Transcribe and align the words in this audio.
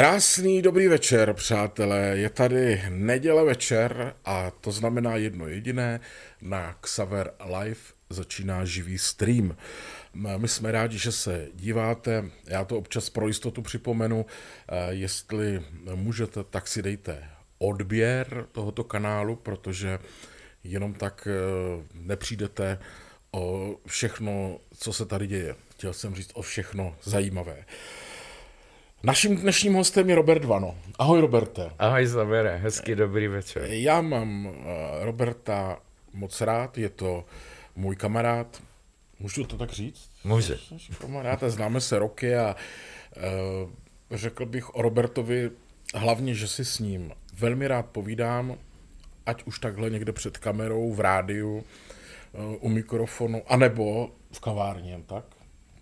Krásný 0.00 0.62
dobrý 0.62 0.88
večer, 0.88 1.32
přátelé. 1.32 2.12
Je 2.14 2.30
tady 2.30 2.82
neděle 2.88 3.44
večer 3.44 4.14
a 4.24 4.50
to 4.50 4.72
znamená 4.72 5.16
jedno 5.16 5.48
jediné. 5.48 6.00
Na 6.42 6.72
Xaver 6.80 7.30
Live 7.44 7.80
začíná 8.10 8.64
živý 8.64 8.98
stream. 8.98 9.56
My 10.36 10.48
jsme 10.48 10.72
rádi, 10.72 10.98
že 10.98 11.12
se 11.12 11.48
díváte. 11.54 12.24
Já 12.46 12.64
to 12.64 12.78
občas 12.78 13.10
pro 13.10 13.28
jistotu 13.28 13.62
připomenu. 13.62 14.26
Jestli 14.88 15.62
můžete, 15.94 16.44
tak 16.44 16.68
si 16.68 16.82
dejte 16.82 17.24
odběr 17.58 18.46
tohoto 18.52 18.84
kanálu, 18.84 19.36
protože 19.36 19.98
jenom 20.64 20.94
tak 20.94 21.28
eh, 21.30 21.84
nepřijdete 21.94 22.78
o 23.32 23.76
všechno, 23.86 24.60
co 24.78 24.92
se 24.92 25.06
tady 25.06 25.26
děje. 25.26 25.54
Chtěl 25.70 25.92
jsem 25.92 26.14
říct 26.14 26.30
o 26.34 26.42
všechno 26.42 26.96
zajímavé. 27.02 27.64
Naším 29.02 29.36
dnešním 29.36 29.74
hostem 29.74 30.08
je 30.10 30.14
Robert 30.14 30.44
Vano. 30.44 30.74
Ahoj, 30.98 31.20
Roberte. 31.20 31.70
Ahoj, 31.78 32.06
Zavere, 32.06 32.56
hezký 32.56 32.94
dobrý 32.94 33.28
večer. 33.28 33.64
Já 33.70 34.00
mám 34.00 34.48
eh, 34.48 35.04
Roberta 35.04 35.78
moc 36.12 36.40
rád, 36.40 36.78
je 36.78 36.88
to 36.88 37.24
můj 37.76 37.96
kamarád. 37.96 38.62
Můžu 39.20 39.44
to 39.44 39.56
tak 39.56 39.72
říct? 39.72 40.10
Může. 40.24 40.56
Kamarád 41.00 41.42
a 41.42 41.50
známe 41.50 41.80
se 41.80 41.98
roky 41.98 42.36
a 42.36 42.56
uh, 43.16 43.70
řekl 44.18 44.46
bych 44.46 44.74
o 44.74 44.82
Robertovi 44.82 45.50
hlavně, 45.94 46.34
že 46.34 46.48
si 46.48 46.64
s 46.64 46.78
ním 46.78 47.12
velmi 47.38 47.68
rád 47.68 47.86
povídám, 47.86 48.58
ať 49.26 49.42
už 49.44 49.58
takhle 49.58 49.90
někde 49.90 50.12
před 50.12 50.38
kamerou, 50.38 50.92
v 50.92 51.00
rádiu, 51.00 51.64
uh, 52.32 52.54
u 52.60 52.68
mikrofonu, 52.68 53.42
anebo 53.46 54.10
v 54.32 54.40
kavárně, 54.40 55.00
tak? 55.06 55.24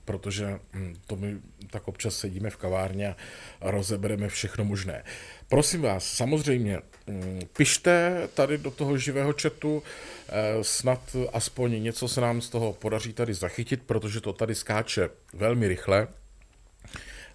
Protože 0.07 0.59
hm, 0.73 0.95
to 1.07 1.17
my 1.17 1.37
tak 1.71 1.89
občas 1.89 2.17
sedíme 2.17 2.51
v 2.51 2.57
kavárně 2.57 3.15
a 3.61 3.71
rozebereme 3.71 4.29
všechno 4.29 4.65
možné. 4.65 5.05
Prosím 5.49 5.83
vás, 5.83 6.05
samozřejmě, 6.05 6.81
hm, 7.09 7.41
pište 7.57 8.29
tady 8.35 8.59
do 8.59 8.71
toho 8.71 8.99
živého 8.99 9.35
chatu, 9.43 9.83
eh, 9.83 10.65
snad 10.65 11.17
aspoň 11.33 11.83
něco 11.83 12.09
se 12.09 12.21
nám 12.21 12.41
z 12.41 12.49
toho 12.49 12.73
podaří 12.73 13.13
tady 13.13 13.35
zachytit, 13.35 13.83
protože 13.87 14.21
to 14.21 14.33
tady 14.33 14.55
skáče 14.55 15.11
velmi 15.35 15.69
rychle. 15.69 16.09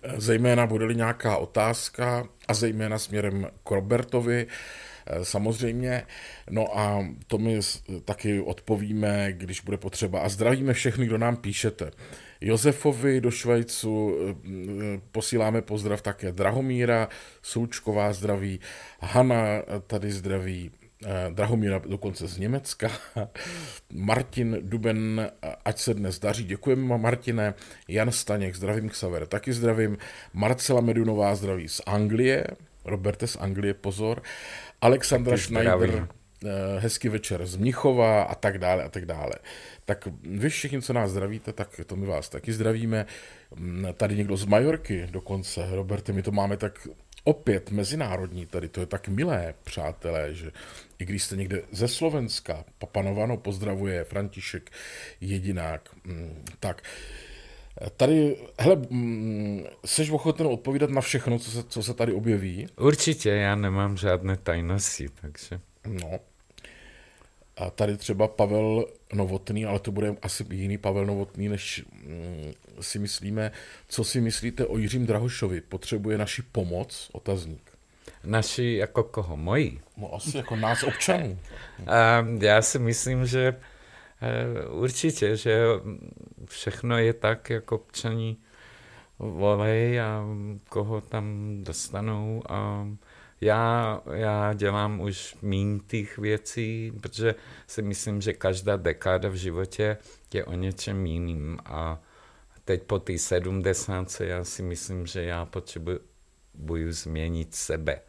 Eh, 0.03 0.13
zejména 0.17 0.67
bude-li 0.67 0.95
nějaká 0.95 1.37
otázka 1.37 2.27
a 2.47 2.53
zejména 2.53 2.99
směrem 2.99 3.47
k 3.63 3.71
Robertovi, 3.71 4.47
samozřejmě. 5.23 6.03
No 6.49 6.79
a 6.79 7.07
to 7.27 7.37
my 7.37 7.59
taky 8.05 8.41
odpovíme, 8.41 9.33
když 9.33 9.61
bude 9.61 9.77
potřeba. 9.77 10.19
A 10.19 10.29
zdravíme 10.29 10.73
všechny, 10.73 11.05
kdo 11.05 11.17
nám 11.17 11.37
píšete. 11.37 11.91
Josefovi 12.41 13.21
do 13.21 13.31
Švajcu 13.31 14.15
eh, 14.15 15.01
posíláme 15.11 15.61
pozdrav 15.61 16.01
také 16.01 16.31
Drahomíra, 16.31 17.09
Součková 17.41 18.13
zdraví, 18.13 18.59
Hana 19.01 19.61
tady 19.87 20.11
zdraví, 20.11 20.71
eh, 21.05 21.31
Drahomíra 21.33 21.79
dokonce 21.79 22.27
z 22.27 22.37
Německa, 22.37 22.91
Martin 23.93 24.57
Duben, 24.61 25.31
ať 25.65 25.77
se 25.79 25.93
dnes 25.93 26.19
daří, 26.19 26.43
děkujeme 26.43 26.97
Martine, 26.97 27.53
Jan 27.87 28.11
Staněk, 28.11 28.55
zdravím 28.55 28.89
Xaver, 28.89 29.27
taky 29.27 29.53
zdravím, 29.53 29.97
Marcela 30.33 30.81
Medunová 30.81 31.35
zdraví 31.35 31.67
z 31.67 31.81
Anglie, 31.85 32.47
Roberte 32.85 33.27
z 33.27 33.35
Anglie, 33.35 33.73
pozor, 33.73 34.21
Alexandra 34.81 35.37
Schneider, 35.37 36.07
Eh, 36.45 36.79
hezký 36.79 37.09
večer 37.09 37.45
z 37.45 37.55
Mnichova 37.55 38.23
a 38.23 38.35
tak 38.35 38.57
dále 38.57 38.83
a 38.83 38.89
tak 38.89 39.05
dále. 39.05 39.33
Tak 39.85 40.07
vy 40.21 40.49
všichni, 40.49 40.81
co 40.81 40.93
nás 40.93 41.11
zdravíte, 41.11 41.53
tak 41.53 41.81
to 41.85 41.95
my 41.95 42.05
vás 42.05 42.29
taky 42.29 42.53
zdravíme. 42.53 43.05
Mm, 43.55 43.87
tady 43.93 44.15
někdo 44.15 44.37
z 44.37 44.45
Majorky 44.45 45.07
dokonce, 45.11 45.67
Roberte, 45.71 46.13
my 46.13 46.21
to 46.21 46.31
máme 46.31 46.57
tak 46.57 46.87
opět 47.23 47.71
mezinárodní 47.71 48.45
tady, 48.45 48.69
to 48.69 48.79
je 48.79 48.85
tak 48.85 49.07
milé, 49.07 49.53
přátelé, 49.63 50.33
že 50.33 50.51
i 50.99 51.05
když 51.05 51.23
jste 51.23 51.35
někde 51.35 51.61
ze 51.71 51.87
Slovenska, 51.87 52.65
Papanovano 52.79 53.37
pozdravuje, 53.37 54.03
František 54.03 54.71
Jedinák, 55.21 55.89
mm, 56.05 56.45
tak 56.59 56.81
Tady, 57.97 58.37
hele, 58.59 58.75
mm, 58.89 59.63
jsi 59.85 60.11
ochoten 60.11 60.47
odpovídat 60.47 60.89
na 60.89 61.01
všechno, 61.01 61.39
co 61.39 61.51
se, 61.51 61.63
co 61.63 61.83
se 61.83 61.93
tady 61.93 62.13
objeví? 62.13 62.67
Určitě, 62.77 63.29
já 63.29 63.55
nemám 63.55 63.97
žádné 63.97 64.37
tajnosti, 64.37 65.09
takže... 65.21 65.59
No, 65.87 66.19
a 67.57 67.69
tady 67.69 67.97
třeba 67.97 68.27
Pavel 68.27 68.85
Novotný, 69.13 69.65
ale 69.65 69.79
to 69.79 69.91
bude 69.91 70.15
asi 70.21 70.45
jiný 70.51 70.77
Pavel 70.77 71.05
Novotný, 71.05 71.49
než 71.49 71.83
mm, 72.03 72.53
si 72.81 72.99
myslíme. 72.99 73.51
Co 73.87 74.03
si 74.03 74.21
myslíte 74.21 74.65
o 74.65 74.77
Jiřím 74.77 75.05
Drahošovi? 75.05 75.61
Potřebuje 75.61 76.17
naši 76.17 76.41
pomoc? 76.41 77.09
Otazník. 77.11 77.71
Naši 78.23 78.73
jako 78.73 79.03
koho? 79.03 79.37
Moji? 79.37 79.79
No 79.97 80.15
asi 80.15 80.37
jako 80.37 80.55
nás 80.55 80.83
občanů. 80.83 81.39
A 81.87 82.25
já 82.39 82.61
si 82.61 82.79
myslím, 82.79 83.25
že 83.25 83.55
určitě, 84.69 85.37
že 85.37 85.65
všechno 86.45 86.97
je 86.97 87.13
tak, 87.13 87.49
jak 87.49 87.71
občaní 87.71 88.37
volej 89.19 90.01
a 90.01 90.25
koho 90.69 91.01
tam 91.01 91.57
dostanou 91.63 92.43
a 92.49 92.87
já, 93.41 94.01
já 94.13 94.53
dělám 94.53 95.01
už 95.01 95.35
méně 95.41 95.79
těch 95.87 96.17
věcí, 96.17 96.91
protože 97.01 97.35
si 97.67 97.81
myslím, 97.81 98.21
že 98.21 98.33
každá 98.33 98.77
dekáda 98.77 99.29
v 99.29 99.35
životě 99.35 99.97
je 100.33 100.45
o 100.45 100.53
něčem 100.53 101.05
jiným. 101.05 101.59
A 101.65 102.01
teď 102.65 102.83
po 102.83 102.99
té 102.99 103.17
70. 103.17 104.21
já 104.21 104.43
si 104.43 104.63
myslím, 104.63 105.05
že 105.05 105.23
já 105.23 105.45
potřebuji 105.45 105.99
změnit 106.89 107.55
sebe, 107.55 108.01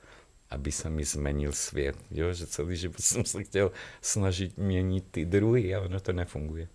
aby 0.53 0.73
se 0.73 0.91
mi 0.91 1.05
změnil 1.05 1.53
svět. 1.53 1.97
Jo? 2.11 2.33
Že 2.33 2.47
celý 2.47 2.77
život 2.77 3.01
jsem 3.01 3.25
se 3.25 3.45
chtěl 3.45 3.73
snažit 4.01 4.59
měnit 4.59 5.05
ty 5.11 5.25
druhy, 5.25 5.75
ale 5.75 5.87
ono 5.87 6.01
to 6.01 6.13
nefunguje. 6.13 6.69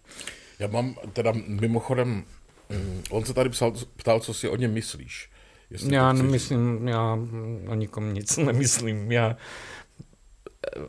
Já 0.59 0.67
mám 0.67 0.95
teda 1.13 1.33
mimochodem, 1.47 2.23
mm, 2.69 3.03
on 3.09 3.25
se 3.25 3.33
tady 3.33 3.49
psal, 3.49 3.73
ptal, 3.95 4.19
co 4.19 4.33
si 4.33 4.49
o 4.49 4.55
něm 4.55 4.73
myslíš. 4.73 5.29
Jestli 5.69 5.95
já 5.95 6.13
nemyslím, 6.13 6.87
já 6.87 7.19
o 7.67 7.75
nikom 7.75 8.13
nic 8.13 8.37
nemyslím, 8.47 9.11
já 9.11 9.37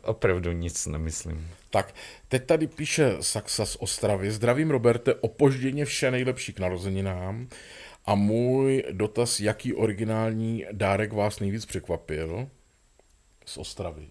opravdu 0.01 0.51
nic 0.51 0.87
nemyslím. 0.87 1.47
Tak, 1.69 1.95
teď 2.27 2.45
tady 2.45 2.67
píše 2.67 3.17
Saxa 3.21 3.65
z 3.65 3.75
Ostravy. 3.79 4.31
Zdravím, 4.31 4.71
Roberte, 4.71 5.15
opožděně 5.15 5.85
vše 5.85 6.11
nejlepší 6.11 6.53
k 6.53 6.59
narozeninám. 6.59 7.47
A 8.05 8.15
můj 8.15 8.83
dotaz, 8.91 9.39
jaký 9.39 9.73
originální 9.73 10.65
dárek 10.71 11.13
vás 11.13 11.39
nejvíc 11.39 11.65
překvapil 11.65 12.49
z 13.49 13.57
Ostravy? 13.57 14.07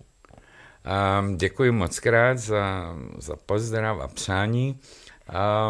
Um, 1.21 1.37
děkuji 1.37 1.73
moc 1.73 2.01
krát 2.01 2.39
za, 2.39 2.97
za 3.19 3.37
pozdrav 3.37 4.01
a 4.01 4.09
přání. 4.09 4.79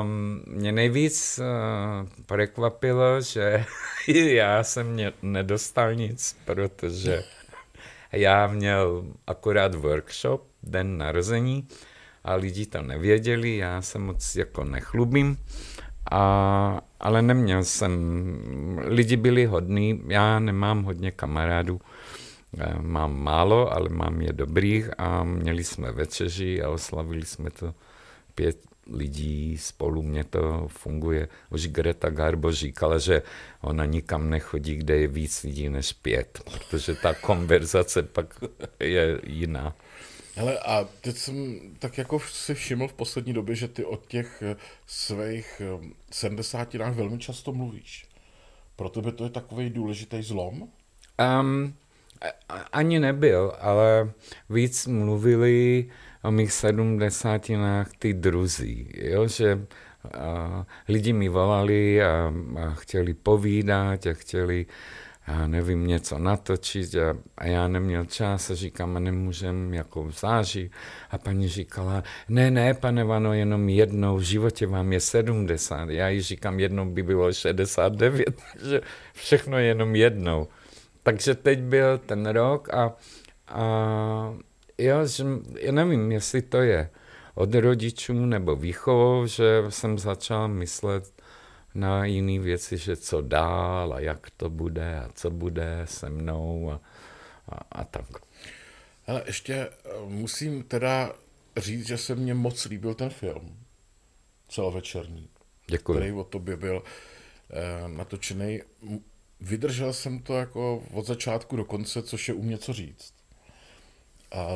Um, 0.01 0.43
mě 0.47 0.73
nejvíc 0.73 1.41
uh, 1.41 2.09
překvapilo, 2.27 3.21
že 3.21 3.65
já 4.15 4.65
jsem 4.65 4.87
mě 4.87 5.13
nedostal 5.23 5.95
nic, 5.95 6.37
protože 6.45 7.25
já 8.13 8.47
měl 8.47 9.05
akorát 9.27 9.75
workshop, 9.75 10.43
den 10.63 10.99
narození, 10.99 11.69
a 12.25 12.35
lidi 12.35 12.67
to 12.67 12.83
nevěděli, 12.83 13.57
já 13.57 13.83
se 13.83 13.99
moc 13.99 14.37
jako 14.37 14.65
nechlubím, 14.65 15.39
a, 16.11 16.81
ale 17.01 17.23
neměl 17.23 17.65
jsem, 17.65 17.93
lidi 18.85 19.17
byli 19.17 19.47
hodní, 19.47 20.03
já 20.09 20.39
nemám 20.39 20.83
hodně 20.83 21.11
kamarádů, 21.11 21.81
mám 22.81 23.23
málo, 23.23 23.73
ale 23.73 23.89
mám 23.89 24.21
je 24.21 24.33
dobrých 24.33 24.91
a 24.99 25.25
měli 25.25 25.65
jsme 25.65 25.93
večeři 25.93 26.63
a 26.63 26.69
oslavili 26.71 27.27
jsme 27.27 27.51
to 27.51 27.75
pět, 28.35 28.59
lidí 28.93 29.59
spolu, 29.59 30.03
mě 30.03 30.25
to 30.25 30.69
funguje. 30.69 31.29
Už 31.51 31.69
Greta 31.69 32.11
Garbo 32.11 32.53
říkala, 32.53 32.99
že 32.99 33.23
ona 33.61 33.85
nikam 33.85 34.31
nechodí, 34.31 34.77
kde 34.77 34.97
je 34.97 35.09
víc 35.09 35.43
lidí 35.43 35.69
než 35.69 35.93
pět, 35.93 36.41
protože 36.45 36.95
ta 36.95 37.15
konverzace 37.15 38.03
pak 38.03 38.41
je 38.81 39.21
jiná. 39.27 39.77
Hele, 40.35 40.59
a 40.59 40.89
teď 41.01 41.17
jsem 41.17 41.61
tak 41.79 41.99
jako 41.99 42.21
si 42.21 42.55
všiml 42.55 42.89
v 42.89 42.93
poslední 42.93 43.33
době, 43.33 43.55
že 43.55 43.69
ty 43.69 43.85
od 43.85 44.07
těch 44.07 44.43
eh, 44.43 44.57
svých 44.87 45.63
eh, 45.65 45.89
sedmdesátinách 46.11 46.95
velmi 46.95 47.19
často 47.19 47.53
mluvíš. 47.53 48.09
Pro 48.77 48.89
tebe 48.89 49.13
to 49.13 49.25
je 49.25 49.31
takový 49.31 49.71
důležitý 49.71 50.23
zlom? 50.23 50.69
Um, 51.41 51.75
ani 52.73 53.01
nebyl, 53.01 53.53
ale 53.61 54.11
víc 54.51 54.87
mluvili 54.87 55.87
o 56.23 56.31
mých 56.31 56.53
sedmdesátinách 56.53 57.89
ty 57.99 58.15
druzí, 58.15 58.93
jo, 58.97 59.29
že 59.29 59.67
a, 60.15 60.67
lidi 60.89 61.13
mi 61.13 61.29
volali 61.29 62.03
a, 62.03 62.33
a 62.61 62.75
chtěli 62.75 63.15
povídat 63.15 64.07
a 64.07 64.13
chtěli 64.13 64.67
já 65.29 65.47
nevím, 65.47 65.87
něco 65.87 66.19
natočit 66.19 66.95
a, 66.95 67.17
a 67.39 67.47
já 67.47 67.69
neměl 67.69 68.05
čas 68.05 68.51
a 68.51 68.55
říkám, 68.55 68.97
a 68.97 69.01
nemůžem 69.01 69.75
jako 69.75 70.05
v 70.05 70.13
září. 70.13 70.71
A 71.11 71.19
paní 71.19 71.49
říkala, 71.49 72.03
ne, 72.29 72.51
ne, 72.51 72.75
pane 72.75 73.05
Vano, 73.05 73.33
jenom 73.33 73.69
jednou 73.69 74.17
v 74.17 74.23
životě 74.23 74.67
vám 74.67 74.93
je 74.93 75.01
70. 75.01 75.91
Já 75.91 76.09
jí 76.09 76.23
říkám, 76.23 76.61
jednou 76.61 76.85
by 76.85 77.03
bylo 77.03 77.33
69, 77.33 78.43
že 78.69 78.81
všechno 79.13 79.59
jenom 79.59 79.97
jednou. 79.97 80.49
Takže 81.03 81.35
teď 81.35 81.59
byl 81.59 81.99
ten 81.99 82.27
rok 82.27 82.75
a, 82.75 82.97
a 83.49 84.35
jo, 84.79 85.07
že, 85.07 85.25
já 85.61 85.73
nevím, 85.73 86.13
jestli 86.13 86.43
to 86.43 86.57
je 86.57 86.91
od 87.35 87.55
rodičů 87.55 88.27
nebo 88.27 88.57
výchovou, 88.57 89.27
že 89.27 89.63
jsem 89.69 89.99
začal 89.99 90.49
myslet 90.49 91.23
na 91.75 92.05
jiné 92.05 92.39
věci, 92.39 92.77
že 92.79 92.97
co 92.97 93.21
dál 93.21 93.93
a 93.93 94.01
jak 94.01 94.31
to 94.31 94.51
bude 94.51 94.99
a 94.99 95.09
co 95.15 95.31
bude 95.31 95.83
se 95.85 96.11
mnou 96.11 96.71
a, 96.71 96.81
a, 97.49 97.59
a 97.73 97.85
tak. 97.85 98.07
Ale 99.07 99.23
ještě 99.27 99.55
eh, 99.55 99.71
musím 100.07 100.63
teda 100.63 101.13
říct, 101.57 101.87
že 101.87 101.99
se 101.99 102.15
mně 102.15 102.35
moc 102.35 102.65
líbil 102.65 102.95
ten 102.95 103.11
film. 103.11 103.57
Celovečerní. 104.49 105.29
Děkuji. 105.67 105.99
Který 105.99 106.13
o 106.13 106.25
tobě 106.25 106.57
byl 106.57 106.83
eh, 107.51 107.89
natočený. 107.89 108.61
Vydržel 109.41 109.93
jsem 109.93 110.19
to 110.19 110.35
jako 110.37 110.83
od 110.93 111.07
začátku 111.07 111.57
do 111.57 111.65
konce, 111.65 112.03
což 112.03 112.29
je 112.29 112.35
u 112.35 112.43
mě 112.43 112.59
co 112.59 112.73
říct. 112.73 113.15
A 114.33 114.47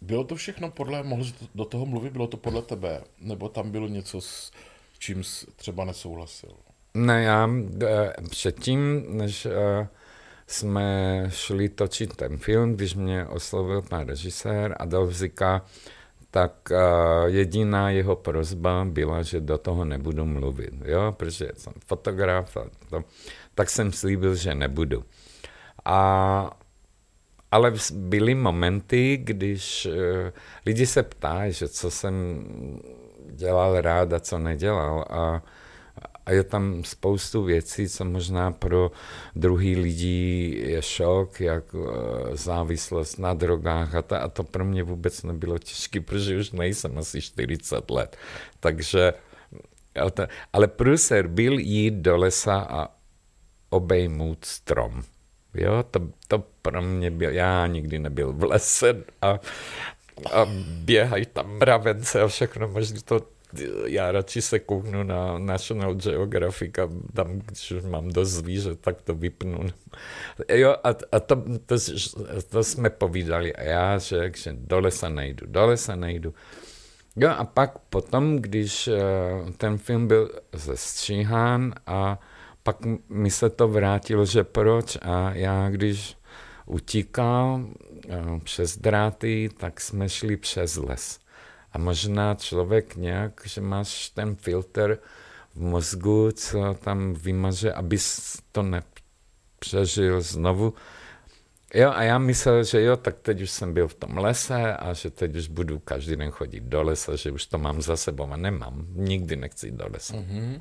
bylo 0.00 0.24
to 0.24 0.36
všechno 0.36 0.70
podle, 0.70 1.02
mohl 1.02 1.24
jsi 1.24 1.34
do 1.54 1.64
toho 1.64 1.86
mluvit, 1.86 2.12
bylo 2.12 2.26
to 2.26 2.36
podle 2.36 2.62
tebe? 2.62 3.00
Nebo 3.20 3.48
tam 3.48 3.70
bylo 3.70 3.88
něco, 3.88 4.20
s 4.20 4.52
čím 4.98 5.24
jsi 5.24 5.46
třeba 5.56 5.84
nesouhlasil? 5.84 6.50
Ne, 6.94 7.22
já 7.22 7.50
eh, 7.82 8.12
předtím, 8.30 9.04
než 9.16 9.46
eh, 9.46 9.88
jsme 10.46 11.24
šli 11.28 11.68
točit 11.68 12.16
ten 12.16 12.36
film, 12.36 12.74
když 12.74 12.94
mě 12.94 13.26
oslovil 13.26 13.82
pan 13.82 14.06
režisér 14.06 14.76
Adolf 14.78 15.14
Zika, 15.14 15.64
tak 16.30 16.68
uh, 16.70 17.26
jediná 17.26 17.90
jeho 17.90 18.16
prozba 18.16 18.84
byla, 18.84 19.22
že 19.22 19.40
do 19.40 19.58
toho 19.58 19.84
nebudu 19.84 20.24
mluvit, 20.24 20.74
jo, 20.84 21.14
protože 21.16 21.48
jsem 21.56 21.72
fotograf, 21.86 22.56
a 22.56 22.64
to, 22.90 23.04
tak 23.58 23.70
jsem 23.70 23.92
slíbil, 23.92 24.34
že 24.34 24.54
nebudu. 24.54 25.04
A, 25.84 26.50
ale 27.50 27.72
byly 27.92 28.34
momenty, 28.34 29.16
když 29.16 29.86
uh, 29.86 29.94
lidi 30.66 30.86
se 30.86 31.02
ptají, 31.02 31.52
že 31.52 31.68
co 31.68 31.90
jsem 31.90 32.14
dělal 33.30 33.80
rád 33.80 34.12
a 34.12 34.20
co 34.20 34.38
nedělal 34.38 35.04
a 35.10 35.42
a 36.28 36.32
je 36.32 36.44
tam 36.44 36.84
spoustu 36.84 37.42
věcí, 37.42 37.88
co 37.88 38.04
možná 38.04 38.52
pro 38.52 38.90
druhý 39.36 39.76
lidi 39.76 40.60
je 40.66 40.82
šok, 40.82 41.40
jak 41.40 41.64
eh, 41.74 42.36
závislost 42.36 43.18
na 43.18 43.34
drogách 43.34 43.94
a, 43.94 44.02
ta, 44.02 44.18
a 44.18 44.28
to 44.28 44.44
pro 44.44 44.64
mě 44.64 44.82
vůbec 44.82 45.22
nebylo 45.22 45.58
těžké, 45.58 46.00
protože 46.00 46.38
už 46.38 46.50
nejsem 46.50 46.98
asi 46.98 47.20
40 47.20 47.90
let. 47.90 48.16
Takže, 48.60 49.12
ale 50.52 50.66
průser 50.66 51.26
byl 51.26 51.58
jít 51.58 51.94
do 51.94 52.16
lesa 52.16 52.60
a 52.60 52.97
obejmout 53.70 54.44
strom. 54.44 55.02
Jo, 55.54 55.84
to, 55.90 56.00
to 56.28 56.44
pro 56.62 56.82
mě 56.82 57.10
byl, 57.10 57.30
já 57.30 57.66
nikdy 57.66 57.98
nebyl 57.98 58.32
v 58.32 58.42
lese 58.42 59.04
a, 59.22 59.28
a 60.32 60.46
běhají 60.84 61.26
tam 61.26 61.56
mravence 61.56 62.22
a 62.22 62.28
všechno 62.28 62.68
možná 62.68 63.00
to 63.04 63.20
já 63.86 64.12
radši 64.12 64.42
se 64.42 64.58
kouknu 64.58 65.02
na 65.02 65.38
National 65.38 65.94
Geographic 65.94 66.78
a 66.78 66.88
tam, 67.14 67.38
když 67.38 67.72
mám 67.88 68.08
dost 68.08 68.30
zvířat, 68.30 68.78
tak 68.80 69.02
to 69.02 69.14
vypnu. 69.14 69.60
Jo, 70.48 70.76
a, 70.84 70.88
a 71.12 71.20
to, 71.20 71.44
to, 71.66 71.76
to, 72.48 72.64
jsme 72.64 72.90
povídali 72.90 73.56
a 73.56 73.62
já, 73.62 73.98
že, 73.98 74.32
že 74.36 74.56
do 74.58 74.80
lesa 74.80 75.08
nejdu, 75.08 75.46
do 75.46 75.66
lesa 75.66 75.96
nejdu. 75.96 76.34
Jo, 77.16 77.30
a 77.30 77.44
pak 77.44 77.78
potom, 77.78 78.36
když 78.36 78.88
uh, 78.88 79.50
ten 79.50 79.78
film 79.78 80.08
byl 80.08 80.30
zestříhán 80.52 81.74
a 81.86 82.18
pak 82.62 82.76
mi 83.08 83.30
se 83.30 83.50
to 83.50 83.68
vrátilo, 83.68 84.26
že 84.26 84.44
proč 84.44 84.98
a 85.02 85.32
já, 85.34 85.70
když 85.70 86.16
utíkal 86.66 87.60
uh, 87.64 88.40
přes 88.40 88.78
dráty, 88.78 89.50
tak 89.56 89.80
jsme 89.80 90.08
šli 90.08 90.36
přes 90.36 90.76
les. 90.76 91.18
A 91.72 91.78
možná 91.78 92.34
člověk 92.34 92.96
nějak, 92.96 93.40
že 93.44 93.60
máš 93.60 94.10
ten 94.10 94.36
filtr 94.36 94.98
v 95.54 95.60
mozgu, 95.60 96.30
co 96.32 96.74
tam 96.74 97.14
vymaže, 97.14 97.72
abys 97.72 98.38
to 98.52 98.62
nepřežil 98.62 100.20
znovu. 100.20 100.74
Jo, 101.74 101.90
a 101.90 102.02
já 102.02 102.18
myslel, 102.18 102.64
že 102.64 102.82
jo, 102.82 102.96
tak 102.96 103.16
teď 103.22 103.42
už 103.42 103.50
jsem 103.50 103.74
byl 103.74 103.88
v 103.88 103.94
tom 103.94 104.18
lese 104.18 104.76
a 104.76 104.92
že 104.92 105.10
teď 105.10 105.36
už 105.36 105.48
budu 105.48 105.78
každý 105.78 106.16
den 106.16 106.30
chodit 106.30 106.62
do 106.62 106.82
lesa, 106.82 107.16
že 107.16 107.30
už 107.30 107.46
to 107.46 107.58
mám 107.58 107.82
za 107.82 107.96
sebou 107.96 108.32
a 108.32 108.36
nemám. 108.36 108.86
Nikdy 108.92 109.36
nechci 109.36 109.66
jít 109.66 109.74
do 109.74 109.84
lesa. 109.92 110.14
Mm-hmm. 110.14 110.60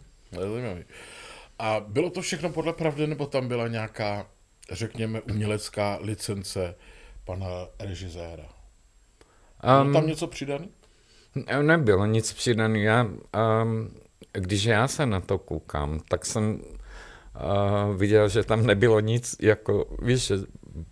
A 1.60 1.80
bylo 1.80 2.10
to 2.10 2.22
všechno 2.22 2.50
podle 2.50 2.74
pravdy, 2.74 3.08
nebo 3.08 3.26
tam 3.26 3.48
byla 3.48 3.68
nějaká, 3.68 4.28
řekněme, 4.72 5.22
umělecká 5.22 5.98
licence 6.02 6.76
pana 7.24 7.48
režiséra? 7.80 8.50
Bylo 9.62 9.84
um, 9.86 9.94
tam 9.94 10.08
něco 10.08 10.28
přidaný? 10.28 10.70
Nebylo 11.62 12.06
nic 12.06 12.34
přidaný. 12.34 12.84
Já, 12.84 13.04
um, 13.04 13.90
když 14.32 14.64
já 14.64 14.88
se 14.88 15.06
na 15.06 15.20
to 15.20 15.38
koukám, 15.38 16.00
tak 16.10 16.26
jsem 16.26 16.62
uh, 16.62 17.96
viděl, 17.96 18.30
že 18.30 18.44
tam 18.44 18.66
nebylo 18.66 19.00
nic, 19.00 19.36
jako, 19.42 19.86
víš, 20.02 20.28
že 20.28 20.36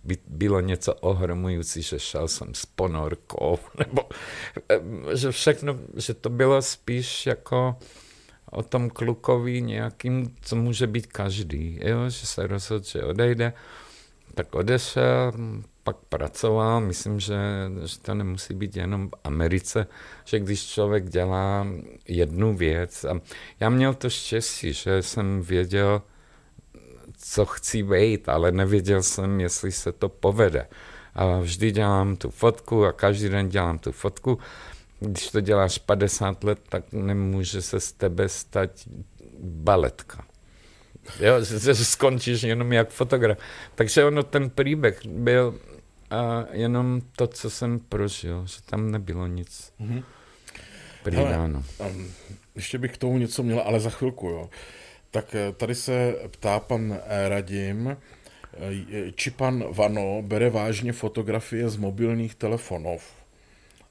by, 0.04 0.18
bylo 0.26 0.60
něco 0.60 0.94
ohromující, 0.94 1.82
že 1.82 1.98
šel 1.98 2.28
jsem 2.28 2.54
s 2.54 2.66
ponorkou, 2.66 3.58
nebo 3.78 4.02
že 5.14 5.30
všechno, 5.30 5.78
že 5.96 6.14
to 6.14 6.30
bylo 6.30 6.62
spíš 6.62 7.26
jako 7.26 7.76
o 8.56 8.62
tom 8.62 8.90
klukovi 8.90 9.62
nějakým, 9.62 10.34
co 10.40 10.56
může 10.56 10.86
být 10.86 11.06
každý, 11.06 11.78
jo? 11.82 12.10
že 12.10 12.26
se 12.26 12.46
rozhodl, 12.46 12.84
že 12.84 13.04
odejde, 13.04 13.52
tak 14.34 14.54
odešel, 14.54 15.32
pak 15.82 15.96
pracoval, 16.08 16.80
myslím, 16.80 17.20
že, 17.20 17.36
že 17.84 17.98
to 18.02 18.14
nemusí 18.14 18.54
být 18.54 18.76
jenom 18.76 19.08
v 19.08 19.12
Americe, 19.24 19.86
že 20.24 20.38
když 20.38 20.66
člověk 20.66 21.10
dělá 21.10 21.66
jednu 22.08 22.56
věc, 22.56 23.04
a 23.04 23.20
já 23.60 23.68
měl 23.70 23.94
to 23.94 24.10
štěstí, 24.10 24.72
že 24.72 25.02
jsem 25.02 25.42
věděl, 25.42 26.02
co 27.18 27.46
chci 27.46 27.82
vejít, 27.82 28.28
ale 28.28 28.52
nevěděl 28.52 29.02
jsem, 29.02 29.40
jestli 29.40 29.72
se 29.72 29.92
to 29.92 30.08
povede. 30.08 30.66
A 31.14 31.38
vždy 31.38 31.70
dělám 31.70 32.16
tu 32.16 32.30
fotku 32.30 32.84
a 32.84 32.92
každý 32.92 33.28
den 33.28 33.48
dělám 33.48 33.78
tu 33.78 33.92
fotku. 33.92 34.38
Když 35.00 35.30
to 35.30 35.40
děláš 35.40 35.78
50 35.78 36.44
let, 36.44 36.58
tak 36.68 36.92
nemůže 36.92 37.62
se 37.62 37.80
z 37.80 37.92
tebe 37.92 38.28
stát 38.28 38.70
baletka. 39.40 40.24
Jo, 41.20 41.44
že, 41.60 41.74
skončíš 41.74 42.42
jenom 42.42 42.72
jak 42.72 42.90
fotograf. 42.90 43.38
Takže 43.74 44.04
ono, 44.04 44.22
ten 44.22 44.50
příběh 44.50 45.06
byl 45.06 45.60
a 46.10 46.44
jenom 46.52 47.00
to, 47.16 47.26
co 47.26 47.50
jsem 47.50 47.78
prožil, 47.78 48.46
že 48.46 48.62
tam 48.62 48.90
nebylo 48.90 49.26
nic 49.26 49.72
mm-hmm. 49.80 50.02
přidáno. 51.04 51.64
Um, 51.78 52.10
ještě 52.54 52.78
bych 52.78 52.92
k 52.92 52.96
tomu 52.96 53.18
něco 53.18 53.42
měl, 53.42 53.60
ale 53.60 53.80
za 53.80 53.90
chvilku, 53.90 54.26
jo. 54.26 54.50
Tak 55.10 55.34
eh, 55.34 55.52
tady 55.52 55.74
se 55.74 56.14
ptá 56.30 56.60
pan 56.60 56.98
eh, 57.06 57.28
Radim, 57.28 57.88
eh, 57.88 59.12
či 59.12 59.30
pan 59.30 59.64
Vano 59.72 60.22
bere 60.22 60.50
vážně 60.50 60.92
fotografie 60.92 61.68
z 61.68 61.76
mobilních 61.76 62.34
telefonů 62.34 62.98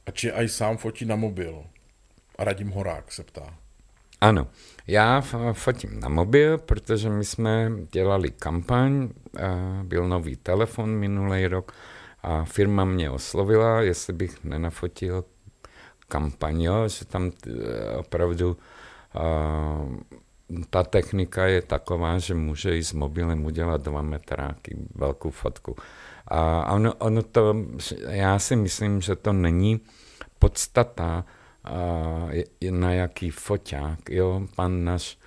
a 0.06 0.12
či 0.12 0.32
aj 0.32 0.50
sám 0.50 0.78
fotí 0.78 1.06
na 1.06 1.16
mobil. 1.16 1.64
A 2.38 2.44
Radim 2.44 2.70
Horák 2.70 3.12
se 3.12 3.24
ptá. 3.24 3.58
Ano, 4.22 4.48
já 4.88 5.22
fotím 5.54 6.00
na 6.00 6.10
mobil, 6.10 6.58
protože 6.58 7.10
my 7.10 7.26
jsme 7.26 7.72
dělali 7.92 8.32
kampaň, 8.32 9.10
byl 9.84 10.08
nový 10.08 10.36
telefon 10.36 10.90
minulý 10.90 11.48
rok 11.48 11.74
a 12.24 12.46
firma 12.46 12.86
mě 12.86 13.10
oslovila, 13.10 13.82
jestli 13.82 14.14
bych 14.14 14.44
nenafotil 14.44 15.24
kampaň, 16.08 16.62
jo, 16.62 16.88
že 16.88 17.06
tam 17.06 17.32
eh, 17.48 17.98
opravdu 17.98 18.58
uh, 19.16 19.96
ta 20.70 20.84
technika 20.84 21.46
je 21.46 21.62
taková, 21.62 22.20
že 22.20 22.34
může 22.34 22.78
i 22.78 22.84
s 22.84 22.94
mobilem 22.94 23.46
udělat 23.46 23.82
dva 23.82 24.02
metráky, 24.02 24.78
velkou 24.96 25.30
fotku. 25.30 25.76
A 26.28 26.74
ono, 26.74 26.94
ono 26.94 27.24
to, 27.24 27.56
já 28.10 28.40
si 28.40 28.56
myslím, 28.56 29.02
že 29.02 29.16
to 29.16 29.34
není 29.34 29.80
podstata, 30.40 31.26
na 32.70 32.94
jaký 32.94 33.30
foťák. 33.30 34.10
Jo? 34.10 34.48
Pan 34.56 34.84
náš 34.84 35.18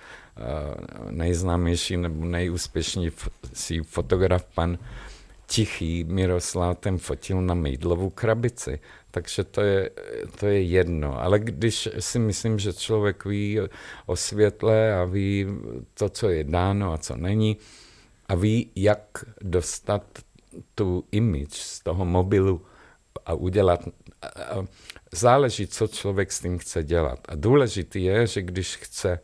nejznámější 1.11 1.97
nebo 1.97 2.25
nejúspěšnější 2.25 3.81
fotograf, 3.83 4.45
pan 4.55 4.79
tichý 5.47 6.05
Miroslav 6.05 6.79
ten 6.79 6.99
fotil 6.99 7.43
na 7.43 7.55
mejdlovou 7.55 8.11
krabici. 8.11 8.81
Takže 9.11 9.45
to 9.45 9.61
je, 9.61 9.91
to 10.39 10.47
je 10.47 10.63
jedno. 10.63 11.23
Ale 11.23 11.39
když 11.39 11.89
si 11.99 12.19
myslím, 12.19 12.59
že 12.59 12.73
člověk 12.73 13.25
ví 13.25 13.61
o 14.07 14.17
světle 14.17 14.95
a 14.95 15.05
ví 15.05 15.47
to, 15.95 16.09
co 16.09 16.29
je 16.29 16.45
dáno 16.45 16.93
a 16.93 16.99
co 16.99 17.17
není, 17.17 17.57
a 18.29 18.35
ví, 18.35 18.71
jak 18.77 19.25
dostat 19.43 20.05
tu 20.75 21.05
image 21.13 21.55
z 21.55 21.81
toho 21.81 22.05
mobilu 22.05 22.63
a 23.27 23.35
udělat. 23.35 23.81
Záleží, 25.13 25.67
co 25.67 25.89
člověk 25.89 26.33
s 26.33 26.41
tím 26.41 26.59
chce 26.59 26.85
dělat. 26.85 27.19
A 27.29 27.35
důležité 27.35 27.99
je, 27.99 28.27
že 28.27 28.43
když 28.43 28.77
chce 28.77 29.21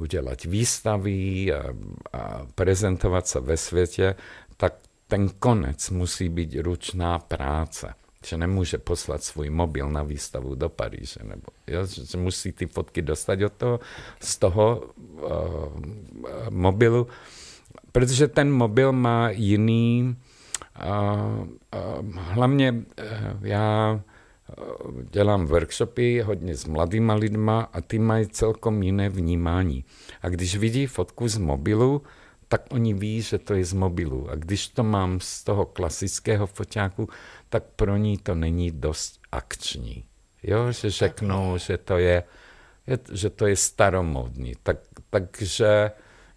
udělat 0.00 0.44
výstavy 0.44 1.52
a, 1.54 1.62
a 2.12 2.46
prezentovat 2.54 3.26
se 3.26 3.40
ve 3.40 3.56
světě, 3.56 4.14
tak 4.56 4.74
ten 5.08 5.28
konec 5.28 5.90
musí 5.90 6.28
být 6.28 6.56
ručná 6.60 7.18
práce. 7.18 7.94
Že 8.26 8.36
nemůže 8.36 8.78
poslat 8.78 9.22
svůj 9.22 9.50
mobil 9.50 9.90
na 9.90 10.02
výstavu 10.02 10.54
do 10.54 10.68
Paríže. 10.68 11.20
Nebo, 11.22 11.46
jo, 11.66 11.86
že 11.86 12.18
musí 12.18 12.52
ty 12.52 12.66
fotky 12.66 13.02
dostat 13.02 13.42
od 13.42 13.52
toho, 13.52 13.80
z 14.20 14.36
toho 14.38 14.82
uh, 14.96 15.30
mobilu, 16.50 17.06
protože 17.92 18.28
ten 18.28 18.52
mobil 18.52 18.92
má 18.92 19.30
jiný, 19.30 20.16
uh, 20.84 21.48
uh, 22.00 22.16
hlavně 22.16 22.72
uh, 22.72 23.46
já 23.46 24.00
dělám 25.10 25.46
workshopy 25.46 26.20
hodně 26.20 26.56
s 26.56 26.64
mladýma 26.64 27.14
lidma 27.14 27.68
a 27.72 27.80
ty 27.80 27.98
mají 27.98 28.26
celkom 28.28 28.82
jiné 28.82 29.08
vnímání. 29.08 29.84
A 30.22 30.28
když 30.28 30.56
vidí 30.56 30.86
fotku 30.86 31.28
z 31.28 31.38
mobilu, 31.38 32.02
tak 32.48 32.62
oni 32.70 32.94
ví, 32.94 33.22
že 33.22 33.38
to 33.38 33.54
je 33.54 33.64
z 33.64 33.72
mobilu. 33.72 34.30
A 34.30 34.34
když 34.34 34.68
to 34.68 34.84
mám 34.84 35.20
z 35.20 35.44
toho 35.44 35.66
klasického 35.66 36.46
foťáku, 36.46 37.08
tak 37.48 37.64
pro 37.76 37.96
ní 37.96 38.18
to 38.18 38.34
není 38.34 38.70
dost 38.70 39.20
akční. 39.32 40.04
Jo, 40.42 40.72
že 40.72 40.90
řeknou, 40.90 41.58
že 41.58 41.78
to 41.78 41.98
je, 41.98 42.22
že 43.12 43.30
to 43.30 43.46
je 43.46 43.56
staromodní. 43.56 44.52
Tak, 44.62 44.78
takže 45.10 45.90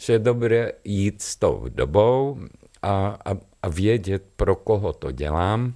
že 0.04 0.14
je 0.14 0.20
dobré 0.20 0.72
jít 0.84 1.22
s 1.22 1.36
tou 1.36 1.66
dobou 1.70 2.40
a, 2.82 3.18
a, 3.26 3.38
a 3.64 3.68
vědět, 3.70 4.24
pro 4.36 4.56
koho 4.56 4.94
to 4.94 5.12
dělám. 5.12 5.74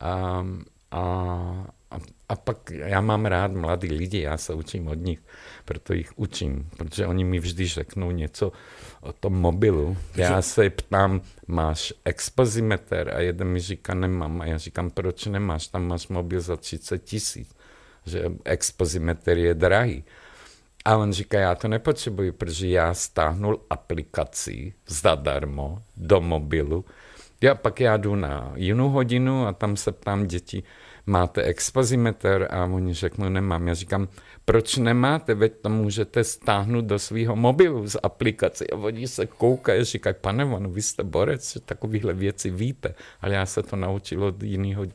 A, 0.00 0.46
a, 0.90 1.66
a, 2.28 2.36
pak 2.36 2.70
já 2.70 3.00
mám 3.00 3.26
rád 3.26 3.52
mladý 3.52 3.88
lidi, 3.88 4.20
já 4.20 4.36
se 4.36 4.54
učím 4.54 4.88
od 4.88 4.94
nich, 4.94 5.18
proto 5.64 5.92
jich 5.92 6.18
učím, 6.18 6.68
protože 6.76 7.06
oni 7.06 7.24
mi 7.24 7.38
vždy 7.38 7.66
řeknou 7.66 8.10
něco 8.10 8.52
o 9.00 9.12
tom 9.12 9.32
mobilu. 9.32 9.96
Já 10.16 10.42
se 10.42 10.70
ptám, 10.70 11.20
máš 11.46 11.92
expozimeter? 12.04 13.14
A 13.14 13.20
jeden 13.20 13.48
mi 13.48 13.60
říká, 13.60 13.94
nemám. 13.94 14.40
A 14.40 14.46
já 14.46 14.58
říkám, 14.58 14.90
proč 14.90 15.26
nemáš? 15.26 15.66
Tam 15.66 15.86
máš 15.86 16.08
mobil 16.08 16.40
za 16.40 16.56
30 16.56 16.98
tisíc. 16.98 17.56
Že 18.06 18.24
expozimeter 18.44 19.38
je 19.38 19.54
drahý. 19.54 20.04
A 20.86 20.96
on 20.96 21.12
říká, 21.12 21.38
já 21.38 21.54
to 21.54 21.68
nepotřebuji, 21.68 22.32
protože 22.32 22.68
já 22.68 22.94
stáhnul 22.94 23.60
aplikaci 23.70 24.72
zadarmo 24.88 25.82
do 25.96 26.20
mobilu. 26.20 26.84
Já 27.40 27.54
pak 27.54 27.80
já 27.80 27.96
jdu 27.96 28.14
na 28.14 28.52
jinou 28.54 28.88
hodinu 28.88 29.46
a 29.46 29.52
tam 29.52 29.76
se 29.76 29.92
ptám 29.92 30.26
děti, 30.26 30.62
máte 31.06 31.42
expozimeter? 31.42 32.48
A 32.50 32.64
oni 32.64 32.94
řeknou, 32.94 33.28
nemám. 33.28 33.68
Já 33.68 33.74
říkám, 33.74 34.08
proč 34.44 34.76
nemáte, 34.76 35.34
veď 35.34 35.52
to 35.62 35.68
můžete 35.68 36.24
stáhnout 36.24 36.84
do 36.84 36.98
svého 36.98 37.36
mobilu 37.36 37.86
z 37.88 37.96
aplikace. 38.02 38.64
A 38.72 38.76
oni 38.76 39.08
se 39.08 39.26
koukají 39.26 39.80
a 39.80 39.84
říkají, 39.84 40.16
pane 40.20 40.44
Vanu, 40.44 40.70
vy 40.70 40.82
jste 40.82 41.04
borec, 41.04 41.52
že 41.52 41.60
takovéhle 41.60 42.14
věci 42.14 42.50
víte. 42.50 42.94
Ale 43.20 43.34
já 43.34 43.46
se 43.46 43.62
to 43.62 43.76
naučil 43.76 44.24
od 44.24 44.42
jiného 44.42 44.86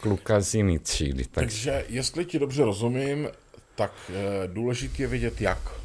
kluka 0.00 0.40
z 0.40 0.54
jiný 0.54 0.78
třídy. 0.78 1.24
Tak... 1.24 1.30
Takže 1.34 1.84
jestli 1.88 2.24
ti 2.24 2.38
dobře 2.38 2.64
rozumím, 2.64 3.28
tak 3.74 3.92
e, 4.08 4.48
důležité 4.48 5.02
je 5.02 5.06
vědět 5.06 5.40
jak. 5.40 5.80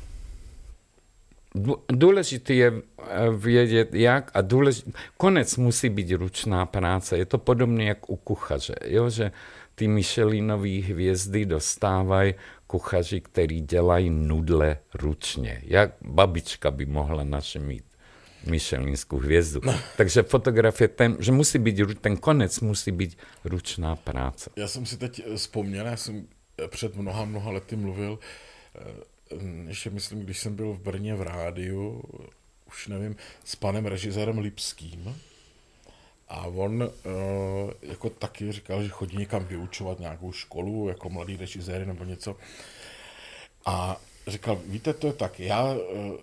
Důležité 1.92 2.54
je 2.54 2.74
eh, 3.00 3.30
vědět 3.38 3.94
jak 3.94 4.32
a 4.34 4.42
důležitý, 4.42 4.92
konec 5.18 5.58
musí 5.58 5.90
být 5.90 6.12
ručná 6.12 6.66
práce. 6.66 7.18
Je 7.18 7.26
to 7.26 7.38
podobné 7.38 7.84
jak 7.84 8.10
u 8.10 8.16
kuchaře, 8.16 8.76
jo? 8.86 9.10
že 9.10 9.32
ty 9.76 9.88
Michelinové 9.88 10.80
hvězdy 10.80 11.46
dostávají 11.46 12.34
kuchaři, 12.68 13.22
který 13.22 13.62
dělají 13.62 14.10
nudle 14.10 14.78
ručně. 14.94 15.62
Jak 15.64 15.92
babička 16.02 16.72
by 16.72 16.86
mohla 16.86 17.24
naše 17.24 17.60
mít 17.60 17.84
Michelinskou 18.46 19.18
hvězdu. 19.18 19.62
No. 19.64 19.80
Takže 19.98 20.24
fotografie, 20.24 20.88
ten, 20.88 21.18
že 21.20 21.32
musí 21.32 21.60
být, 21.60 22.02
ten 22.02 22.18
konec 22.18 22.60
musí 22.60 22.92
být 22.92 23.18
ručná 23.46 23.96
práce. 23.96 24.50
Já 24.56 24.68
jsem 24.68 24.86
si 24.86 24.98
teď 24.98 25.24
vzpomněl, 25.36 25.86
já 25.86 25.98
jsem 25.98 26.28
před 26.68 26.96
mnoha, 26.96 27.26
mnoha 27.26 27.52
lety 27.52 27.76
mluvil, 27.76 28.20
eh, 28.76 28.80
ještě 29.68 29.90
myslím, 29.90 30.20
když 30.20 30.40
jsem 30.40 30.56
byl 30.56 30.74
v 30.74 30.80
Brně 30.80 31.16
v 31.16 31.22
rádiu, 31.22 32.04
už 32.68 32.88
nevím, 32.88 33.16
s 33.44 33.56
panem 33.56 33.86
režisérem 33.86 34.38
Lipským, 34.38 35.16
a 36.28 36.48
on 36.48 36.84
uh, 36.84 36.90
jako 37.82 38.10
taky 38.10 38.52
říkal, 38.52 38.84
že 38.84 38.90
chodí 38.90 39.18
někam 39.18 39.46
vyučovat 39.46 40.00
nějakou 40.00 40.32
školu, 40.32 40.90
jako 40.90 41.10
mladý 41.10 41.38
režisér 41.38 41.88
nebo 41.88 42.04
něco. 42.04 42.38
A 43.66 44.02
říkal, 44.28 44.62
víte, 44.66 44.94
to 44.94 45.08
je 45.08 45.14
tak, 45.14 45.40
já, 45.40 45.74
uh, 45.74 46.18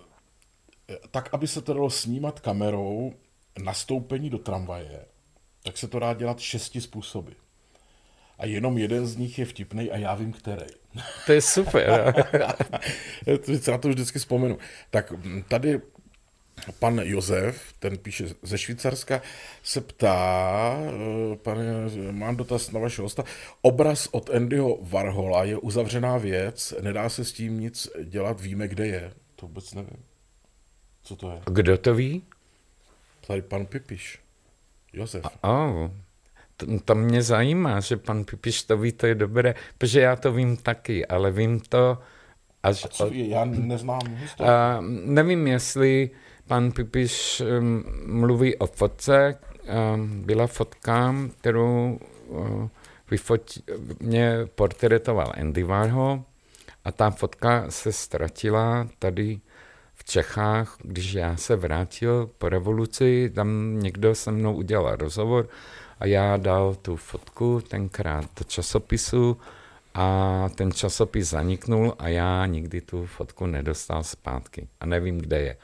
tak, 1.11 1.35
aby 1.35 1.49
se 1.49 1.63
to 1.63 1.75
dalo 1.75 1.91
snímat 1.91 2.41
kamerou 2.41 3.15
nastoupení 3.63 4.31
do 4.31 4.39
tramvaje, 4.39 5.05
tak 5.63 5.79
se 5.79 5.89
to 5.89 5.99
dá 5.99 6.15
dělat 6.15 6.41
šesti 6.41 6.81
způsoby. 6.81 7.33
A 8.39 8.47
jenom 8.47 8.79
jeden 8.79 9.07
z 9.07 9.17
nich 9.17 9.39
je 9.39 9.45
vtipný 9.45 9.91
a 9.91 9.97
já 9.97 10.15
vím, 10.15 10.33
který. 10.33 10.67
To 11.27 11.33
je 11.33 11.41
super. 11.41 12.15
to 13.65 13.71
na 13.71 13.79
to 13.79 13.89
vždycky 13.89 14.19
vzpomenu. 14.19 14.59
Tak 14.91 15.13
tady 15.49 15.81
Pan 16.79 16.99
Josef, 16.99 17.73
ten 17.79 17.99
píše 17.99 18.27
ze 18.43 18.59
Švýcarska, 18.59 19.23
se 19.63 19.81
ptá, 19.81 20.77
eh, 21.33 21.37
pane, 21.37 21.65
mám 22.11 22.37
dotaz 22.37 22.71
na 22.71 22.81
vašeho 22.81 23.05
hosta, 23.05 23.25
obraz 23.63 24.09
od 24.13 24.31
Andyho 24.31 24.79
Varhola 24.83 25.45
je 25.45 25.57
uzavřená 25.57 26.19
věc, 26.19 26.75
nedá 26.81 27.09
se 27.09 27.25
s 27.25 27.33
tím 27.33 27.61
nic 27.61 27.89
dělat, 28.05 28.41
víme, 28.41 28.69
kde 28.69 28.87
je. 28.87 29.13
To 29.37 29.47
vůbec 29.47 29.75
nevím. 29.75 30.05
Co 31.03 31.17
to 31.17 31.31
je? 31.31 31.41
Kdo 31.53 31.79
to 31.79 31.95
ví? 31.95 32.23
Tady 33.27 33.43
pan 33.43 33.67
Pipiš. 33.67 34.19
Josef. 34.93 35.25
Oh. 35.41 35.91
To, 36.85 36.95
mě 36.95 37.23
zajímá, 37.23 37.81
že 37.81 37.97
pan 37.97 38.25
Pipiš 38.25 38.63
to 38.63 38.77
ví, 38.77 38.93
to 38.93 39.07
je 39.07 39.15
dobré, 39.15 39.55
protože 39.79 40.01
já 40.01 40.17
to 40.17 40.33
vím 40.33 40.57
taky, 40.57 41.07
ale 41.07 41.31
vím 41.31 41.61
to 41.61 41.99
až... 42.63 42.85
A 42.85 42.89
co, 42.89 43.09
já 43.13 43.45
neznám 43.45 44.01
Uh, 44.41 44.47
nevím, 45.05 45.47
jestli 45.47 46.11
pan 46.47 46.73
Pipiš 46.73 47.43
um, 47.59 47.85
mluví 48.07 48.57
o 48.57 48.67
fotce. 48.67 49.39
Um, 49.95 50.23
byla 50.23 50.47
fotka, 50.47 51.15
kterou 51.41 51.99
uh, 52.29 52.69
mě 54.01 54.39
portretoval 54.55 55.33
Andy 55.37 55.63
Warhol 55.63 56.23
a 56.85 56.93
ta 56.93 57.11
fotka 57.11 57.71
se 57.71 57.93
ztratila 57.93 58.89
tady 58.99 59.41
v 59.95 60.05
Čechách, 60.05 60.77
když 60.83 61.13
já 61.13 61.37
se 61.37 61.57
vrátil 61.57 62.31
po 62.39 62.49
revoluci, 62.49 63.31
tam 63.35 63.79
někdo 63.81 64.15
se 64.15 64.31
mnou 64.33 64.55
udělal 64.55 64.97
rozhovor 64.97 65.49
a 66.03 66.07
já 66.07 66.37
dal 66.37 66.75
tu 66.75 66.97
fotku 66.97 67.61
tenkrát 67.69 68.25
do 68.39 68.45
časopisu 68.45 69.37
a 69.95 70.49
ten 70.55 70.73
časopis 70.73 71.31
zaniknul 71.31 71.95
a 71.99 72.09
já 72.09 72.47
nikdy 72.47 72.81
tu 72.81 73.07
fotku 73.07 73.47
nedostal 73.47 74.03
zpátky. 74.03 74.69
A 74.81 74.87
nevím, 74.87 75.19
kde 75.19 75.41
je. 75.41 75.57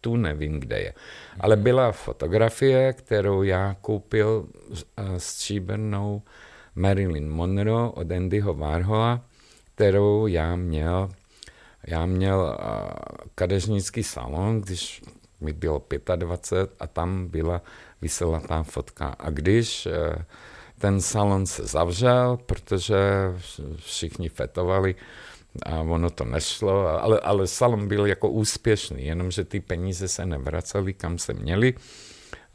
Tu 0.00 0.16
nevím, 0.16 0.60
kde 0.60 0.80
je. 0.80 0.94
Ale 1.40 1.56
byla 1.56 1.92
fotografie, 1.92 2.92
kterou 2.92 3.42
já 3.42 3.76
koupil 3.80 4.48
eh, 4.72 5.20
stříbrnou 5.20 6.22
Marilyn 6.74 7.30
Monroe 7.30 7.90
od 7.90 8.12
Andyho 8.12 8.54
Warhola, 8.54 9.20
kterou 9.74 10.26
já 10.26 10.56
měl, 10.56 11.10
já 11.86 12.06
měl 12.06 12.38
uh, 12.38 12.66
kadeřnický 13.34 14.02
salon, 14.02 14.60
když 14.60 15.02
mi 15.40 15.52
bylo 15.52 15.82
25 16.16 16.76
a 16.80 16.86
tam 16.86 17.28
byla 17.28 17.62
vysela 18.02 18.40
ta 18.40 18.62
fotka. 18.62 19.16
A 19.18 19.30
když 19.30 19.86
uh, 19.86 20.22
ten 20.78 21.00
salon 21.00 21.46
se 21.46 21.66
zavřel, 21.66 22.38
protože 22.46 22.96
všichni 23.76 24.28
fetovali, 24.28 24.94
a 25.62 25.80
ono 25.80 26.10
to 26.10 26.24
nešlo, 26.24 27.02
ale, 27.02 27.20
ale 27.20 27.46
salon 27.46 27.88
byl 27.88 28.06
jako 28.06 28.28
úspěšný, 28.28 29.04
jenomže 29.06 29.44
ty 29.44 29.60
peníze 29.60 30.08
se 30.08 30.26
nevracely, 30.26 30.94
kam 30.94 31.18
se 31.18 31.34
měli. 31.34 31.74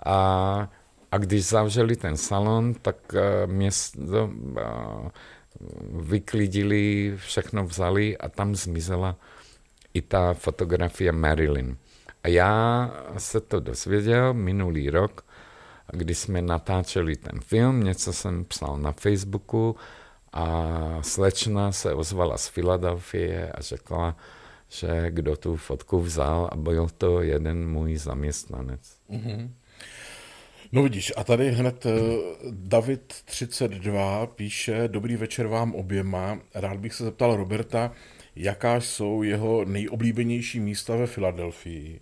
A, 0.06 0.70
a 1.12 1.18
když 1.18 1.46
zavřeli 1.46 1.96
ten 1.96 2.18
salon, 2.18 2.74
tak 2.74 2.96
uh, 3.14 3.52
město 3.52 4.26
uh, 4.26 5.10
vyklidili, 5.92 7.14
všechno 7.16 7.66
vzali 7.66 8.18
a 8.18 8.30
tam 8.30 8.56
zmizela 8.56 9.16
i 9.94 10.02
ta 10.02 10.34
fotografie 10.34 11.12
Marilyn. 11.12 11.78
A 12.24 12.28
já 12.28 12.92
se 13.18 13.42
to 13.42 13.60
dozvěděl 13.60 14.34
minulý 14.34 14.90
rok, 14.90 15.26
kdy 15.94 16.16
jsme 16.16 16.42
natáčeli 16.42 17.16
ten 17.16 17.40
film, 17.40 17.84
něco 17.84 18.14
jsem 18.14 18.46
psal 18.46 18.78
na 18.78 18.92
Facebooku 18.92 19.76
a 20.34 20.98
slečna 21.02 21.72
se 21.72 21.94
ozvala 21.94 22.38
z 22.38 22.48
Filadelfie 22.48 23.52
a 23.52 23.62
řekla, 23.62 24.18
že 24.70 25.06
kdo 25.10 25.36
tu 25.36 25.56
fotku 25.56 26.00
vzal 26.00 26.50
a 26.52 26.56
byl 26.56 26.88
to 26.98 27.22
jeden 27.22 27.70
můj 27.70 27.98
zaměstnanec. 27.98 28.98
Mm-hmm. 29.10 29.50
No 30.72 30.84
vidíš, 30.84 31.14
a 31.18 31.24
tady 31.24 31.52
hned 31.52 31.86
uh, 31.86 31.92
David 32.52 33.14
32 33.26 34.28
píše, 34.28 34.88
dobrý 34.88 35.16
večer 35.16 35.48
vám 35.48 35.76
oběma, 35.76 36.40
rád 36.56 36.78
bych 36.78 36.94
se 36.94 37.04
zeptal 37.04 37.36
Roberta, 37.36 37.92
jaká 38.36 38.76
jsou 38.76 39.24
jeho 39.24 39.66
nejoblíbenější 39.66 40.60
místa 40.60 40.96
ve 40.96 41.08
Filadelfii 41.08 42.00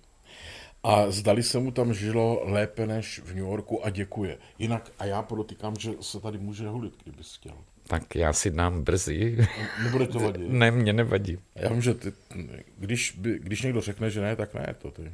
A 0.84 1.12
zdali 1.12 1.44
se 1.44 1.60
mu 1.60 1.72
tam 1.72 1.94
žilo 1.94 2.42
lépe 2.44 2.88
než 2.88 3.22
v 3.26 3.28
New 3.28 3.46
Yorku 3.46 3.86
a 3.86 3.90
děkuje. 3.90 4.38
Jinak, 4.60 4.92
a 5.00 5.06
já 5.06 5.22
podotýkám, 5.22 5.76
že 5.80 5.92
se 6.02 6.20
tady 6.20 6.38
může 6.38 6.68
hulit, 6.68 6.94
kdyby 7.04 7.24
chtěl. 7.24 7.54
Tak 7.88 8.16
já 8.16 8.34
si 8.34 8.52
dám 8.52 8.84
brzy. 8.84 9.48
Nebude 9.84 10.08
to 10.08 10.20
vadit? 10.20 10.50
Ne, 10.50 10.72
mě 10.72 10.94
nevadí. 10.94 11.38
Já 11.56 11.70
vím, 11.70 11.82
že 11.82 11.94
ty, 11.94 12.14
když, 12.78 13.12
by, 13.12 13.40
když 13.40 13.62
někdo 13.62 13.82
řekne, 13.82 14.10
že 14.10 14.22
ne, 14.22 14.36
tak 14.36 14.54
ne. 14.54 14.76
To, 14.82 14.92
ty. 14.92 15.12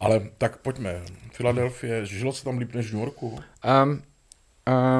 Ale 0.00 0.28
tak 0.38 0.56
pojďme. 0.56 1.02
Filadelfie, 1.32 2.06
žilo 2.06 2.32
se 2.32 2.44
tam 2.44 2.58
líp 2.58 2.74
než 2.74 2.90
v 2.90 2.92
New 2.92 3.00
Yorku? 3.00 3.38
Um, 3.82 4.02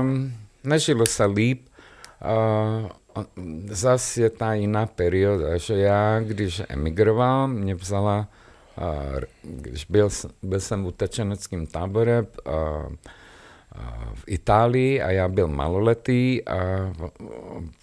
um, 0.00 0.34
nežilo 0.64 1.06
se 1.06 1.24
líp. 1.24 1.68
Uh, 2.84 2.90
zase 3.66 4.20
je 4.20 4.30
ta 4.30 4.54
jiná 4.54 4.86
perioda, 4.86 5.56
že 5.56 5.74
já, 5.74 6.20
když 6.20 6.62
emigroval, 6.68 7.48
mě 7.48 7.74
vzala, 7.74 8.28
uh, 8.78 9.20
když 9.42 9.84
byl, 9.84 10.08
byl 10.42 10.60
jsem 10.60 10.84
v 10.84 10.86
utečeneckém 10.86 11.66
tábore, 11.66 12.22
uh, 12.22 12.94
v 14.14 14.24
Itálii 14.26 15.02
a 15.02 15.10
já 15.10 15.28
byl 15.28 15.48
maloletý 15.48 16.48
a 16.48 16.92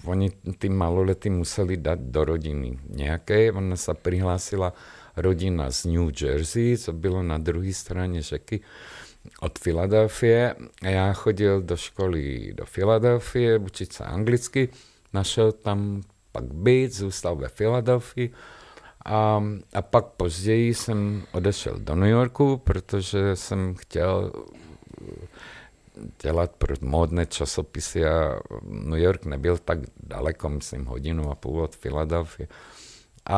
oni 0.06 0.32
ty 0.58 0.70
maloletí 0.70 1.30
museli 1.30 1.78
dát 1.78 2.00
do 2.00 2.26
rodiny 2.26 2.80
nějaké. 2.90 3.52
Ona 3.52 3.76
se 3.76 3.94
přihlásila 3.94 4.74
rodina 5.18 5.72
z 5.72 5.86
New 5.86 6.12
Jersey, 6.22 6.78
co 6.78 6.94
bylo 6.94 7.24
na 7.24 7.38
druhé 7.38 7.74
straně 7.74 8.22
řeky 8.22 8.60
od 9.40 9.60
Filadelfie. 9.60 10.56
A 10.82 10.88
já 10.88 11.14
chodil 11.14 11.62
do 11.62 11.78
školy 11.78 12.54
do 12.54 12.66
Filadelfie, 12.66 13.58
učit 13.58 13.94
se 13.94 14.04
anglicky. 14.04 14.70
Našel 15.14 15.52
tam 15.52 16.02
pak 16.32 16.44
byt, 16.54 16.94
zůstal 16.94 17.36
ve 17.36 17.48
Filadelfii. 17.48 18.32
A, 19.06 19.44
a 19.74 19.82
pak 19.82 20.06
později 20.06 20.74
jsem 20.74 21.24
odešel 21.32 21.80
do 21.80 21.96
New 21.96 22.10
Yorku, 22.10 22.58
protože 22.58 23.36
jsem 23.36 23.76
chtěl 23.76 24.32
dělat 26.22 26.52
pro 26.52 26.76
módné 26.82 27.26
časopisy 27.26 28.06
a 28.06 28.40
New 28.62 29.00
York 29.00 29.26
nebyl 29.26 29.58
tak 29.58 29.80
daleko, 30.04 30.50
myslím 30.50 30.86
hodinu 30.86 31.32
a 31.32 31.36
půl 31.36 31.62
od 31.62 31.76
Filadelfie. 31.76 32.48
A, 33.26 33.38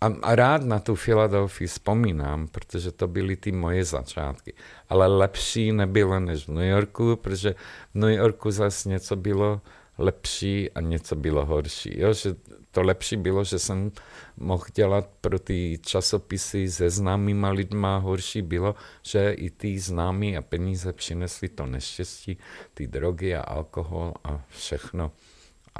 a, 0.00 0.06
a 0.22 0.34
rád 0.34 0.62
na 0.62 0.78
tu 0.78 0.94
Filadelfii 0.94 1.68
vzpomínám, 1.68 2.48
protože 2.48 2.92
to 2.92 3.08
byly 3.08 3.36
ty 3.36 3.52
moje 3.52 3.84
začátky. 3.84 4.54
Ale 4.88 5.06
lepší 5.06 5.72
nebylo 5.72 6.20
než 6.20 6.48
v 6.48 6.52
New 6.52 6.68
Yorku, 6.68 7.16
protože 7.16 7.54
v 7.94 7.94
New 7.94 8.10
Yorku 8.10 8.50
zase 8.50 8.88
něco 8.88 9.16
bylo 9.16 9.60
lepší 10.00 10.70
a 10.70 10.80
něco 10.80 11.16
bylo 11.16 11.46
horší. 11.46 12.00
Jo? 12.00 12.12
Že 12.12 12.34
to 12.70 12.82
lepší 12.82 13.16
bylo, 13.16 13.44
že 13.44 13.58
jsem 13.58 13.92
mohl 14.36 14.64
dělat 14.74 15.10
pro 15.20 15.38
ty 15.38 15.78
časopisy 15.86 16.70
se 16.70 16.90
známýma 16.90 17.50
lidma, 17.50 17.96
horší 17.96 18.42
bylo, 18.42 18.74
že 19.02 19.32
i 19.32 19.50
ty 19.50 19.78
známí 19.78 20.36
a 20.36 20.42
peníze 20.42 20.92
přinesly 20.92 21.48
to 21.48 21.66
neštěstí, 21.66 22.38
ty 22.74 22.86
drogy 22.86 23.34
a 23.34 23.40
alkohol 23.40 24.14
a 24.24 24.44
všechno. 24.48 25.12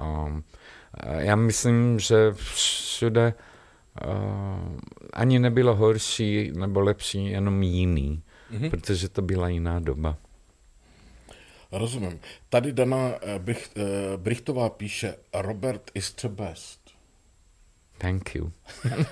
Um, 0.02 0.44
já 1.18 1.36
myslím, 1.36 1.98
že 1.98 2.32
všude 2.32 3.34
uh, 4.06 4.78
ani 5.12 5.38
nebylo 5.38 5.74
horší 5.76 6.52
nebo 6.54 6.80
lepší, 6.80 7.26
jenom 7.26 7.62
jiný, 7.62 8.22
mm-hmm. 8.52 8.70
protože 8.70 9.08
to 9.08 9.22
byla 9.22 9.48
jiná 9.48 9.80
doba. 9.80 10.16
Rozumím. 11.72 12.20
Tady 12.48 12.72
Dana 12.72 13.12
Bricht, 13.38 13.78
Brichtová 14.16 14.70
píše, 14.70 15.14
Robert 15.34 15.90
is 15.94 16.14
the 16.22 16.28
best. 16.28 16.80
Thank 17.98 18.34
you. 18.34 18.52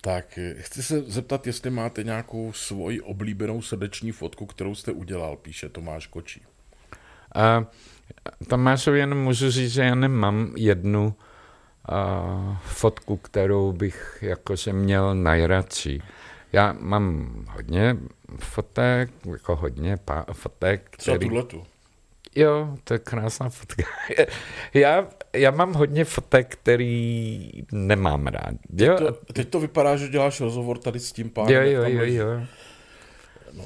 tak, 0.00 0.38
chci 0.58 0.82
se 0.82 1.02
zeptat, 1.02 1.46
jestli 1.46 1.70
máte 1.70 2.02
nějakou 2.02 2.52
svoji 2.52 3.00
oblíbenou 3.00 3.62
srdeční 3.62 4.12
fotku, 4.12 4.46
kterou 4.46 4.74
jste 4.74 4.92
udělal, 4.92 5.36
píše 5.36 5.68
Tomáš 5.68 6.06
Kočí. 6.06 6.42
Uh, 7.36 7.64
Tomášovi 8.48 8.98
jen 8.98 9.14
můžu 9.14 9.50
říct, 9.50 9.72
že 9.72 9.82
já 9.82 9.94
nemám 9.94 10.52
jednu 10.56 11.06
uh, 11.06 12.56
fotku, 12.62 13.16
kterou 13.16 13.72
bych 13.72 14.18
jakože 14.22 14.72
měl 14.72 15.14
nejradši. 15.14 16.02
Já 16.52 16.76
mám 16.80 17.34
hodně 17.50 17.96
fotek, 18.38 19.10
jako 19.32 19.56
hodně 19.56 19.96
pá- 19.96 20.32
fotek. 20.32 20.88
Který... 20.90 21.18
Co 21.18 21.18
tuhletu? 21.18 21.66
Jo, 22.34 22.76
to 22.84 22.94
je 22.94 22.98
krásná 22.98 23.48
fotka. 23.48 23.82
já, 24.74 25.08
já 25.32 25.50
mám 25.50 25.72
hodně 25.72 26.04
fotek, 26.04 26.56
který 26.56 27.50
nemám 27.72 28.26
rád. 28.26 28.54
Jo? 28.76 28.94
Teď, 28.94 29.06
to, 29.06 29.32
teď 29.32 29.48
to 29.48 29.60
vypadá, 29.60 29.96
že 29.96 30.08
děláš 30.08 30.40
rozhovor 30.40 30.78
tady 30.78 31.00
s 31.00 31.12
tím 31.12 31.30
pánem. 31.30 31.54
Jo, 31.54 31.62
jo, 31.62 31.82
jo, 31.86 32.04
jo. 32.04 32.46
No. 33.52 33.64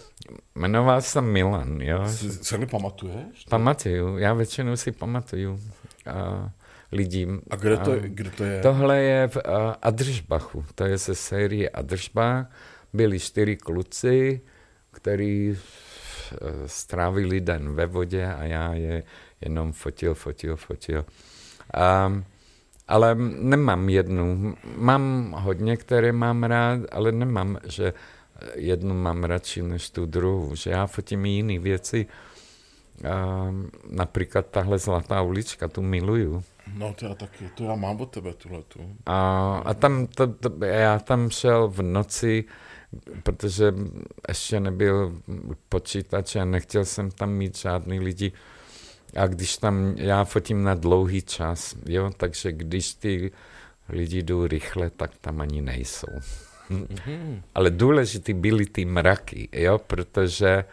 Jmenoval 0.55 1.03
jsem 1.03 1.25
Milan, 1.25 1.81
jo. 1.81 2.09
Se 2.43 2.59
mi 2.59 2.67
pamatuješ? 2.67 3.45
Pamatuju, 3.49 4.19
já 4.19 4.35
většinou 4.35 4.77
si 4.77 4.93
pamatuju 4.93 5.53
uh, 5.53 5.61
lidí. 6.93 7.27
A 7.51 7.57
kde 7.57 7.77
to, 7.77 7.91
uh, 7.91 7.97
kde 7.97 8.31
to 8.31 8.45
je? 8.45 8.61
Tohle 8.61 9.03
je 9.03 9.29
v 9.29 9.37
Adržbachu, 9.83 10.65
to 10.75 10.85
je 10.85 10.99
ze 10.99 11.15
série 11.15 11.69
Adržbach. 11.69 12.47
Byli 12.95 13.21
čtyři 13.21 13.57
kluci, 13.57 14.41
který 14.91 15.57
Eh, 16.33 16.69
strávili 16.69 17.41
den 17.41 17.75
ve 17.75 17.87
vodě 17.87 18.27
a 18.27 18.45
já 18.45 18.75
je 18.75 19.03
jenom 19.41 19.73
fotil, 19.73 20.15
fotil, 20.15 20.57
fotil. 20.57 21.05
A, 21.75 22.13
ale 22.89 23.15
nemám 23.41 23.89
jednu. 23.89 24.55
Mám 24.77 25.35
hodně, 25.39 25.77
které 25.77 26.13
mám 26.13 26.45
rád, 26.45 26.81
ale 26.93 27.13
nemám, 27.13 27.59
že 27.65 27.93
jednu 28.55 28.95
mám 28.95 29.25
radši 29.25 29.63
než 29.63 29.91
tu 29.91 30.07
druhou. 30.07 30.55
Že 30.55 30.71
já 30.71 30.87
fotím 30.87 31.27
jiné 31.27 31.59
věci. 31.59 32.07
A, 33.11 33.55
například 33.91 34.47
tahle 34.47 34.79
zlatá 34.79 35.23
ulička, 35.23 35.69
tu 35.69 35.83
miluju. 35.83 36.45
No 36.75 36.95
to 36.95 37.07
já 37.07 37.15
taky, 37.15 37.51
to 37.55 37.65
já 37.65 37.75
mám 37.75 38.01
od 38.01 38.11
tebe 38.11 38.35
tuhletu. 38.35 38.97
A, 39.07 39.57
a 39.65 39.75
tam, 39.75 40.07
to, 40.07 40.27
to, 40.27 40.65
já 40.65 40.99
tam 40.99 41.31
šel 41.31 41.69
v 41.69 41.83
noci, 41.83 42.45
protože 43.23 43.75
ještě 44.29 44.61
nebyl 44.61 45.21
počítač 45.69 46.37
a 46.37 46.45
nechtěl 46.45 46.85
jsem 46.85 47.11
tam 47.11 47.31
mít 47.31 47.59
žádný 47.59 48.01
lidi. 48.01 48.33
A 49.17 49.27
když 49.27 49.57
tam, 49.57 49.95
já 49.97 50.25
fotím 50.25 50.63
na 50.63 50.75
dlouhý 50.75 51.23
čas, 51.23 51.77
jo, 51.87 52.11
takže 52.17 52.53
když 52.53 52.95
ty 52.95 53.33
lidi 53.89 54.23
jdou 54.23 54.47
rychle, 54.47 54.91
tak 54.91 55.11
tam 55.21 55.41
ani 55.41 55.61
nejsou. 55.61 56.13
Mm-hmm. 56.71 57.43
Ale 57.55 57.71
důležitý 57.71 58.35
byly 58.35 58.67
ty 58.67 58.85
mraky, 58.85 59.49
jo, 59.53 59.79
protože 59.79 60.65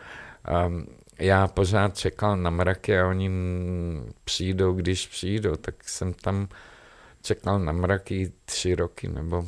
um, 0.68 0.88
já 1.20 1.48
pořád 1.48 1.98
čekal 1.98 2.38
na 2.38 2.50
mraky 2.50 3.00
a 3.00 3.08
oni 3.08 3.32
přijdou, 4.24 4.74
když 4.74 5.08
přijdou, 5.08 5.56
tak 5.56 5.76
jsem 5.90 6.14
tam 6.14 6.48
čekal 7.22 7.60
na 7.60 7.72
mraky 7.72 8.32
tři 8.46 8.76
roky 8.76 9.08
nebo 9.08 9.46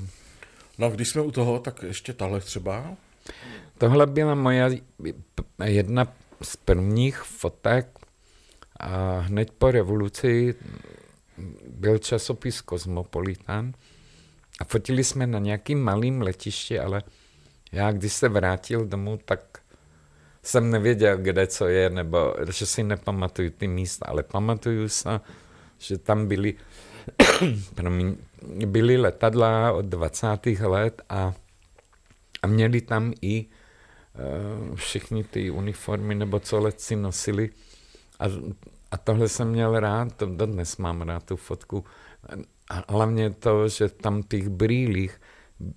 No 0.77 0.89
když 0.89 1.09
jsme 1.09 1.21
u 1.21 1.31
toho, 1.31 1.59
tak 1.59 1.83
ještě 1.83 2.13
tahle 2.13 2.39
třeba. 2.39 2.95
Tohle 3.77 4.07
byla 4.07 4.35
moja 4.35 4.69
jedna 5.65 6.07
z 6.41 6.55
prvních 6.55 7.17
fotek 7.17 7.99
a 8.79 9.19
hned 9.19 9.51
po 9.51 9.71
revoluci 9.71 10.55
byl 11.67 11.97
časopis 11.97 12.61
Cosmopolitan 12.69 13.73
a 14.59 14.63
fotili 14.63 15.03
jsme 15.03 15.27
na 15.27 15.39
nějakým 15.39 15.81
malým 15.81 16.21
letišti, 16.21 16.79
ale 16.79 17.03
já 17.71 17.91
když 17.91 18.13
se 18.13 18.29
vrátil 18.29 18.85
domů, 18.85 19.19
tak 19.25 19.59
jsem 20.43 20.71
nevěděl, 20.71 21.17
kde 21.17 21.47
co 21.47 21.67
je, 21.67 21.89
nebo 21.89 22.35
že 22.51 22.65
si 22.65 22.83
nepamatuju 22.83 23.49
ty 23.49 23.67
místa, 23.67 24.05
ale 24.09 24.23
pamatuju 24.23 24.89
se, 24.89 25.19
že 25.77 25.97
tam 25.97 26.27
byli 26.27 26.53
byly 28.65 28.97
letadla 28.97 29.71
od 29.71 29.85
20. 29.85 30.27
let 30.59 31.01
a, 31.09 31.33
a 32.41 32.47
měli 32.47 32.81
tam 32.81 33.13
i 33.21 33.45
uh, 33.45 34.75
všechny 34.75 35.23
ty 35.23 35.51
uniformy, 35.51 36.15
nebo 36.15 36.39
co 36.39 36.59
letci 36.59 36.95
nosili. 36.95 37.49
A, 38.19 38.25
a 38.91 38.97
tohle 38.97 39.29
jsem 39.29 39.49
měl 39.49 39.79
rád, 39.79 40.15
to 40.15 40.25
dnes 40.25 40.77
mám 40.77 41.01
rád 41.01 41.23
tu 41.23 41.35
fotku. 41.35 41.85
A 42.69 42.93
hlavně 42.93 43.29
to, 43.29 43.67
že 43.67 43.89
tam 43.89 44.23
v 44.23 44.27
těch 44.27 44.49
brýlích 44.49 45.21
uh, 45.59 45.73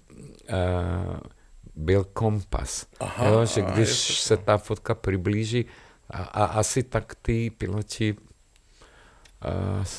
byl 1.74 2.05
kompas. 2.05 2.87
Aha, 3.00 3.26
jo, 3.26 3.46
že 3.46 3.62
když 3.62 4.20
se 4.20 4.37
ta 4.37 4.59
fotka 4.59 4.94
přiblíží, 4.94 5.66
a, 6.11 6.22
a 6.22 6.44
asi 6.44 6.83
tak 6.83 7.14
ty 7.14 7.50
piloti 7.50 8.16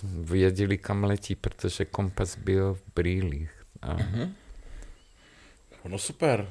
věděli, 0.03 0.77
kam 0.77 1.03
letí, 1.03 1.35
protože 1.35 1.85
kompas 1.85 2.37
byl 2.37 2.73
v 2.73 2.81
brýlích. 2.95 3.51
A... 3.81 3.95
Mm-hmm. 3.95 4.31
No 5.87 5.97
super. 5.97 6.49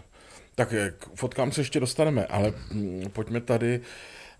Tak 0.55 0.68
k 0.99 1.07
fotkám 1.14 1.53
se 1.53 1.61
ještě 1.61 1.81
dostaneme, 1.81 2.27
ale 2.27 2.53
mm, 2.70 3.11
pojďme 3.12 3.40
tady, 3.40 3.81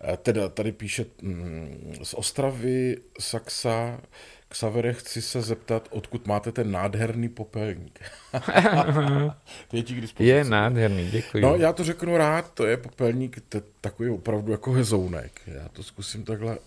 eh, 0.01 0.17
teda 0.17 0.49
tady 0.49 0.73
píše 0.73 1.07
mm, 1.23 1.95
z 2.03 2.15
Ostravy 2.15 2.97
Saxa 3.21 4.01
Xavere, 4.49 4.93
chci 4.93 5.23
se 5.23 5.43
zeptat, 5.43 5.89
odkud 5.91 6.27
máte 6.27 6.53
ten 6.53 6.71
nádherný 6.71 7.29
popelník. 7.29 8.01
je, 10.19 10.35
je 10.35 10.45
nádherný, 10.45 11.11
děkuji. 11.11 11.43
No, 11.43 11.57
já 11.57 11.73
to 11.73 11.85
řeknu 11.85 12.17
rád, 12.17 12.53
to 12.55 12.67
je 12.67 12.77
popelník, 12.77 13.41
to 13.49 13.57
je 13.57 13.63
takový 13.81 14.11
opravdu 14.11 14.53
jako 14.53 14.73
hezounek. 14.73 15.41
Já 15.47 15.69
to 15.69 15.83
zkusím 15.83 16.25
takhle 16.25 16.59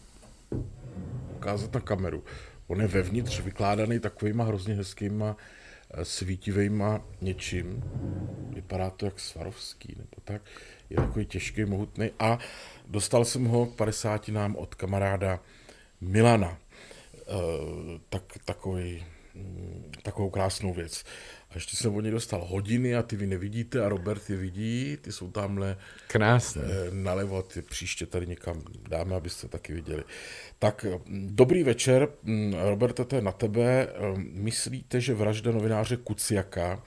ukázat 1.39 1.73
na 1.73 1.80
kameru. 1.80 2.23
On 2.67 2.82
je 2.82 2.88
vevnitř 2.88 3.39
vykládaný 3.39 3.99
takovýma 3.99 4.43
hrozně 4.43 4.73
hezkýma 4.73 5.38
eh, 5.91 6.06
svítivejma 6.06 7.06
něčím. 7.21 7.84
Vypadá 8.54 8.89
to 8.89 9.06
jak 9.06 9.19
Svarovský 9.19 9.95
nebo 9.97 10.17
tak. 10.23 10.41
Je 10.89 10.97
takový 10.97 11.25
těžký, 11.25 11.65
mohutný. 11.65 12.12
A 12.19 12.39
dostal 12.88 13.25
jsem 13.25 13.45
ho 13.45 13.65
k 13.65 13.75
50 13.75 14.28
nám 14.28 14.56
od 14.56 14.75
kamaráda 14.75 15.39
Milana. 16.02 16.58
E, 16.58 17.34
tak, 18.10 18.23
takový, 18.45 19.06
mm, 19.36 19.91
takovou 20.04 20.30
krásnou 20.30 20.73
věc. 20.73 21.04
A 21.49 21.55
ještě 21.55 21.77
jsem 21.77 21.95
od 21.95 22.01
něj 22.01 22.12
dostal 22.12 22.45
hodiny 22.45 22.95
a 22.95 23.03
ty 23.03 23.15
vy 23.15 23.27
nevidíte 23.27 23.85
a 23.85 23.89
Robert 23.89 24.29
je 24.29 24.35
vidí, 24.35 24.97
ty 25.01 25.12
jsou 25.12 25.31
tamhle 25.31 25.77
Krásné. 26.07 26.62
Eh, 26.65 26.91
nalevo, 26.91 27.41
ty 27.41 27.62
příště 27.62 28.05
tady 28.05 28.27
někam 28.27 28.62
dáme, 28.89 29.15
abyste 29.15 29.47
taky 29.47 29.73
viděli. 29.73 30.03
Tak 30.59 30.85
mm, 31.05 31.29
dobrý 31.31 31.63
večer, 31.63 32.07
mm, 32.23 32.53
Roberte, 32.53 33.05
to 33.05 33.15
je 33.15 33.21
na 33.21 33.31
tebe. 33.31 33.88
Eh, 33.88 34.17
myslíte, 34.17 35.01
že 35.01 35.13
vražda 35.13 35.51
novináře 35.51 35.97
Kuciaka 35.97 36.83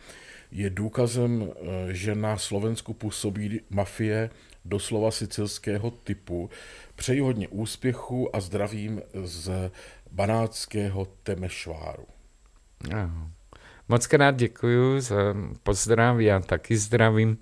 je 0.51 0.71
důkazem, 0.71 1.51
eh, 1.51 1.95
že 1.95 2.15
na 2.15 2.39
Slovensku 2.39 2.95
působí 2.95 3.61
mafie 3.71 4.31
doslova 4.65 5.11
sicilského 5.11 5.91
typu. 5.91 6.51
Přeji 6.95 7.21
hodně 7.21 7.49
úspěchu 7.49 8.37
a 8.37 8.41
zdravím 8.41 9.03
z 9.25 9.71
banáckého 10.11 11.09
Temešváru. 11.23 12.07
Aha. 12.93 13.31
Moc 13.93 14.07
krát 14.07 14.35
za 14.99 15.17
pozdrav, 15.63 16.19
já 16.19 16.41
taky 16.41 16.77
zdravím. 16.77 17.39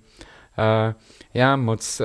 Já 1.33 1.55
moc 1.55 2.01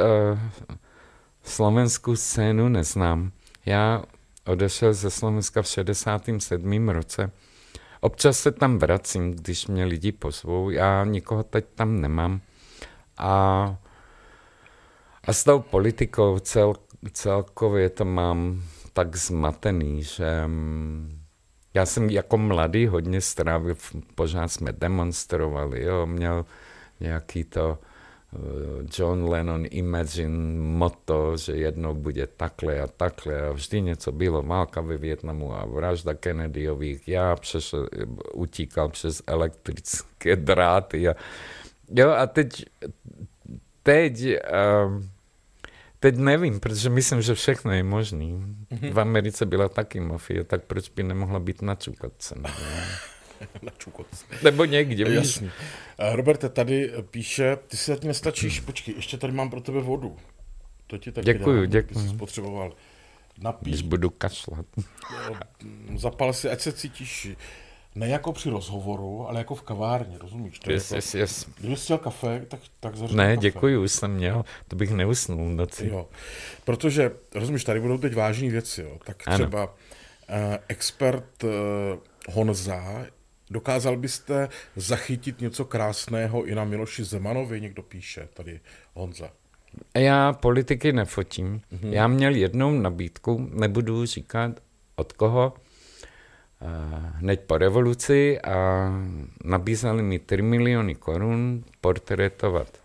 slovenskou 1.43 2.17
scénu 2.17 2.69
neznám. 2.69 3.33
Já 3.67 4.03
odešel 4.47 4.95
ze 4.95 5.11
Slovenska 5.11 5.63
v 5.63 5.67
67. 5.67 6.89
roce. 6.89 7.31
Občas 8.01 8.39
se 8.39 8.53
tam 8.53 8.79
vracím, 8.79 9.33
když 9.33 9.67
mě 9.67 9.85
lidi 9.85 10.13
pozvou. 10.13 10.71
Já 10.71 11.05
nikoho 11.05 11.43
teď 11.43 11.65
tam 11.75 12.01
nemám. 12.01 12.41
A, 13.19 13.77
a 15.25 15.33
s 15.33 15.45
tou 15.45 15.61
politikou 15.61 16.39
cel, 16.39 16.75
celkově 17.13 17.91
to 17.91 18.05
mám 18.05 18.63
tak 18.93 19.17
zmatený, 19.17 20.03
že 20.03 20.47
mm, 20.47 21.16
já 21.77 21.87
jsem 21.87 22.11
jako 22.11 22.39
mladý 22.39 22.87
hodně 22.87 23.21
strávil, 23.21 23.77
pořád 24.15 24.49
jsme 24.49 24.73
demonstrovali, 24.73 25.83
jo, 25.83 26.07
měl 26.07 26.45
nějaký 27.01 27.45
to 27.45 27.79
uh, 28.33 28.41
John 28.99 29.29
Lennon 29.29 29.65
Imagine 29.71 30.61
moto, 30.61 31.37
že 31.37 31.53
jednou 31.53 31.95
bude 31.95 32.27
takhle 32.27 32.81
a 32.81 32.87
takhle 32.87 33.49
a 33.49 33.53
vždy 33.53 33.81
něco 33.81 34.13
bylo, 34.13 34.43
válka 34.43 34.81
ve 34.81 34.97
Větnamu 34.97 35.55
a 35.55 35.65
vražda 35.65 36.15
Kennedyových, 36.15 37.09
já 37.09 37.37
přešel, 37.37 37.89
utíkal 38.35 38.89
přes 38.89 39.23
elektrické 39.27 40.37
dráty 40.37 41.09
a, 41.09 41.15
jo, 41.91 42.11
a 42.11 42.27
teď, 42.27 42.65
teď 43.83 44.25
um, 44.25 45.11
Teď 46.01 46.17
nevím, 46.17 46.61
protože 46.61 46.91
myslím, 46.91 47.23
že 47.23 47.35
všechno 47.35 47.73
je 47.73 47.83
možný. 47.83 48.33
Mm-hmm. 48.35 48.93
V 48.93 49.01
Americe 49.01 49.47
byla 49.47 49.69
taky 49.69 50.01
mafie, 50.01 50.45
tak 50.45 50.65
proč 50.65 50.89
by 50.89 51.03
nemohla 51.03 51.41
být 51.41 51.63
na 51.63 51.75
Čukotce? 51.75 52.35
na 53.63 53.73
Čukotce. 53.79 54.25
Nebo 54.43 54.65
někde. 54.65 55.15
Jasný. 55.15 55.51
Roberte, 55.99 56.49
tady 56.49 56.93
píše, 57.11 57.57
ty 57.67 57.77
si 57.77 57.91
zatím 57.91 58.09
nestačíš, 58.09 58.61
počkej, 58.61 58.95
ještě 58.95 59.17
tady 59.17 59.33
mám 59.33 59.51
pro 59.51 59.61
tebe 59.61 59.81
vodu. 59.81 60.17
To 60.87 60.99
ti 60.99 61.13
taky 61.13 61.25
děkuju, 61.25 61.61
dám, 61.61 61.71
děkuju. 61.71 62.01
Jsi 62.01 62.09
spotřeboval. 62.09 62.73
Napí. 63.41 63.71
Když 63.71 63.83
budu 63.83 64.11
kašlat. 64.11 64.67
Zapal 65.97 66.33
si, 66.33 66.51
ať 66.51 66.61
se 66.61 66.73
cítíš 66.73 67.29
ne 67.97 68.09
jako 68.09 68.33
při 68.33 68.51
rozhovoru, 68.51 69.29
ale 69.29 69.39
jako 69.39 69.55
v 69.55 69.63
kavárně, 69.63 70.19
rozumíš? 70.19 70.59
To 70.59 70.73
yes, 70.73 70.91
jako, 70.91 70.97
yes, 70.97 71.15
yes. 71.15 71.47
Kdyby 71.59 71.77
jsi 71.77 71.85
chtěl 71.85 71.99
kafe, 71.99 72.45
tak, 72.49 72.61
tak 72.81 72.97
zařadím 72.97 73.17
Ne, 73.17 73.35
kafe. 73.35 73.43
děkuji, 73.43 73.79
už 73.79 73.93
jsem 73.93 74.11
měl, 74.15 74.45
to 74.69 74.77
bych 74.77 74.91
neusnul 74.91 75.45
noci. 75.51 75.87
Jo, 75.89 76.09
protože, 76.65 77.11
rozumíš, 77.35 77.65
tady 77.65 77.81
budou 77.81 77.99
teď 77.99 78.15
vážné 78.15 78.51
věci, 78.51 78.83
jo. 78.83 78.99
Tak 79.05 79.17
třeba 79.35 79.63
ano. 79.63 79.73
uh, 80.29 80.57
expert 80.69 81.45
uh, 81.45 81.51
Honza, 82.35 83.07
dokázal 83.51 83.97
byste 83.97 84.49
zachytit 84.77 85.41
něco 85.41 85.65
krásného 85.65 86.45
i 86.45 86.55
na 86.55 86.65
Miloši 86.65 87.05
Zemanovi, 87.05 87.61
někdo 87.61 87.83
píše, 87.83 88.29
tady 88.35 88.61
Honza. 88.95 89.31
Já 89.97 90.33
politiky 90.33 90.93
nefotím. 90.93 91.61
Mm-hmm. 91.73 91.93
Já 91.93 92.09
měl 92.09 92.35
jednou 92.35 92.73
nabídku, 92.73 93.51
nebudu 93.53 94.07
říkat 94.07 94.53
od 94.97 95.13
koho, 95.13 95.53
hned 97.15 97.41
po 97.41 97.59
revoluci 97.59 98.41
a 98.41 98.89
nabízali 99.45 100.03
mi 100.03 100.19
3 100.19 100.43
miliony 100.43 100.95
korun 100.95 101.65
portrétovat 101.81 102.81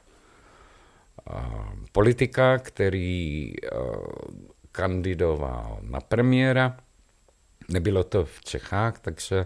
politika, 1.92 2.58
který 2.58 3.54
kandidoval 4.72 5.80
na 5.82 6.00
premiéra. 6.00 6.78
Nebylo 7.70 8.04
to 8.04 8.26
v 8.26 8.42
Čechách, 8.44 9.00
takže 9.00 9.46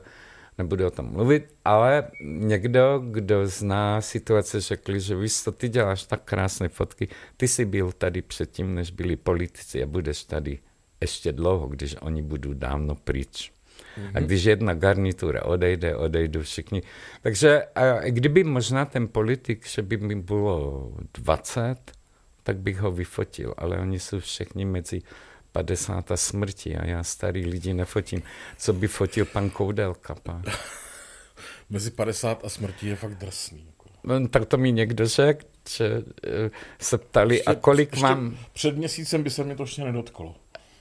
nebudu 0.58 0.88
o 0.88 0.92
tom 0.92 1.12
mluvit, 1.12 1.56
ale 1.66 2.04
někdo, 2.24 3.02
kdo 3.12 3.48
zná 3.48 4.02
situace, 4.02 4.62
řekl, 4.62 5.00
že 5.00 5.16
víš 5.16 5.44
co, 5.44 5.52
ty 5.52 5.70
děláš 5.70 6.04
tak 6.04 6.24
krásné 6.24 6.70
fotky, 6.70 7.08
ty 7.38 7.48
jsi 7.48 7.66
byl 7.66 7.92
tady 7.92 8.22
předtím, 8.22 8.76
než 8.76 8.92
byli 8.92 9.16
politici 9.16 9.84
a 9.84 9.86
budeš 9.86 10.24
tady 10.24 10.60
ještě 11.02 11.32
dlouho, 11.32 11.68
když 11.68 11.96
oni 12.02 12.22
budou 12.22 12.54
dávno 12.54 12.96
pryč. 12.96 13.55
Mm-hmm. 13.98 14.12
A 14.14 14.20
když 14.20 14.44
jedna 14.44 14.74
garnitura 14.74 15.46
odejde, 15.46 15.96
odejdu 15.96 16.42
všichni. 16.42 16.82
Takže 17.22 17.64
a 17.76 18.10
kdyby 18.10 18.44
možná 18.44 18.86
ten 18.86 19.08
politik, 19.08 19.68
že 19.68 19.82
by 19.82 19.98
mi 19.98 20.16
bylo 20.16 20.92
20, 21.14 21.76
tak 22.44 22.58
bych 22.58 22.80
ho 22.80 22.92
vyfotil, 22.92 23.54
ale 23.58 23.80
oni 23.80 24.00
jsou 24.00 24.20
všichni 24.20 24.66
mezi 24.66 25.02
50 25.52 26.12
a 26.12 26.18
smrti 26.18 26.76
a 26.76 26.86
já 26.86 27.04
starý 27.04 27.46
lidi 27.46 27.74
nefotím. 27.74 28.22
Co 28.58 28.74
by 28.74 28.88
fotil 28.88 29.26
pan 29.26 29.50
Koudelka? 29.50 30.16
Pán? 30.16 30.44
mezi 31.70 31.92
50 31.92 32.46
a 32.46 32.50
smrti 32.50 32.88
je 32.88 32.96
fakt 32.96 33.16
drsný. 33.16 33.66
Jako. 33.68 33.86
No, 34.04 34.28
tak 34.28 34.46
to 34.46 34.58
mi 34.58 34.72
někdo 34.72 35.08
řekl, 35.08 35.46
že 35.70 36.04
eh, 36.28 36.52
se 36.80 36.98
ptali, 36.98 37.36
ještě, 37.36 37.52
a 37.52 37.56
kolik 37.56 37.92
ještě 37.92 38.04
mám... 38.04 38.38
Před 38.54 38.78
měsícem 38.78 39.24
by 39.24 39.30
se 39.30 39.44
mě 39.44 39.56
to 39.56 39.64
ještě 39.64 39.84
nedotklo. 39.84 40.36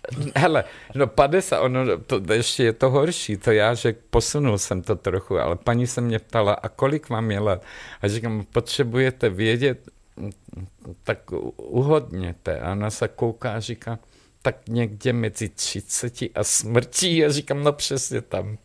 Hele, 0.36 0.64
no 0.94 1.06
50, 1.06 1.60
ono, 1.60 1.98
to, 1.98 2.32
ještě 2.32 2.64
je 2.64 2.72
to 2.72 2.90
horší, 2.90 3.36
to 3.36 3.52
já, 3.52 3.74
že 3.74 3.94
posunul 4.10 4.58
jsem 4.58 4.82
to 4.82 4.96
trochu, 4.96 5.38
ale 5.38 5.56
paní 5.56 5.86
se 5.86 6.00
mě 6.00 6.18
ptala, 6.18 6.52
a 6.52 6.68
kolik 6.68 7.08
vám 7.08 7.30
je 7.30 7.40
let? 7.40 7.62
A 8.02 8.08
říkám, 8.08 8.44
potřebujete 8.52 9.28
vědět, 9.30 9.78
tak 11.04 11.18
uhodněte. 11.56 12.60
A 12.60 12.72
ona 12.72 12.90
se 12.90 13.08
kouká 13.08 13.52
a 13.52 13.60
říká, 13.60 13.98
tak 14.42 14.68
někde 14.68 15.12
mezi 15.12 15.48
30 15.48 16.22
a 16.34 16.44
smrtí. 16.44 17.24
A 17.24 17.32
říkám, 17.32 17.62
no 17.62 17.72
přesně 17.72 18.20
tam. 18.20 18.58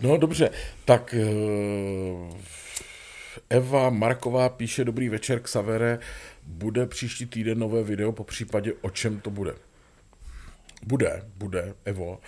no 0.00 0.16
dobře, 0.16 0.50
tak 0.84 1.14
eh, 1.14 2.36
Eva 3.50 3.90
Marková 3.90 4.48
píše, 4.48 4.84
dobrý 4.84 5.08
večer, 5.08 5.40
Xavere, 5.40 5.98
bude 6.52 6.86
příští 6.86 7.26
týden 7.26 7.58
nové 7.58 7.82
video, 7.82 8.12
po 8.12 8.24
případě 8.24 8.72
o 8.80 8.90
čem 8.90 9.20
to 9.20 9.30
bude? 9.30 9.54
Bude, 10.82 11.22
bude, 11.36 11.74
Evo. 11.84 12.20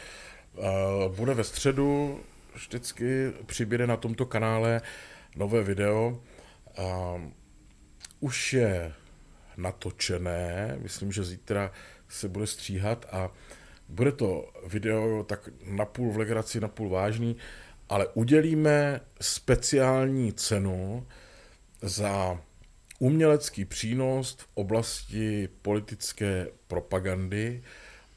Uh, 0.57 1.17
bude 1.17 1.35
ve 1.35 1.45
středu, 1.45 2.21
vždycky 2.55 3.33
přiběde 3.47 3.87
na 3.87 3.97
tomto 3.97 4.27
kanále 4.27 4.81
nové 5.37 5.63
video. 5.63 6.23
Uh, 6.79 7.21
už 8.21 8.53
je 8.53 8.93
natočené, 9.57 10.77
myslím, 10.83 11.13
že 11.13 11.25
zítra 11.25 11.71
se 12.09 12.29
bude 12.29 12.47
stříhat 12.47 13.07
a 13.13 13.31
bude 13.89 14.13
to 14.13 14.53
video 14.67 15.25
tak 15.25 15.49
napůl 15.65 16.13
v 16.13 16.17
legraci, 16.17 16.61
napůl 16.61 16.89
vážný, 16.89 17.37
ale 17.89 18.07
udělíme 18.15 19.01
speciální 19.21 20.33
cenu 20.33 21.07
za 21.83 22.41
umělecký 23.05 23.65
přínos 23.65 24.35
v 24.35 24.47
oblasti 24.55 25.49
politické 25.63 26.47
propagandy 26.67 27.63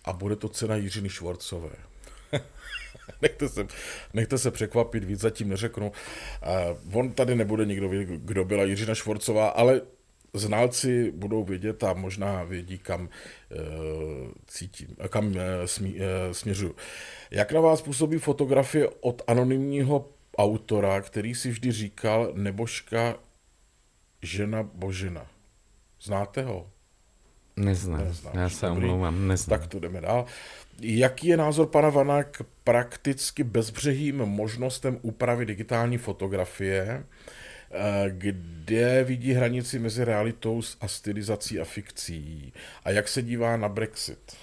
a 0.05 0.13
bude 0.13 0.35
to 0.35 0.49
cena 0.49 0.75
Jiřiny 0.75 1.09
Švorcové. 1.09 1.69
nechte, 3.21 3.49
se, 3.49 3.67
nechte 4.13 4.37
se 4.37 4.51
překvapit, 4.51 5.03
víc 5.03 5.19
zatím 5.19 5.49
neřeknu. 5.49 5.91
Uh, 6.87 6.97
on 6.99 7.11
tady 7.11 7.35
nebude 7.35 7.65
nikdo 7.65 7.89
vědět, 7.89 8.21
kdo 8.21 8.45
byla 8.45 8.63
Jiřina 8.63 8.95
Švorcová, 8.95 9.47
ale 9.47 9.81
znalci 10.33 11.11
budou 11.11 11.43
vědět 11.43 11.83
a 11.83 11.93
možná 11.93 12.43
vědí, 12.43 12.77
kam 12.77 13.01
uh, 13.01 13.07
cítím, 14.47 14.87
kam 15.09 15.27
uh, 15.27 15.35
smí, 15.65 15.95
uh, 15.95 16.01
směřuju. 16.31 16.75
Jak 17.31 17.51
na 17.51 17.61
vás 17.61 17.81
působí 17.81 18.17
fotografie 18.17 18.87
od 19.01 19.21
anonymního 19.27 20.09
autora, 20.37 21.01
který 21.01 21.35
si 21.35 21.49
vždy 21.49 21.71
říkal 21.71 22.31
Nebožka 22.35 23.15
žena 24.21 24.63
Božina? 24.63 25.27
Znáte 26.01 26.43
ho? 26.43 26.69
Neznám, 27.57 28.03
Neznáš, 28.03 28.35
já 28.35 28.49
se 28.49 28.69
omlouvám, 28.69 29.27
neznám. 29.27 29.59
Tak 29.59 29.69
to 29.69 29.79
jdeme 29.79 30.01
dál. 30.01 30.25
Jaký 30.81 31.27
je 31.27 31.37
názor 31.37 31.67
pana 31.67 31.89
Vana 31.89 32.23
k 32.23 32.41
prakticky 32.63 33.43
bezbřehým 33.43 34.17
možnostem 34.17 34.99
úpravy 35.01 35.45
digitální 35.45 35.97
fotografie, 35.97 37.03
eh, 37.71 38.09
kde 38.09 39.03
vidí 39.03 39.33
hranici 39.33 39.79
mezi 39.79 40.03
realitou 40.03 40.61
a 40.81 40.87
stylizací 40.87 41.59
a 41.59 41.65
fikcí? 41.65 42.53
A 42.83 42.91
jak 42.91 43.07
se 43.07 43.21
dívá 43.21 43.57
na 43.57 43.69
Brexit? 43.69 44.37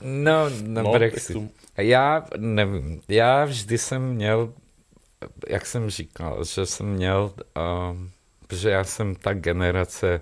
no, 0.00 0.50
na 0.62 0.82
no, 0.82 0.92
Brexit. 0.92 1.36
Já 1.76 2.26
nevím. 2.36 3.00
Já 3.08 3.44
vždy 3.44 3.78
jsem 3.78 4.02
měl, 4.14 4.54
jak 5.48 5.66
jsem 5.66 5.90
říkal, 5.90 6.44
že 6.44 6.66
jsem 6.66 6.86
měl, 6.86 7.32
uh, 7.36 7.96
protože 8.46 8.70
já 8.70 8.84
jsem 8.84 9.14
ta 9.14 9.34
generace 9.34 10.20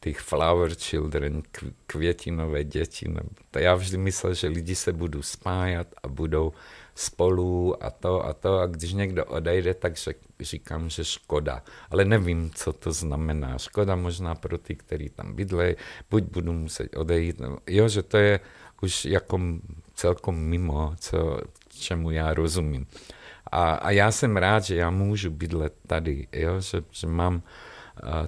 těch 0.00 0.18
flower 0.18 0.74
children, 0.74 1.42
květinové 1.86 2.64
děti. 2.64 3.14
Já 3.58 3.74
vždy 3.74 3.98
myslel, 3.98 4.34
že 4.34 4.48
lidi 4.48 4.74
se 4.74 4.92
budou 4.92 5.22
spájat 5.22 5.86
a 6.02 6.08
budou 6.08 6.52
spolu 6.94 7.84
a 7.84 7.90
to 7.90 8.24
a 8.26 8.32
to 8.32 8.58
a 8.58 8.66
když 8.66 8.92
někdo 8.92 9.24
odejde, 9.24 9.74
tak 9.74 9.92
říkám, 10.40 10.90
že 10.90 11.04
škoda. 11.04 11.62
Ale 11.90 12.04
nevím, 12.04 12.50
co 12.54 12.72
to 12.72 12.92
znamená. 12.92 13.58
Škoda 13.58 13.96
možná 13.96 14.34
pro 14.34 14.58
ty, 14.58 14.74
kteří 14.74 15.08
tam 15.08 15.34
bydlejí, 15.34 15.76
buď 16.10 16.24
budu 16.24 16.52
muset 16.52 16.96
odejít. 16.96 17.40
Jo, 17.66 17.88
že 17.88 18.02
to 18.02 18.16
je 18.16 18.40
už 18.82 19.04
jako 19.04 19.40
celkom 19.94 20.38
mimo, 20.38 20.94
co, 21.00 21.40
čemu 21.68 22.10
já 22.10 22.34
rozumím. 22.34 22.86
A, 23.52 23.74
a 23.74 23.90
já 23.90 24.10
jsem 24.10 24.36
rád, 24.36 24.64
že 24.64 24.76
já 24.76 24.90
můžu 24.90 25.30
bydlet 25.30 25.74
tady, 25.86 26.28
jo, 26.32 26.60
že, 26.60 26.82
že 26.90 27.06
mám 27.06 27.42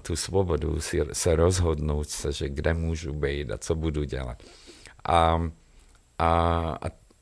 tu 0.02 0.16
svobodu 0.16 0.80
si, 0.80 1.00
se 1.12 1.36
rozhodnout 1.36 2.08
se, 2.08 2.32
že 2.32 2.48
kde 2.48 2.74
můžu 2.74 3.12
být 3.12 3.50
a 3.50 3.58
co 3.58 3.74
budu 3.74 4.04
dělat. 4.04 4.42
A, 5.04 5.50
a, 6.18 6.78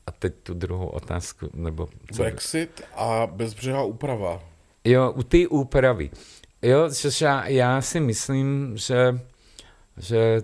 a 0.07 0.11
teď 0.19 0.33
tu 0.43 0.53
druhou 0.53 0.87
otázku, 0.87 1.49
nebo... 1.53 1.87
Co? 2.13 2.21
Brexit 2.21 2.81
a 2.95 3.27
bezbřehá 3.27 3.83
úprava. 3.83 4.43
Jo, 4.83 5.11
u 5.11 5.23
té 5.23 5.47
úpravy. 5.47 6.09
Jo, 6.61 6.89
že 6.89 7.25
já, 7.25 7.47
já 7.47 7.81
si 7.81 7.99
myslím, 7.99 8.77
že, 8.77 9.19
že 9.97 10.41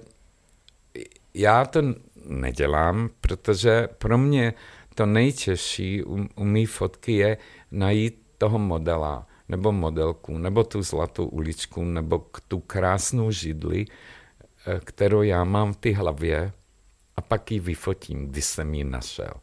já 1.34 1.66
to 1.66 1.82
nedělám, 2.26 3.10
protože 3.22 3.88
pro 3.98 4.18
mě 4.18 4.54
to 4.96 5.06
nejtěžší 5.06 6.04
u, 6.04 6.28
u 6.36 6.44
mý 6.44 6.66
fotky 6.66 7.12
je 7.12 7.38
najít 7.72 8.22
toho 8.38 8.60
modela 8.60 9.28
nebo 9.50 9.72
modelku, 9.72 10.38
nebo 10.38 10.64
tu 10.64 10.82
zlatou 10.82 11.26
uličku, 11.26 11.84
nebo 11.84 12.26
tu 12.48 12.60
krásnou 12.60 13.32
židli, 13.32 13.86
eh, 13.86 14.80
kterou 14.84 15.22
já 15.22 15.44
mám 15.44 15.74
v 15.74 15.78
té 15.78 15.96
hlavě 15.96 16.52
a 17.16 17.22
pak 17.22 17.52
ji 17.52 17.60
vyfotím, 17.60 18.28
když 18.28 18.46
jsem 18.46 18.74
ji 18.74 18.84
našel. 18.84 19.34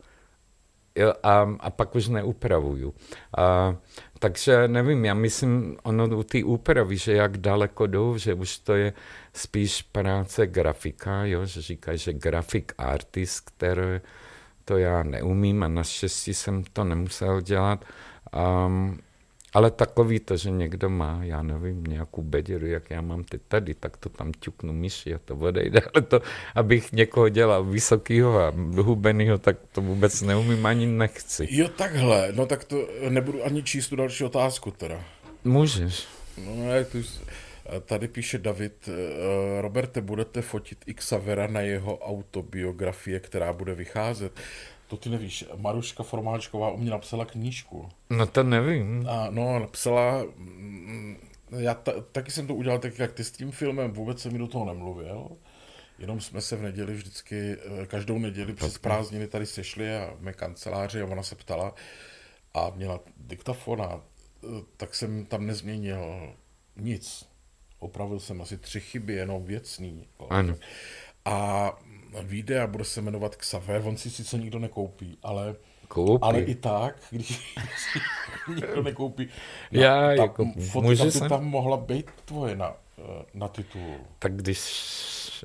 A, 1.22 1.56
a 1.60 1.70
pak 1.70 1.94
už 1.94 2.08
neupravuju. 2.08 2.94
A, 3.36 3.76
takže 4.18 4.68
nevím, 4.68 5.04
já 5.04 5.14
myslím, 5.14 5.76
ono 5.82 6.18
u 6.18 6.22
té 6.22 6.44
úpravy, 6.44 6.96
že 6.96 7.12
jak 7.12 7.36
daleko 7.36 7.86
jdou, 7.86 8.18
že 8.18 8.34
už 8.34 8.58
to 8.58 8.74
je 8.74 8.92
spíš 9.32 9.82
práce 9.82 10.46
grafika, 10.46 11.24
jo, 11.24 11.46
že 11.46 11.62
říkají, 11.62 11.98
že 11.98 12.12
grafik 12.12 12.72
artist, 12.78 13.40
který 13.40 14.00
to 14.72 14.78
já 14.78 15.02
neumím 15.02 15.62
a 15.62 15.68
naštěstí 15.68 16.34
jsem 16.34 16.64
to 16.72 16.84
nemusel 16.84 17.40
dělat. 17.40 17.84
Um, 18.66 18.98
ale 19.52 19.70
takový 19.70 20.20
to, 20.20 20.36
že 20.36 20.50
někdo 20.50 20.90
má, 20.90 21.20
já 21.22 21.42
nevím, 21.42 21.84
nějakou 21.84 22.22
beděru, 22.22 22.66
jak 22.66 22.90
já 22.90 23.00
mám 23.00 23.24
teď 23.24 23.40
tady, 23.48 23.74
tak 23.74 23.96
to 23.96 24.08
tam 24.08 24.32
ťuknu 24.40 24.72
myši 24.72 25.14
a 25.14 25.18
to 25.24 25.36
odejde. 25.36 25.80
Ale 25.94 26.02
to, 26.02 26.22
abych 26.54 26.92
někoho 26.92 27.28
dělal 27.28 27.64
vysokýho 27.64 28.38
a 28.38 28.52
hubenýho, 28.82 29.38
tak 29.38 29.56
to 29.72 29.80
vůbec 29.80 30.22
neumím 30.22 30.66
ani 30.66 30.86
nechci. 30.86 31.48
Jo, 31.50 31.68
takhle. 31.68 32.32
No 32.32 32.46
tak 32.46 32.64
to 32.64 32.88
nebudu 33.08 33.44
ani 33.44 33.62
číst 33.62 33.88
tu 33.88 33.96
další 33.96 34.24
otázku 34.24 34.70
teda. 34.70 35.00
Můžeš. 35.44 36.06
No, 36.38 36.72
jak 36.72 36.88
tu, 36.88 36.98
tady 37.80 38.08
píše 38.08 38.38
David, 38.38 38.88
eh, 38.88 39.62
Roberte, 39.62 40.00
budete 40.00 40.42
fotit 40.42 40.84
Xavera 40.94 41.46
na 41.46 41.60
jeho 41.60 41.98
autobiografie, 41.98 43.20
která 43.20 43.52
bude 43.52 43.74
vycházet. 43.74 44.40
To 44.88 44.96
ty 44.96 45.08
nevíš, 45.10 45.44
Maruška 45.56 46.02
Formáčková 46.02 46.68
o 46.68 46.76
mě 46.76 46.90
napsala 46.90 47.24
knížku. 47.24 47.88
No 48.10 48.26
to 48.26 48.42
nevím. 48.42 49.06
A 49.08 49.30
no, 49.30 49.58
napsala, 49.58 50.24
mm, 50.36 51.16
já 51.58 51.74
ta, 51.74 51.92
taky 52.12 52.30
jsem 52.30 52.46
to 52.46 52.54
udělal 52.54 52.78
tak, 52.78 52.98
jak 52.98 53.12
ty 53.12 53.24
s 53.24 53.30
tím 53.30 53.50
filmem, 53.50 53.92
vůbec 53.92 54.20
jsem 54.20 54.32
mi 54.32 54.38
do 54.38 54.46
toho 54.46 54.64
nemluvil, 54.64 55.28
jenom 55.98 56.20
jsme 56.20 56.40
se 56.40 56.56
v 56.56 56.62
neděli 56.62 56.94
vždycky, 56.94 57.56
eh, 57.82 57.86
každou 57.86 58.18
neděli 58.18 58.52
přes 58.52 58.78
prázdniny 58.78 59.26
tady 59.26 59.46
sešli 59.46 59.96
a 59.96 60.14
v 60.18 60.22
mé 60.22 60.32
kanceláři 60.32 61.02
a 61.02 61.06
ona 61.06 61.22
se 61.22 61.34
ptala 61.34 61.74
a 62.54 62.70
měla 62.70 63.00
diktafon 63.16 63.82
a 63.82 64.00
eh, 64.44 64.46
tak 64.76 64.94
jsem 64.94 65.26
tam 65.26 65.46
nezměnil 65.46 66.32
nic. 66.76 67.31
Opravil 67.82 68.20
jsem 68.20 68.40
asi 68.42 68.58
tři 68.58 68.80
chyby, 68.80 69.12
jenom 69.12 69.44
věcný. 69.44 70.06
Ano. 70.30 70.56
A 71.24 71.70
vyjde 72.22 72.60
a 72.60 72.66
bude 72.66 72.84
se 72.84 73.00
jmenovat 73.00 73.36
Xaver, 73.36 73.82
on 73.84 73.96
si 73.96 74.10
sice 74.10 74.38
nikdo 74.38 74.58
nekoupí, 74.58 75.18
ale 75.22 75.54
Koupí. 75.92 76.22
Ale 76.22 76.40
i 76.40 76.54
tak, 76.54 76.96
když 77.10 77.56
nikdo 78.48 78.82
nekoupí. 78.82 79.28
Na, 79.72 79.82
Já 79.82 80.06
ta, 80.06 80.12
jako, 80.12 80.52
fotka 80.70 81.04
by 81.04 81.28
tam 81.28 81.44
mohla 81.44 81.76
být 81.76 82.10
tvoje 82.24 82.56
na, 82.56 82.72
eh, 82.98 83.24
na 83.34 83.48
titul. 83.48 83.96
Tak 84.18 84.36
když... 84.36 85.44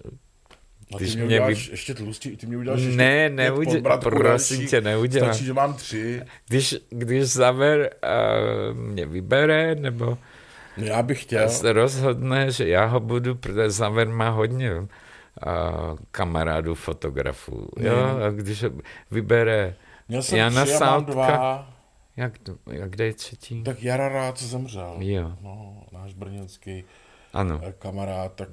A 0.93 0.97
když 0.97 1.09
ty 1.09 1.15
mě, 1.15 1.25
mě 1.25 1.35
uděláš 1.35 1.67
vy... 1.67 1.73
ještě 1.73 1.93
tlustí, 1.93 2.37
ty 2.37 2.47
mě 2.47 2.57
uděláš 2.57 2.81
ještě 2.81 2.97
Ne, 2.97 3.29
neudělám, 3.29 3.99
prosím 3.99 4.67
tě, 4.67 4.81
neudělám. 4.81 5.33
Stačí, 5.33 5.45
že 5.45 5.53
mám 5.53 5.73
tři. 5.73 6.21
Když, 6.47 6.75
když 6.89 7.23
Zaver 7.23 7.95
uh, 8.03 8.77
mě 8.77 9.05
vybere, 9.05 9.75
nebo 9.75 10.17
já 10.77 11.03
bych 11.03 11.21
chtěl. 11.21 11.49
se 11.49 11.73
rozhodne, 11.73 12.51
že 12.51 12.67
já 12.67 12.85
ho 12.85 12.99
budu, 12.99 13.35
protože 13.35 13.69
Zaver 13.69 14.07
má 14.07 14.29
hodně 14.29 14.71
kamarádů 16.11 16.75
fotografů. 16.75 17.69
Jo? 17.79 18.19
A 18.27 18.29
když 18.29 18.65
vybere 19.11 19.75
Měl 20.07 20.21
jsem 20.21 20.37
Jana 20.37 20.65
tři, 20.65 20.73
Sátka, 20.73 21.11
dva. 21.11 21.73
Jak, 22.17 22.37
to, 22.37 22.55
jak 22.71 22.89
kde 22.89 23.05
je 23.05 23.13
třetí? 23.13 23.63
Tak 23.63 23.83
Jara 23.83 24.09
Rád 24.09 24.41
zemřel. 24.41 24.95
Jo. 24.99 25.33
No, 25.41 25.83
náš 25.91 26.13
brněnský 26.13 26.83
ano. 27.33 27.61
Kamarád, 27.79 28.33
tak 28.33 28.49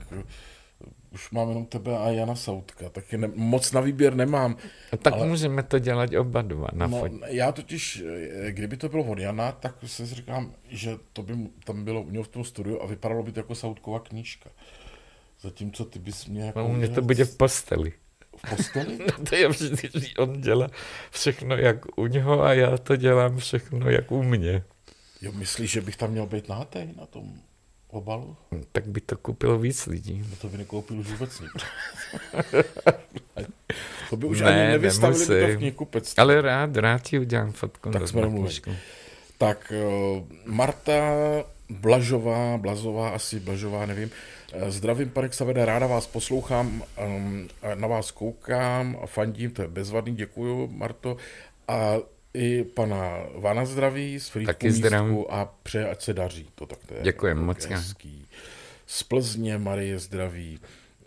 už 1.15 1.31
mám 1.31 1.49
jenom 1.49 1.67
tebe 1.67 1.99
a 1.99 2.11
Jana 2.11 2.35
Sautka, 2.35 2.89
tak 2.89 3.13
ne, 3.13 3.31
moc 3.35 3.73
na 3.73 3.81
výběr 3.81 4.15
nemám. 4.15 4.57
A 4.93 4.97
tak 4.97 5.15
ale, 5.15 5.27
můžeme 5.27 5.63
to 5.63 5.79
dělat 5.79 6.15
oba 6.15 6.43
dva 6.43 6.69
na 6.73 6.87
no, 6.87 7.05
Já 7.27 7.53
totiž, 7.53 8.03
eh, 8.47 8.53
kdyby 8.53 8.77
to 8.77 8.89
bylo 8.89 9.05
od 9.05 9.19
Jana, 9.19 9.53
tak 9.53 9.77
si 9.87 10.07
říkám, 10.07 10.55
že 10.69 10.91
to 11.13 11.23
by 11.23 11.35
tam 11.65 11.85
bylo 11.85 12.03
u 12.03 12.11
něho 12.11 12.25
v 12.25 12.29
tom 12.29 12.45
studiu 12.45 12.83
a 12.83 12.87
vypadalo 12.87 13.23
by 13.23 13.33
to 13.33 13.41
jako 13.41 13.55
Sautkova 13.55 14.01
knížka. 14.01 14.51
Zatímco 15.41 15.85
ty 15.85 15.99
bys 15.99 16.27
mě 16.27 16.45
jako... 16.45 16.59
No, 16.59 16.69
mě 16.69 16.89
to 16.89 17.03
bude 17.03 17.25
v 17.25 17.37
posteli. 17.37 17.93
V 18.37 18.51
posteli? 18.51 18.99
no 19.19 19.25
to 19.25 19.37
je 19.37 19.49
vždy, 19.49 20.15
on 20.19 20.41
dělá 20.41 20.69
všechno 21.11 21.57
jak 21.57 21.99
u 21.99 22.07
něho 22.07 22.43
a 22.43 22.55
já 22.55 22.79
to 22.79 22.97
dělám 22.97 23.37
všechno 23.37 23.91
jak 23.91 24.13
u 24.13 24.23
mě. 24.23 24.63
Jo, 25.21 25.33
myslíš, 25.33 25.71
že 25.71 25.81
bych 25.81 25.97
tam 25.97 26.11
měl 26.11 26.27
být 26.27 26.49
nátej 26.49 26.89
na 26.97 27.07
tom 27.07 27.35
obalu? 27.95 28.37
Tak 28.73 28.87
by 28.87 29.01
to 29.01 29.17
koupilo 29.17 29.59
víc 29.59 29.87
lidí. 29.87 30.25
No 30.31 30.37
to 30.37 30.49
by 30.49 30.59
nekoupil 30.59 30.99
už 30.99 31.07
vůbec 31.11 31.41
nikdo. 31.41 31.61
to 34.11 34.17
by 34.17 34.27
už 34.27 34.41
ne, 34.41 34.47
ani 34.47 34.73
nevystavili 34.73 35.27
by 35.27 35.41
to 35.41 35.47
v 35.47 35.57
knihkupectví. 35.57 36.21
Ale 36.21 36.43
rád, 36.43 36.77
rád 36.77 37.03
ti 37.03 37.19
udělám 37.19 37.53
fotku. 37.53 37.91
Tak 37.91 38.09
jsme 38.09 38.23
Tak 39.39 39.73
uh, 39.87 40.23
Marta 40.45 41.03
Blažová, 41.71 42.59
Blazová, 42.59 43.09
asi 43.09 43.41
Blažová, 43.41 43.87
nevím, 43.87 44.11
Zdravím, 44.69 45.11
pane 45.11 45.29
Ksavede, 45.29 45.65
ráda 45.65 45.87
vás 45.87 46.07
poslouchám, 46.07 46.83
um, 47.07 47.49
na 47.75 47.89
vás 47.89 48.11
koukám 48.11 48.99
a 49.03 49.07
fandím, 49.07 49.51
to 49.51 49.63
je 49.63 49.69
bezvadný, 49.69 50.15
děkuju, 50.15 50.69
Marto. 50.73 51.17
A 51.69 51.95
i 52.35 52.65
pana 52.65 53.27
Vana 53.35 53.65
zdraví 53.65 54.21
z 54.21 54.29
Frýdku 54.29 54.67
místku 54.67 55.33
a 55.33 55.55
přeje, 55.63 55.91
ať 55.91 56.03
se 56.03 56.15
daří. 56.15 56.49
To 56.55 56.67
tak 56.67 56.79
to 56.87 56.95
je 56.95 57.01
Děkujem 57.03 57.39
moc. 57.39 57.65
Hezký. 57.65 58.27
Z 58.87 59.03
Plzně 59.03 59.59
Marie 59.59 59.99
zdraví. 59.99 60.61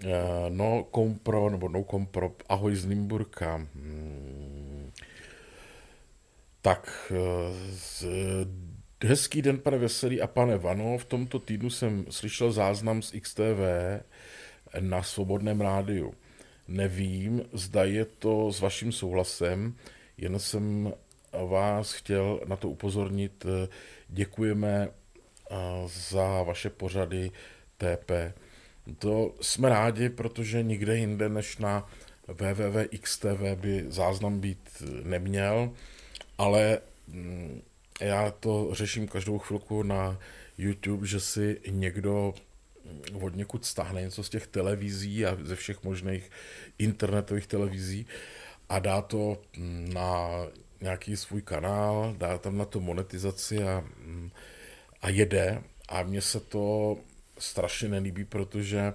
Uh, 0.04 0.10
no 0.50 0.84
kompro, 0.84 1.50
nebo 1.50 1.70
no 1.70 1.84
kompro, 1.84 2.32
ahoj 2.50 2.76
z 2.76 2.86
Limburka. 2.86 3.56
Hmm. 3.56 4.92
Tak, 6.62 7.12
uh, 7.12 7.18
z 7.70 8.06
Hezký 9.04 9.42
den, 9.42 9.58
pane 9.58 9.78
Veselý 9.78 10.22
a 10.22 10.28
pane 10.28 10.58
Vano. 10.58 10.98
V 10.98 11.06
tomto 11.06 11.40
týdnu 11.40 11.70
jsem 11.70 12.06
slyšel 12.10 12.52
záznam 12.52 13.02
z 13.02 13.12
XTV 13.12 13.62
na 14.80 15.04
Svobodném 15.04 15.62
rádiu. 15.62 16.14
Nevím, 16.68 17.44
zda 17.54 17.84
je 17.84 18.06
to 18.06 18.52
s 18.52 18.60
vaším 18.60 18.92
souhlasem, 18.92 19.76
jen 20.18 20.40
jsem 20.40 20.94
vás 21.34 21.94
chtěl 21.94 22.40
na 22.46 22.56
to 22.56 22.70
upozornit. 22.70 23.46
Děkujeme 24.08 24.90
za 25.86 26.44
vaše 26.44 26.70
pořady 26.70 27.32
TP. 27.78 28.12
To 29.00 29.36
jsme 29.42 29.70
rádi, 29.70 30.10
protože 30.10 30.64
nikde 30.64 30.98
jinde 30.98 31.30
než 31.30 31.58
na 31.58 31.90
www.xtv 32.28 33.42
by 33.56 33.86
záznam 33.88 34.40
být 34.40 34.84
neměl, 35.04 35.74
ale 36.38 36.80
mm, 37.08 37.62
já 38.02 38.32
to 38.32 38.70
řeším 38.72 39.08
každou 39.08 39.40
chvilku 39.40 39.84
na 39.84 40.20
YouTube, 40.58 41.08
že 41.08 41.20
si 41.20 41.62
někdo 41.70 42.34
od 43.22 43.36
někud 43.36 43.66
stáhne 43.66 44.02
něco 44.02 44.24
z 44.24 44.30
těch 44.30 44.48
televizí 44.48 45.26
a 45.26 45.38
ze 45.44 45.56
všech 45.56 45.84
možných 45.84 46.32
internetových 46.78 47.48
televizí 47.48 48.06
a 48.70 48.80
dá 48.80 49.02
to 49.02 49.42
na 49.94 50.30
nějaký 50.82 51.18
svůj 51.18 51.42
kanál, 51.42 52.16
dá 52.18 52.38
tam 52.38 52.58
na 52.58 52.66
to 52.66 52.80
monetizaci 52.80 53.64
a, 53.64 53.84
a 55.02 55.10
jede. 55.10 55.64
A 55.90 56.04
mně 56.04 56.22
se 56.22 56.40
to 56.40 56.98
strašně 57.40 57.90
nelíbí, 57.90 58.26
protože 58.26 58.94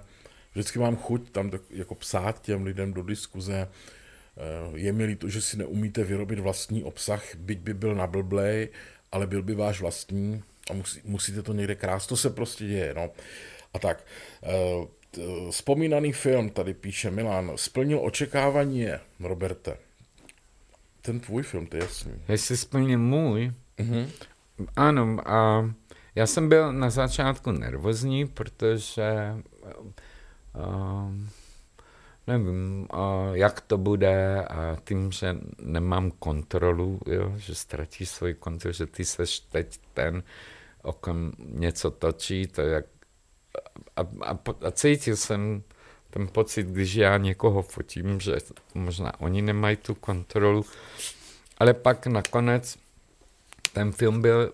vždycky 0.51 0.79
mám 0.79 0.95
chuť 0.95 1.29
tam 1.29 1.51
jako 1.69 1.95
psát 1.95 2.41
těm 2.41 2.65
lidem 2.65 2.93
do 2.93 3.03
diskuze, 3.03 3.67
eh, 3.67 4.41
je 4.73 4.93
mi 4.93 5.05
líto, 5.05 5.29
že 5.29 5.41
si 5.41 5.57
neumíte 5.57 6.03
vyrobit 6.03 6.39
vlastní 6.39 6.83
obsah, 6.83 7.35
byť 7.35 7.59
by 7.59 7.73
byl 7.73 7.95
na 7.95 8.07
blblej, 8.07 8.69
ale 9.11 9.27
byl 9.27 9.43
by 9.43 9.55
váš 9.55 9.81
vlastní 9.81 10.43
a 10.69 10.73
musí, 10.73 11.01
musíte 11.03 11.41
to 11.41 11.53
někde 11.53 11.75
krást. 11.75 12.09
To 12.09 12.17
se 12.17 12.29
prostě 12.29 12.65
děje. 12.65 12.93
No. 12.93 13.09
A 13.73 13.79
tak, 13.79 14.05
eh, 14.43 14.49
vzpomínaný 15.51 16.13
film, 16.13 16.49
tady 16.49 16.73
píše 16.73 17.11
Milan, 17.11 17.51
splnil 17.55 17.99
očekávání, 18.03 18.87
Roberte. 19.19 19.77
Ten 21.05 21.19
tvůj 21.19 21.43
film, 21.43 21.67
to 21.67 21.77
je 21.77 21.83
jasný. 21.83 22.13
Jestli 22.27 22.57
splnil 22.57 22.99
můj? 22.99 23.53
Mm-hmm. 23.77 24.07
Ano, 24.75 25.17
a 25.25 25.69
já 26.15 26.27
jsem 26.27 26.49
byl 26.49 26.73
na 26.73 26.89
začátku 26.89 27.51
nervózní, 27.51 28.27
protože 28.27 29.35
uh, 30.55 31.11
nevím, 32.27 32.87
uh, 32.93 33.33
jak 33.33 33.61
to 33.61 33.77
bude 33.77 34.45
a 34.45 34.77
tím, 34.85 35.11
že 35.11 35.37
nemám 35.61 36.11
kontrolu, 36.11 36.99
jo, 37.05 37.33
že 37.37 37.55
ztratíš 37.55 38.09
svoji 38.09 38.33
kontrolu, 38.33 38.73
že 38.73 38.85
ty 38.85 39.05
seš 39.05 39.39
teď 39.39 39.79
ten, 39.93 40.23
o 40.81 40.93
kom 40.93 41.31
něco 41.39 41.91
točí, 41.91 42.47
to 42.47 42.61
jak 42.61 42.85
a, 43.95 44.01
a, 44.21 44.39
a 44.67 44.71
cítil 44.71 45.15
jsem 45.15 45.63
ten 46.13 46.27
pocit, 46.27 46.67
když 46.67 46.95
já 46.95 47.17
někoho 47.17 47.61
fotím, 47.61 48.19
že 48.19 48.35
možná 48.73 49.19
oni 49.19 49.41
nemají 49.41 49.77
tu 49.77 49.95
kontrolu, 49.95 50.65
ale 51.57 51.73
pak 51.73 52.07
nakonec 52.07 52.77
ten 53.73 53.91
film 53.91 54.21
byl 54.21 54.53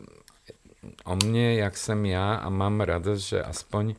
o 1.06 1.16
mně, 1.16 1.60
jak 1.60 1.78
jsem 1.78 2.06
já 2.06 2.36
a 2.36 2.50
mám 2.50 2.82
radost, 2.82 3.22
že 3.22 3.44
aspoň 3.44 3.96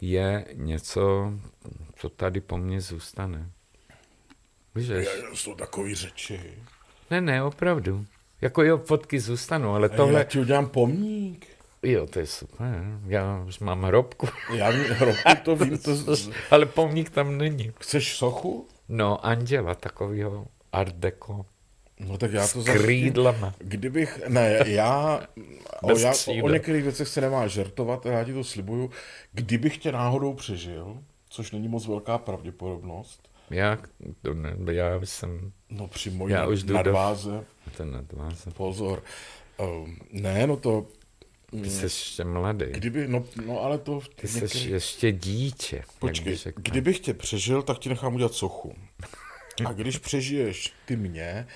je 0.00 0.44
něco, 0.52 1.32
co 1.96 2.08
tady 2.08 2.40
po 2.40 2.58
mně 2.58 2.80
zůstane. 2.80 3.50
Víš? 4.74 4.88
Já 4.88 5.34
jsou 5.34 5.54
takový 5.54 5.94
řeči. 5.94 6.40
Ne, 7.10 7.20
ne, 7.20 7.42
opravdu. 7.42 8.06
Jako 8.40 8.62
jo, 8.62 8.78
fotky 8.78 9.20
zůstanou, 9.20 9.74
ale 9.74 9.88
tohle... 9.88 10.18
Já 10.18 10.24
ti 10.24 10.38
udělám 10.38 10.68
pomník. 10.68 11.46
Jo, 11.84 12.06
to 12.06 12.18
je 12.18 12.26
super. 12.26 12.66
Já 13.06 13.44
už 13.46 13.58
mám 13.58 13.82
hrobku. 13.82 14.28
Já 14.54 14.70
hrobku 14.70 15.30
to 15.42 15.56
vím. 15.56 15.78
To... 15.78 15.92
ale 16.50 16.66
pomník 16.66 17.10
tam 17.10 17.38
není. 17.38 17.72
Chceš 17.80 18.16
sochu? 18.16 18.68
No, 18.88 19.26
anděla 19.26 19.74
takového 19.74 20.46
art 20.72 20.94
deco. 20.94 21.44
No 22.00 22.18
tak 22.18 22.32
já 22.32 22.48
to 22.48 22.62
S 22.62 22.64
krídlama. 22.64 23.54
Kdybych, 23.58 24.28
ne, 24.28 24.58
já, 24.66 25.26
o, 25.82 25.98
já 25.98 26.12
o 26.42 26.48
některých 26.48 26.82
věcech 26.82 27.08
se 27.08 27.20
nemá 27.20 27.46
žertovat, 27.46 28.06
já 28.06 28.24
ti 28.24 28.32
to 28.32 28.44
slibuju. 28.44 28.90
Kdybych 29.32 29.78
tě 29.78 29.92
náhodou 29.92 30.34
přežil, 30.34 30.98
což 31.28 31.50
není 31.50 31.68
moc 31.68 31.86
velká 31.86 32.18
pravděpodobnost. 32.18 33.28
Já, 33.50 33.78
to 34.22 34.34
ne, 34.34 34.56
já 34.72 35.00
jsem... 35.04 35.52
No 35.70 35.88
při 35.88 36.10
mojí 36.10 36.32
já 36.32 36.46
už 36.46 36.62
nadváze. 36.62 37.44
Ten 37.76 37.92
nadváze. 37.92 38.50
Pozor. 38.50 39.02
Um, 39.58 39.96
ne, 40.12 40.46
no 40.46 40.56
to... 40.56 40.86
Ty 41.62 41.70
jsi 41.70 41.84
ještě 41.84 42.24
mladý. 42.24 42.66
Kdyby, 42.68 43.08
no, 43.08 43.24
no 43.46 43.60
ale 43.60 43.78
to... 43.78 44.00
Ty 44.00 44.26
některý... 44.26 44.48
jsi 44.48 44.70
ještě 44.70 45.12
dítě. 45.12 45.82
Počkej, 45.98 46.38
kdybych 46.56 47.00
tě 47.00 47.14
přežil, 47.14 47.62
tak 47.62 47.78
ti 47.78 47.88
nechám 47.88 48.14
udělat 48.14 48.34
sochu. 48.34 48.74
A 49.66 49.72
když 49.72 49.98
přežiješ 49.98 50.72
ty 50.84 50.96
mě, 50.96 51.46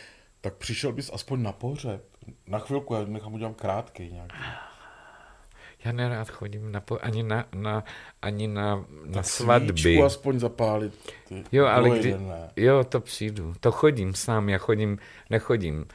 tak 0.40 0.54
přišel 0.54 0.92
bys 0.92 1.11
aspoň 1.12 1.42
na 1.42 1.52
pohřeb. 1.52 2.04
Na 2.46 2.58
chvilku, 2.58 2.94
já 2.94 3.04
nechám 3.04 3.34
udělám 3.34 3.54
krátký 3.54 4.12
nějaký. 4.12 4.37
Já 5.84 5.92
nerád 5.92 6.30
chodím 6.30 6.72
na 6.72 6.80
po, 6.80 6.98
ani 7.02 7.22
na, 7.22 7.46
na, 7.54 7.84
ani 8.22 8.48
na, 8.48 8.84
na 9.04 9.22
svatby. 9.22 10.02
aspoň 10.02 10.38
zapálit. 10.38 10.94
Ty, 11.28 11.44
jo, 11.52 11.66
ale 11.66 11.98
kdy, 11.98 12.16
jo, 12.56 12.84
to 12.84 13.00
přijdu. 13.00 13.54
To 13.61 13.72
chodím 13.72 14.14
sám, 14.14 14.48
já 14.48 14.58
chodím, 14.58 14.98
nechodím 15.30 15.87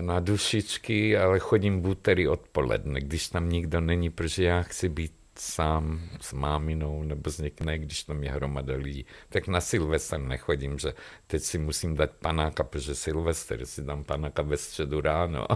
na 0.00 0.20
dušičky, 0.20 1.18
ale 1.18 1.38
chodím 1.38 1.80
butery 1.80 2.28
odpoledne, 2.28 3.00
když 3.00 3.28
tam 3.28 3.48
nikdo 3.48 3.80
není, 3.80 4.10
protože 4.10 4.44
já 4.44 4.62
chci 4.62 4.88
být 4.88 5.12
sám 5.38 6.00
s 6.20 6.32
máminou 6.32 7.02
nebo 7.02 7.30
s 7.30 7.38
někým, 7.38 7.66
když 7.66 8.02
tam 8.02 8.24
je 8.24 8.30
hromada 8.30 8.74
lidí. 8.76 9.06
Tak 9.28 9.48
na 9.48 9.60
Silvestr 9.60 10.18
nechodím, 10.18 10.78
že 10.78 10.94
teď 11.26 11.42
si 11.42 11.58
musím 11.58 11.94
dát 11.94 12.10
panáka, 12.10 12.64
protože 12.64 12.94
Silvestr 12.94 13.66
si 13.66 13.82
dám 13.82 14.04
panáka 14.04 14.42
ve 14.42 14.56
středu 14.56 15.00
ráno. 15.00 15.46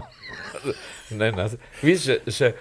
ne, 1.11 1.31
na, 1.31 1.49
víš, 1.83 2.01
že, 2.01 2.21
že 2.27 2.53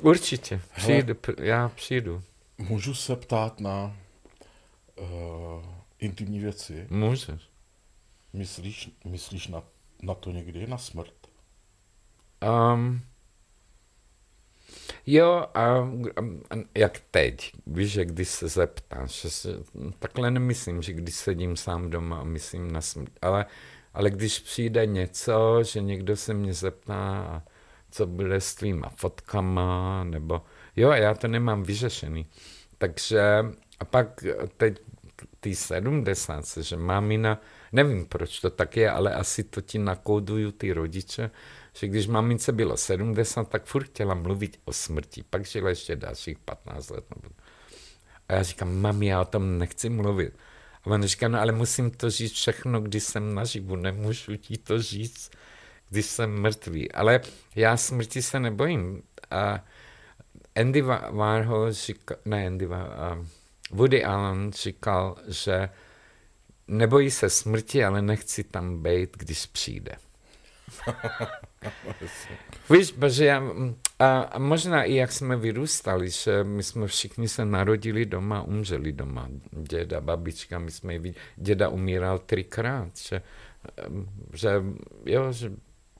určitě, 0.00 0.60
přijdu, 0.76 1.14
Hele, 1.26 1.48
já 1.48 1.68
přijdu. 1.68 2.22
Můžu 2.58 2.94
se 2.94 3.16
ptát 3.16 3.60
na 3.60 3.96
uh, 4.96 5.06
intimní 5.98 6.38
věci? 6.38 6.86
Můžeš. 6.90 7.40
Myslíš, 8.32 8.90
myslíš 9.04 9.48
na, 9.48 9.62
na 10.02 10.14
to 10.14 10.30
někdy, 10.30 10.66
na 10.66 10.78
smrt? 10.78 11.14
Um, 12.74 13.02
Jo, 15.06 15.46
a, 15.54 15.78
a 16.50 16.56
jak 16.74 17.00
teď, 17.10 17.52
víš, 17.66 17.92
že 17.92 18.04
když 18.04 18.28
se 18.28 18.48
zeptáš, 18.48 19.20
že 19.20 19.30
se, 19.30 19.48
takhle 19.98 20.30
nemyslím, 20.30 20.82
že 20.82 20.92
když 20.92 21.14
sedím 21.14 21.56
sám 21.56 21.90
doma 21.90 22.20
a 22.20 22.24
myslím 22.24 22.70
na 22.72 22.80
smrt, 22.80 23.12
ale, 23.22 23.46
ale 23.94 24.10
když 24.10 24.38
přijde 24.38 24.86
něco, 24.86 25.62
že 25.62 25.80
někdo 25.80 26.16
se 26.16 26.34
mě 26.34 26.54
zeptá, 26.54 27.42
co 27.90 28.06
bude 28.06 28.40
s 28.40 28.54
tvýma 28.54 28.88
fotkama, 28.96 30.04
nebo 30.04 30.42
jo, 30.76 30.90
já 30.90 31.14
to 31.14 31.28
nemám 31.28 31.62
vyřešený. 31.62 32.26
Takže 32.78 33.44
a 33.80 33.84
pak 33.84 34.24
teď 34.56 34.78
ty 35.40 35.54
70, 35.54 36.44
že 36.60 36.76
mamina, 36.76 37.40
nevím 37.72 38.06
proč 38.06 38.40
to 38.40 38.50
tak 38.50 38.76
je, 38.76 38.90
ale 38.90 39.14
asi 39.14 39.42
to 39.44 39.60
ti 39.60 39.78
nakódují 39.78 40.52
ty 40.52 40.72
rodiče, 40.72 41.30
že 41.72 41.88
když 41.88 42.06
mamince 42.06 42.52
bylo 42.52 42.76
70, 42.76 43.48
tak 43.48 43.64
furt 43.64 43.84
chtěla 43.84 44.14
mluvit 44.14 44.60
o 44.64 44.72
smrti. 44.72 45.24
Pak 45.30 45.46
žila 45.46 45.68
ještě 45.68 45.96
dalších 45.96 46.38
15 46.38 46.90
let. 46.90 47.04
A 48.28 48.34
já 48.34 48.42
říkám, 48.42 48.80
mami, 48.80 49.06
já 49.06 49.20
o 49.20 49.24
tom 49.24 49.58
nechci 49.58 49.88
mluvit. 49.88 50.38
A 50.84 50.86
on 50.86 51.02
říká, 51.02 51.28
no 51.28 51.40
ale 51.40 51.52
musím 51.52 51.90
to 51.90 52.10
říct 52.10 52.32
všechno, 52.32 52.80
když 52.80 53.04
jsem 53.04 53.34
naživu, 53.34 53.76
nemůžu 53.76 54.36
ti 54.36 54.58
to 54.58 54.82
říct, 54.82 55.30
když 55.88 56.06
jsem 56.06 56.40
mrtvý. 56.40 56.92
Ale 56.92 57.20
já 57.54 57.76
smrti 57.76 58.22
se 58.22 58.40
nebojím. 58.40 59.02
A 59.30 59.64
Andy 60.56 60.82
Warhol 61.10 61.72
říkal, 61.72 62.16
ne 62.24 62.46
Andy 62.46 62.66
Warhol, 62.66 63.26
Woody 63.70 64.04
Allen 64.04 64.52
říkal, 64.52 65.16
že 65.28 65.68
nebojí 66.68 67.10
se 67.10 67.30
smrti, 67.30 67.84
ale 67.84 68.02
nechci 68.02 68.44
tam 68.44 68.82
být, 68.82 69.16
když 69.16 69.46
přijde. 69.46 69.96
Víš, 72.70 72.92
protože 72.92 73.24
já, 73.24 73.42
a, 73.98 74.20
a 74.20 74.38
možná 74.38 74.84
i 74.84 74.94
jak 74.94 75.12
jsme 75.12 75.36
vyrůstali, 75.36 76.10
že 76.10 76.44
my 76.44 76.62
jsme 76.62 76.86
všichni 76.86 77.28
se 77.28 77.44
narodili 77.44 78.06
doma, 78.06 78.42
umřeli 78.42 78.92
doma. 78.92 79.28
Děda, 79.50 80.00
babička, 80.00 80.58
my 80.58 80.70
jsme 80.70 80.98
viděli, 80.98 81.14
děda 81.36 81.68
umíral 81.68 82.18
třikrát, 82.18 82.96
že, 82.96 83.22
že, 84.32 84.50
jo, 85.04 85.32
že 85.32 85.52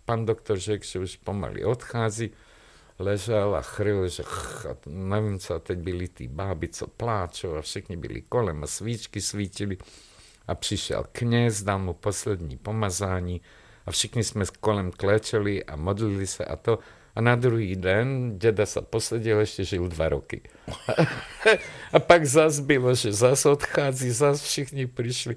pan 0.04 0.26
doktor 0.26 0.58
řekl, 0.58 0.84
že 0.84 0.98
už 0.98 1.16
pomaly 1.16 1.64
odchází, 1.64 2.30
ležel 2.98 3.56
a 3.56 3.62
chryl, 3.62 4.08
že 4.08 4.22
ch, 4.22 4.66
a 4.66 4.76
nevím 4.86 5.38
co, 5.38 5.54
a 5.54 5.58
teď 5.58 5.78
byli 5.78 6.08
ty 6.08 6.28
báby, 6.28 6.68
co 6.68 6.86
pláčou 6.86 7.54
a 7.54 7.62
všichni 7.62 7.96
byli 7.96 8.22
kolem 8.22 8.64
a 8.64 8.66
svíčky 8.66 9.20
svítili 9.20 9.76
a 10.48 10.54
přišel 10.54 11.04
kněz, 11.12 11.62
dal 11.62 11.78
mu 11.78 11.94
poslední 11.94 12.56
pomazání 12.56 13.40
a 13.86 13.90
všichni 13.90 14.24
jsme 14.24 14.44
kolem 14.60 14.90
klečeli 14.90 15.64
a 15.64 15.76
modlili 15.76 16.26
se 16.26 16.44
a 16.44 16.56
to 16.56 16.78
a 17.16 17.20
na 17.20 17.36
druhý 17.36 17.76
den 17.76 18.38
děda 18.38 18.66
se 18.66 18.80
posadil, 18.80 19.40
ještě 19.40 19.64
žil 19.64 19.88
dva 19.88 20.08
roky. 20.08 20.40
a 21.92 21.98
pak 21.98 22.26
zas 22.26 22.60
bylo, 22.60 22.94
že 22.94 23.12
zas 23.12 23.46
odchází, 23.46 24.10
zas 24.10 24.42
všichni 24.42 24.86
přišli. 24.86 25.36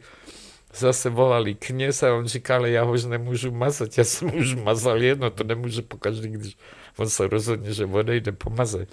Zase 0.73 1.09
volali 1.09 1.55
kněz 1.55 2.03
a 2.03 2.13
on 2.13 2.25
říkal, 2.27 2.65
já 2.65 2.83
už 2.83 3.05
nemůžu 3.05 3.51
mazat, 3.51 3.97
já 3.97 4.03
jsem 4.03 4.35
už 4.35 4.55
mazal 4.55 5.01
jedno, 5.01 5.29
to 5.29 5.43
nemůžu 5.43 5.81
pokaždé, 5.81 6.27
když 6.27 6.57
on 6.97 7.09
se 7.09 7.27
rozhodne, 7.27 7.73
že 7.73 7.85
odejde 7.85 8.31
pomazat. 8.31 8.87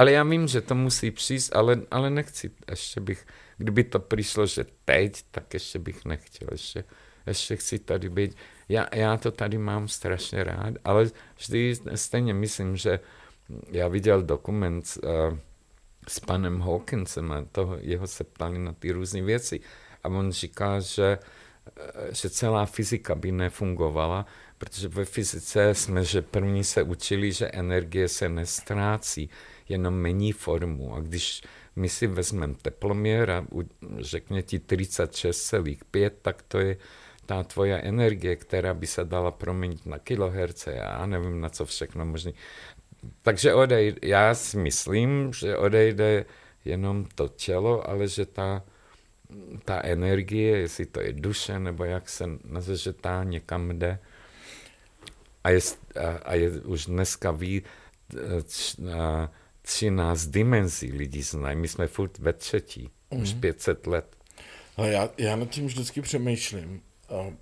Ale 0.00 0.12
já 0.12 0.22
vím, 0.22 0.48
že 0.48 0.60
to 0.60 0.74
musí 0.74 1.10
přijít, 1.10 1.50
ale, 1.52 1.80
ale 1.90 2.10
nechci, 2.10 2.50
ještě 2.70 3.00
bych, 3.00 3.26
kdyby 3.56 3.84
to 3.84 3.98
přišlo, 3.98 4.46
že 4.46 4.64
teď, 4.84 5.24
tak 5.30 5.54
ještě 5.54 5.78
bych 5.78 6.04
nechtěl, 6.04 6.48
ještě, 6.52 6.84
ještě 7.26 7.56
chci 7.56 7.78
tady 7.78 8.08
být. 8.08 8.36
Já, 8.68 8.86
já 8.94 9.16
to 9.16 9.30
tady 9.30 9.58
mám 9.58 9.88
strašně 9.88 10.44
rád, 10.44 10.74
ale 10.84 11.10
vždy 11.36 11.76
stejně 11.94 12.34
myslím, 12.34 12.76
že 12.76 13.00
já 13.70 13.88
viděl 13.88 14.22
dokument 14.22 14.84
uh, 15.02 15.38
s 16.08 16.20
panem 16.20 16.60
Hawkinsem 16.60 17.32
a 17.32 17.44
toho, 17.52 17.76
jeho 17.80 18.06
se 18.06 18.24
ptali 18.24 18.58
na 18.58 18.72
ty 18.72 18.92
různé 18.92 19.22
věci. 19.22 19.60
A 20.04 20.08
on 20.08 20.32
říká, 20.32 20.80
že, 20.80 21.18
eh, 21.76 22.14
že 22.14 22.30
celá 22.30 22.66
fyzika 22.66 23.14
by 23.14 23.32
nefungovala, 23.32 24.26
protože 24.58 24.88
ve 24.88 25.04
fyzice 25.04 25.74
jsme, 25.74 26.04
že 26.04 26.22
první 26.22 26.64
se 26.64 26.82
učili, 26.82 27.32
že 27.32 27.48
energie 27.48 28.08
se 28.08 28.28
nestrácí, 28.28 29.30
jenom 29.70 29.94
mení 29.94 30.32
formu. 30.32 30.94
A 30.94 31.00
když 31.00 31.42
my 31.76 31.88
si 31.88 32.06
vezmeme 32.06 32.54
teploměr 32.62 33.30
a 33.30 33.46
řekne 33.98 34.42
ti 34.42 34.58
36,5, 34.58 36.10
tak 36.22 36.42
to 36.42 36.58
je 36.58 36.76
ta 37.26 37.42
tvoja 37.42 37.78
energie, 37.78 38.36
která 38.36 38.74
by 38.74 38.86
se 38.86 39.04
dala 39.04 39.30
proměnit 39.30 39.86
na 39.86 39.98
kiloherce, 39.98 40.72
já 40.72 41.06
nevím 41.06 41.40
na 41.40 41.48
co 41.48 41.64
všechno 41.64 42.06
možný. 42.06 42.34
Takže 43.22 43.54
odejde, 43.54 43.98
já 44.02 44.34
si 44.34 44.56
myslím, 44.56 45.32
že 45.32 45.56
odejde 45.56 46.24
jenom 46.64 47.04
to 47.14 47.28
tělo, 47.28 47.90
ale 47.90 48.08
že 48.08 48.26
ta, 48.26 48.62
ta 49.64 49.80
energie, 49.84 50.58
jestli 50.58 50.86
to 50.86 51.00
je 51.00 51.12
duše, 51.12 51.58
nebo 51.58 51.84
jak 51.84 52.08
se 52.08 52.24
nazve, 52.44 52.76
že 52.76 52.92
ta 52.92 53.24
někam 53.24 53.78
jde. 53.78 53.98
A 55.44 55.50
je, 55.50 55.60
a, 55.96 56.18
a 56.24 56.34
je 56.34 56.50
už 56.50 56.86
dneska 56.86 57.30
ví, 57.30 57.62
13 59.70 60.26
dimenzí 60.26 60.92
lidí 60.92 61.22
znají. 61.22 61.56
My 61.56 61.68
jsme 61.68 61.86
furt 61.86 62.18
ve 62.18 62.32
třetí, 62.32 62.90
mm. 63.10 63.22
už 63.22 63.34
500 63.34 63.86
mhm. 63.86 63.92
let. 63.92 64.16
Ale 64.76 64.90
já, 64.90 65.10
já 65.18 65.36
nad 65.36 65.50
tím 65.50 65.66
vždycky 65.66 66.02
přemýšlím. 66.02 66.82
A 67.08 67.34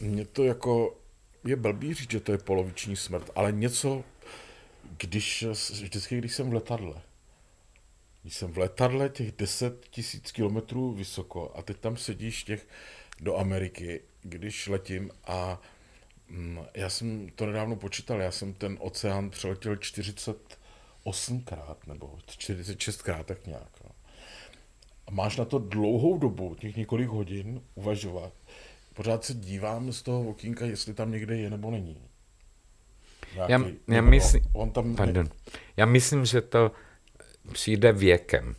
mě 0.00 0.24
to 0.24 0.44
jako 0.44 0.96
je 1.44 1.56
blbý 1.56 1.94
říct, 1.94 2.10
že 2.10 2.20
to 2.20 2.32
je 2.32 2.38
poloviční 2.38 2.96
smrt, 2.96 3.30
ale 3.34 3.52
něco, 3.52 4.04
když, 4.98 5.44
vždycky, 5.70 6.18
když 6.18 6.34
jsem 6.34 6.50
v 6.50 6.54
letadle, 6.54 6.94
když 8.22 8.36
jsem 8.36 8.52
v 8.52 8.58
letadle 8.58 9.08
těch 9.08 9.32
10 9.32 9.86
tisíc 9.90 10.32
kilometrů 10.32 10.92
vysoko 10.92 11.52
a 11.54 11.62
teď 11.62 11.76
tam 11.76 11.96
sedíš 11.96 12.44
těch 12.44 12.66
do 13.20 13.36
Ameriky, 13.36 14.00
když 14.22 14.66
letím 14.66 15.10
a 15.24 15.60
mm, 16.28 16.58
já 16.74 16.90
jsem 16.90 17.28
to 17.34 17.46
nedávno 17.46 17.76
počítal, 17.76 18.20
já 18.20 18.30
jsem 18.30 18.52
ten 18.54 18.76
oceán 18.80 19.30
přeletěl 19.30 19.76
40 19.76 20.58
osmkrát 21.06 21.86
nebo 21.86 22.18
46krát 22.26 23.24
tak 23.24 23.46
nějak. 23.46 23.70
No. 23.84 23.90
A 25.06 25.10
máš 25.10 25.36
na 25.36 25.44
to 25.44 25.58
dlouhou 25.58 26.18
dobu, 26.18 26.54
těch 26.54 26.76
několik 26.76 27.08
hodin, 27.08 27.62
uvažovat. 27.74 28.32
Pořád 28.94 29.24
se 29.24 29.34
dívám 29.34 29.92
z 29.92 30.02
toho 30.02 30.28
okýnka, 30.28 30.66
jestli 30.66 30.94
tam 30.94 31.10
někde 31.10 31.36
je 31.36 31.50
nebo 31.50 31.70
není. 31.70 31.96
Nějaký, 33.34 33.78
já, 33.88 33.94
já, 33.94 34.02
myslím, 34.02 34.42
on 34.52 34.70
tam 34.70 34.96
pardon, 34.96 35.28
já 35.76 35.86
myslím, 35.86 36.24
že 36.24 36.40
to 36.40 36.72
přijde 37.52 37.92
věkem. 37.92 38.54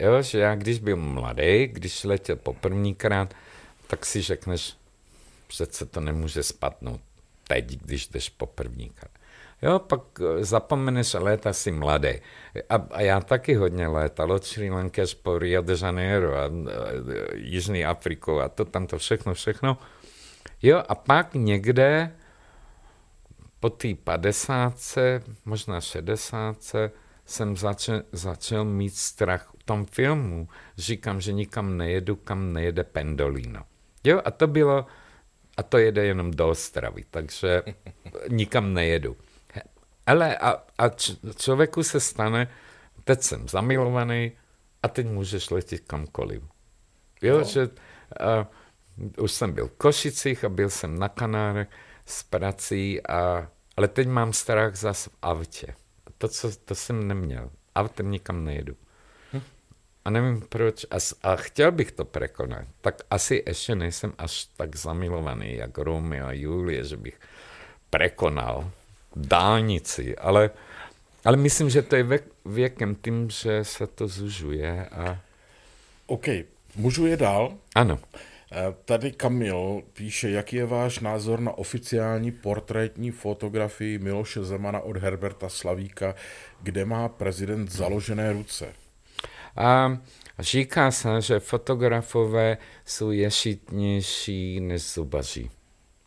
Jo, 0.00 0.22
že 0.22 0.38
já 0.38 0.54
když 0.54 0.78
byl 0.78 0.96
mladý, 0.96 1.66
když 1.66 2.04
letěl 2.04 2.36
poprvníkrát, 2.36 3.34
tak 3.86 4.06
si 4.06 4.22
řekneš, 4.22 4.76
přece 5.46 5.86
to 5.86 6.00
nemůže 6.00 6.42
spadnout 6.42 7.00
teď, 7.48 7.64
když 7.64 8.06
jdeš 8.08 8.28
poprvníkrát. 8.28 9.17
Jo, 9.62 9.78
pak 9.78 10.00
eh, 10.20 10.44
zapomeneš 10.44 11.14
léta 11.14 11.52
si 11.52 11.72
mladý. 11.72 12.08
A, 12.68 12.74
a 12.90 13.00
já 13.00 13.20
taky 13.20 13.54
hodně 13.54 13.86
létal, 13.86 14.32
od 14.32 14.44
Sri 14.44 14.70
Lanky 14.70 15.02
až 15.02 15.14
po 15.14 15.38
Rio 15.38 15.62
de 15.62 15.74
Janeiro 15.82 16.34
a, 16.34 16.44
a, 16.44 16.46
a 16.46 16.50
Jižní 17.34 17.84
Afriku 17.84 18.40
a 18.40 18.48
to 18.48 18.64
tam 18.64 18.86
to 18.86 18.98
všechno, 18.98 19.34
všechno. 19.34 19.78
Jo, 20.62 20.82
a 20.88 20.94
pak 20.94 21.34
někde 21.34 22.12
po 23.60 23.70
té 23.70 23.94
50, 23.94 24.74
možná 25.44 25.80
60, 25.80 26.56
jsem 27.26 27.56
začal, 27.56 28.02
začal 28.12 28.64
mít 28.64 28.96
strach 28.96 29.52
v 29.58 29.64
tom 29.64 29.86
filmu. 29.86 30.48
Říkám, 30.78 31.20
že 31.20 31.32
nikam 31.32 31.76
nejedu, 31.76 32.16
kam 32.16 32.52
nejede 32.52 32.84
Pendolino. 32.84 33.62
Jo, 34.04 34.20
a 34.24 34.30
to 34.30 34.46
bylo, 34.46 34.86
a 35.56 35.62
to 35.62 35.78
jede 35.78 36.04
jenom 36.04 36.30
do 36.30 36.48
Ostravy, 36.48 37.04
takže 37.10 37.62
nikam 38.28 38.74
nejedu. 38.74 39.16
Ale 40.08 40.36
a, 40.36 40.64
a 40.78 40.88
člověku 41.36 41.82
se 41.82 42.00
stane, 42.00 42.48
teď 43.04 43.22
jsem 43.22 43.48
zamilovaný 43.48 44.32
a 44.82 44.88
teď 44.88 45.06
můžeš 45.06 45.50
letět 45.50 45.80
kamkoliv. 45.80 46.42
Jo, 47.22 47.38
no. 47.38 47.44
že 47.44 47.68
uh, 47.68 49.24
už 49.24 49.32
jsem 49.32 49.52
byl 49.52 49.68
v 49.68 49.72
Košicích 49.72 50.44
a 50.44 50.48
byl 50.48 50.70
jsem 50.70 50.98
na 50.98 51.08
Kanárech 51.08 51.68
s 52.06 52.22
prací, 52.22 53.06
a, 53.06 53.48
ale 53.76 53.88
teď 53.88 54.08
mám 54.08 54.32
strach 54.32 54.76
zase 54.76 55.10
v 55.10 55.16
autě. 55.22 55.74
To, 56.18 56.28
co, 56.28 56.56
to 56.64 56.74
jsem 56.74 57.08
neměl. 57.08 57.50
Autem 57.76 58.10
nikam 58.10 58.44
nejedu. 58.44 58.76
Hm. 59.32 59.42
A 60.04 60.10
nevím 60.10 60.40
proč. 60.40 60.86
A, 60.90 60.96
a 61.22 61.36
chtěl 61.36 61.72
bych 61.72 61.92
to 61.92 62.04
překonat. 62.04 62.64
Tak 62.80 63.02
asi 63.10 63.44
ještě 63.46 63.74
nejsem 63.74 64.12
až 64.18 64.44
tak 64.44 64.76
zamilovaný, 64.76 65.56
jak 65.56 65.78
Romeo 65.78 66.26
a 66.26 66.32
Julie, 66.32 66.84
že 66.84 66.96
bych 66.96 67.20
překonal 67.90 68.70
dálnici, 69.18 70.16
ale, 70.16 70.50
ale 71.24 71.36
myslím, 71.36 71.70
že 71.70 71.82
to 71.82 71.96
je 71.96 72.02
věk, 72.02 72.24
věkem 72.44 72.94
tím, 72.94 73.30
že 73.30 73.64
se 73.64 73.86
to 73.86 74.08
zužuje. 74.08 74.86
A... 74.86 75.20
OK, 76.06 76.26
můžu 76.76 77.06
je 77.06 77.16
dál? 77.16 77.54
Ano. 77.74 77.98
Eh, 78.52 78.74
tady 78.84 79.12
Kamil 79.12 79.82
píše, 79.92 80.30
jaký 80.30 80.56
je 80.56 80.66
váš 80.66 80.98
názor 81.00 81.40
na 81.40 81.52
oficiální 81.52 82.32
portrétní 82.32 83.10
fotografii 83.10 83.98
Miloše 83.98 84.44
Zemana 84.44 84.80
od 84.80 84.96
Herberta 84.96 85.48
Slavíka, 85.48 86.14
kde 86.62 86.84
má 86.84 87.08
prezident 87.08 87.72
založené 87.72 88.32
ruce? 88.32 88.72
A 89.56 89.98
říká 90.38 90.90
se, 90.90 91.20
že 91.20 91.40
fotografové 91.40 92.58
jsou 92.84 93.10
ješitnější 93.10 94.60
než 94.60 94.92
zubaři 94.92 95.50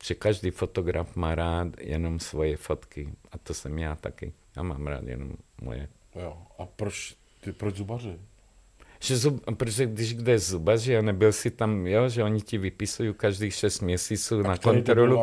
že 0.03 0.15
každý 0.15 0.51
fotograf 0.51 1.15
má 1.15 1.35
rád 1.35 1.67
jenom 1.79 2.19
svoje 2.19 2.57
fotky. 2.57 3.09
A 3.31 3.37
to 3.37 3.53
jsem 3.53 3.77
já 3.77 3.95
taky. 3.95 4.33
Já 4.55 4.63
mám 4.63 4.87
rád 4.87 5.03
jenom 5.07 5.33
moje. 5.61 5.87
Jo. 6.15 6.37
A 6.57 6.65
proč, 6.65 7.15
ty, 7.41 7.51
proč 7.51 7.75
zubaři? 7.75 8.19
Že 8.99 9.17
zub, 9.17 9.55
protože 9.57 9.85
když 9.85 10.13
jde 10.13 10.39
zubaři 10.39 10.97
a 10.97 11.01
nebyl 11.01 11.31
si 11.31 11.51
tam, 11.51 11.87
jo, 11.87 12.09
že 12.09 12.23
oni 12.23 12.41
ti 12.41 12.57
vypisují 12.57 13.13
každých 13.13 13.53
šest 13.53 13.79
měsíců 13.79 14.39
a 14.39 14.43
na 14.43 14.57
kontrolu. 14.57 15.19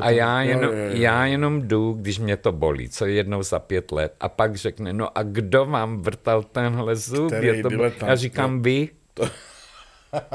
A 0.00 0.10
já 0.10 0.42
jenom, 0.42 0.72
jo, 0.72 0.78
jo, 0.78 0.84
jo. 0.84 0.90
já 0.92 1.26
jenom 1.26 1.68
jdu, 1.68 1.92
když 1.92 2.18
mě 2.18 2.36
to 2.36 2.52
bolí, 2.52 2.88
co 2.88 3.06
jednou 3.06 3.42
za 3.42 3.58
pět 3.58 3.92
let. 3.92 4.14
A 4.20 4.28
pak 4.28 4.56
řekne, 4.56 4.92
no 4.92 5.18
a 5.18 5.22
kdo 5.22 5.66
vám 5.66 6.02
vrtal 6.02 6.42
tenhle 6.42 6.96
zub? 6.96 7.32
je 7.32 7.62
to, 7.62 7.68
já 8.06 8.16
říkám, 8.16 8.54
jo. 8.54 8.60
vy. 8.60 8.88
To... 9.14 9.28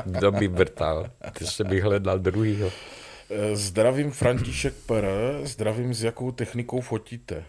Kdo 0.06 0.32
by 0.32 0.48
vrtal? 0.48 1.10
Ještě 1.41 1.64
bych 1.64 1.84
hledal 1.84 2.20
druhýho. 2.20 2.72
Eh, 3.36 3.56
zdravím 3.56 4.12
František 4.12 4.74
Per, 4.86 5.06
zdravím, 5.44 5.94
s 5.94 6.04
jakou 6.04 6.32
technikou 6.32 6.82
fotíte? 6.82 7.46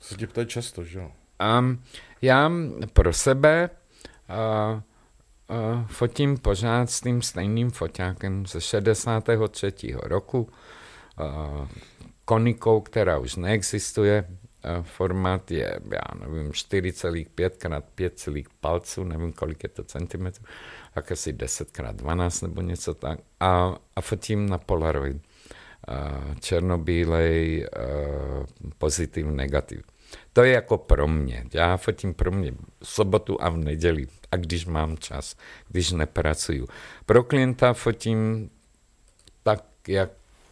Se 0.00 0.16
tě 0.16 0.26
ptají 0.26 0.46
často, 0.46 0.84
že 0.84 0.98
jo? 0.98 1.12
Um, 1.58 1.82
já 2.22 2.52
pro 2.92 3.12
sebe 3.12 3.70
uh, 4.28 4.80
uh, 5.56 5.86
fotím 5.86 6.38
pořád 6.38 6.90
s 6.90 7.00
tím 7.00 7.22
stejným 7.22 7.70
foťákem 7.70 8.46
ze 8.46 8.60
63. 8.60 9.72
roku, 10.02 10.48
uh, 11.20 11.68
konikou, 12.24 12.80
která 12.80 13.18
už 13.18 13.36
neexistuje. 13.36 14.24
Uh, 14.28 14.84
formát 14.84 15.50
je, 15.50 15.80
já 15.92 16.26
nevím, 16.26 16.50
4,5 16.50 17.16
x 17.16 18.24
5 18.24 18.46
palců, 18.60 19.04
nevím, 19.04 19.32
kolik 19.32 19.62
je 19.62 19.68
to 19.68 19.84
centimetrů 19.84 20.44
tak 20.96 21.12
asi 21.12 21.32
10 21.32 21.68
x 21.68 21.92
12 21.92 22.40
nebo 22.40 22.60
něco 22.60 22.94
tak. 22.94 23.18
A, 23.40 23.76
a 23.96 24.00
fotím 24.00 24.48
na 24.48 24.58
Polaroid. 24.58 25.16
černobílej, 26.40 27.68
pozitiv, 28.78 29.26
negativ. 29.26 29.82
To 30.32 30.44
je 30.44 30.52
jako 30.52 30.78
pro 30.78 31.08
mě. 31.08 31.44
Já 31.52 31.76
fotím 31.76 32.14
pro 32.14 32.32
mě 32.32 32.52
v 32.52 32.88
sobotu 32.88 33.42
a 33.42 33.48
v 33.48 33.56
neděli. 33.56 34.06
A 34.32 34.36
když 34.36 34.66
mám 34.66 34.96
čas, 34.96 35.36
když 35.68 35.92
nepracuju. 35.92 36.66
Pro 37.06 37.24
klienta 37.24 37.72
fotím 37.72 38.50
tak, 39.42 39.64
jak 39.88 40.10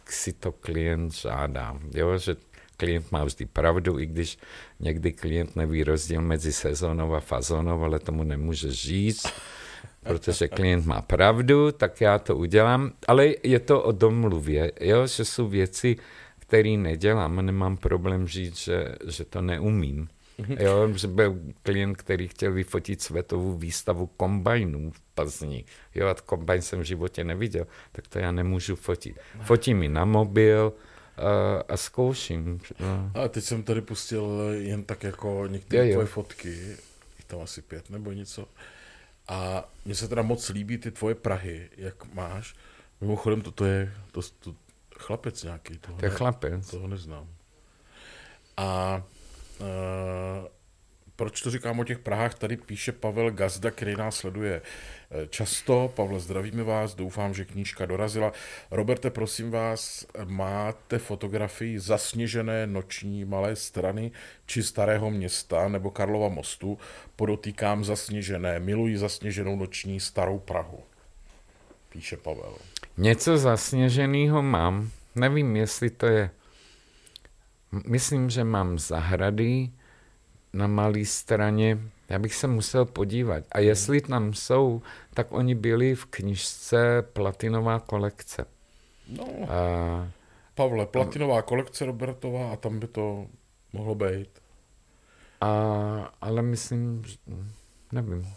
si 0.09 0.33
to 0.33 0.51
klient 0.51 1.13
žádá. 1.13 1.79
Jo, 1.93 2.17
že 2.17 2.35
klient 2.77 3.11
má 3.11 3.23
vždy 3.23 3.45
pravdu, 3.45 3.99
i 3.99 4.05
když 4.05 4.37
někdy 4.79 5.11
klient 5.11 5.55
neví 5.55 5.83
rozdíl 5.83 6.21
mezi 6.21 6.53
sezónou 6.53 7.15
a 7.15 7.19
fazónou, 7.19 7.83
ale 7.83 7.99
tomu 7.99 8.23
nemůže 8.23 8.71
říct, 8.71 9.25
protože 10.07 10.47
klient 10.47 10.85
má 10.85 11.01
pravdu, 11.01 11.71
tak 11.71 12.01
já 12.01 12.19
to 12.19 12.35
udělám, 12.35 12.91
ale 13.07 13.33
je 13.43 13.59
to 13.59 13.81
o 13.81 13.91
domluvě, 13.91 14.71
jo? 14.81 15.07
že 15.07 15.25
jsou 15.25 15.47
věci, 15.47 15.95
které 16.39 16.69
nedělám 16.69 17.45
nemám 17.45 17.77
problém 17.77 18.27
říct, 18.27 18.57
že, 18.57 18.95
že 19.07 19.25
to 19.25 19.41
neumím. 19.41 20.07
Mhm. 20.37 20.57
Jo, 20.59 20.93
že 20.95 21.07
byl 21.07 21.39
klient, 21.63 21.95
který 21.95 22.27
chtěl 22.27 22.51
vyfotit 22.51 23.01
světovou 23.01 23.53
výstavu 23.53 24.05
kombajnů 24.05 24.91
v 24.91 25.01
Plzni. 25.15 25.65
Jo, 25.95 26.07
a 26.07 26.13
kombajn 26.13 26.61
jsem 26.61 26.79
v 26.79 26.83
životě 26.83 27.23
neviděl, 27.23 27.67
tak 27.91 28.07
to 28.07 28.19
já 28.19 28.31
nemůžu 28.31 28.75
fotit. 28.75 29.19
Fotím 29.41 29.77
mi 29.77 29.89
na 29.89 30.05
mobil, 30.05 30.73
a, 31.17 31.63
a 31.73 31.77
zkouším. 31.77 32.59
No. 32.79 33.11
A 33.13 33.27
teď 33.27 33.43
jsem 33.43 33.63
tady 33.63 33.81
pustil 33.81 34.41
jen 34.51 34.83
tak 34.83 35.03
jako 35.03 35.47
některé 35.47 35.91
tvoje 35.91 36.07
fotky, 36.07 36.49
je 37.19 37.25
tam 37.27 37.41
asi 37.41 37.61
pět 37.61 37.89
nebo 37.89 38.11
něco. 38.11 38.47
A 39.27 39.69
mně 39.85 39.95
se 39.95 40.07
teda 40.07 40.21
moc 40.21 40.49
líbí 40.49 40.77
ty 40.77 40.91
tvoje 40.91 41.15
Prahy, 41.15 41.69
jak 41.77 42.13
máš. 42.13 42.55
Mimochodem, 43.01 43.41
toto 43.41 43.65
je 43.65 43.93
to, 44.11 44.21
to, 44.39 44.55
chlapec 44.97 45.43
nějaký. 45.43 45.77
Toho 45.77 45.99
to 45.99 46.05
je 46.05 46.11
ne, 46.11 46.17
chlapec. 46.17 46.69
Toho 46.71 46.87
neznám. 46.87 47.27
A 48.57 49.01
uh, 49.59 50.47
proč 51.15 51.41
to 51.41 51.51
říkám 51.51 51.79
o 51.79 51.83
těch 51.83 51.99
Prahách, 51.99 52.35
tady 52.35 52.57
píše 52.57 52.91
Pavel 52.91 53.31
Gazda, 53.31 53.71
který 53.71 53.95
nás 53.95 54.15
sleduje 54.15 54.61
často. 55.29 55.91
Pavle, 55.95 56.19
zdravíme 56.19 56.63
vás, 56.63 56.95
doufám, 56.95 57.33
že 57.33 57.45
knížka 57.45 57.85
dorazila. 57.85 58.31
Roberte, 58.71 59.09
prosím 59.09 59.51
vás, 59.51 60.05
máte 60.25 60.97
fotografii 60.97 61.79
zasněžené 61.79 62.67
noční 62.67 63.25
malé 63.25 63.55
strany 63.55 64.11
či 64.45 64.63
starého 64.63 65.11
města 65.11 65.67
nebo 65.67 65.91
Karlova 65.91 66.29
mostu? 66.29 66.77
Podotýkám 67.15 67.85
zasněžené, 67.85 68.59
miluji 68.59 68.97
zasněženou 68.97 69.55
noční 69.55 69.99
starou 69.99 70.39
Prahu, 70.39 70.79
píše 71.89 72.17
Pavel. 72.17 72.55
Něco 72.97 73.37
zasněženého 73.37 74.41
mám, 74.41 74.89
nevím, 75.15 75.55
jestli 75.55 75.89
to 75.89 76.05
je. 76.05 76.29
Myslím, 77.87 78.29
že 78.29 78.43
mám 78.43 78.79
zahrady, 78.79 79.69
na 80.55 80.67
malé 80.67 81.05
straně, 81.05 81.79
já 82.09 82.19
bych 82.19 82.35
se 82.35 82.47
musel 82.47 82.85
podívat. 82.85 83.43
A 83.51 83.59
jestli 83.59 84.01
tam 84.01 84.33
jsou, 84.33 84.81
tak 85.13 85.31
oni 85.31 85.55
byli 85.55 85.95
v 85.95 86.05
knižce 86.05 87.01
Platinová 87.13 87.79
kolekce. 87.79 88.45
No, 89.09 89.27
a, 89.49 90.09
Pavle, 90.55 90.85
Platinová 90.85 91.41
kolekce 91.41 91.85
Robertová 91.85 92.51
a 92.51 92.55
tam 92.55 92.79
by 92.79 92.87
to 92.87 93.27
mohlo 93.73 93.95
být. 93.95 94.29
A, 95.41 96.13
ale 96.21 96.41
myslím, 96.41 97.03
nevím. 97.91 98.27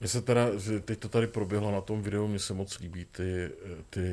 Mně 0.00 0.08
se 0.08 0.22
teda, 0.22 0.46
teď 0.84 0.98
to 0.98 1.08
tady 1.08 1.26
proběhlo 1.26 1.72
na 1.72 1.80
tom 1.80 2.02
videu, 2.02 2.26
mně 2.26 2.38
se 2.38 2.54
moc 2.54 2.78
líbí 2.78 3.04
ty, 3.04 3.50
ty 3.90 4.10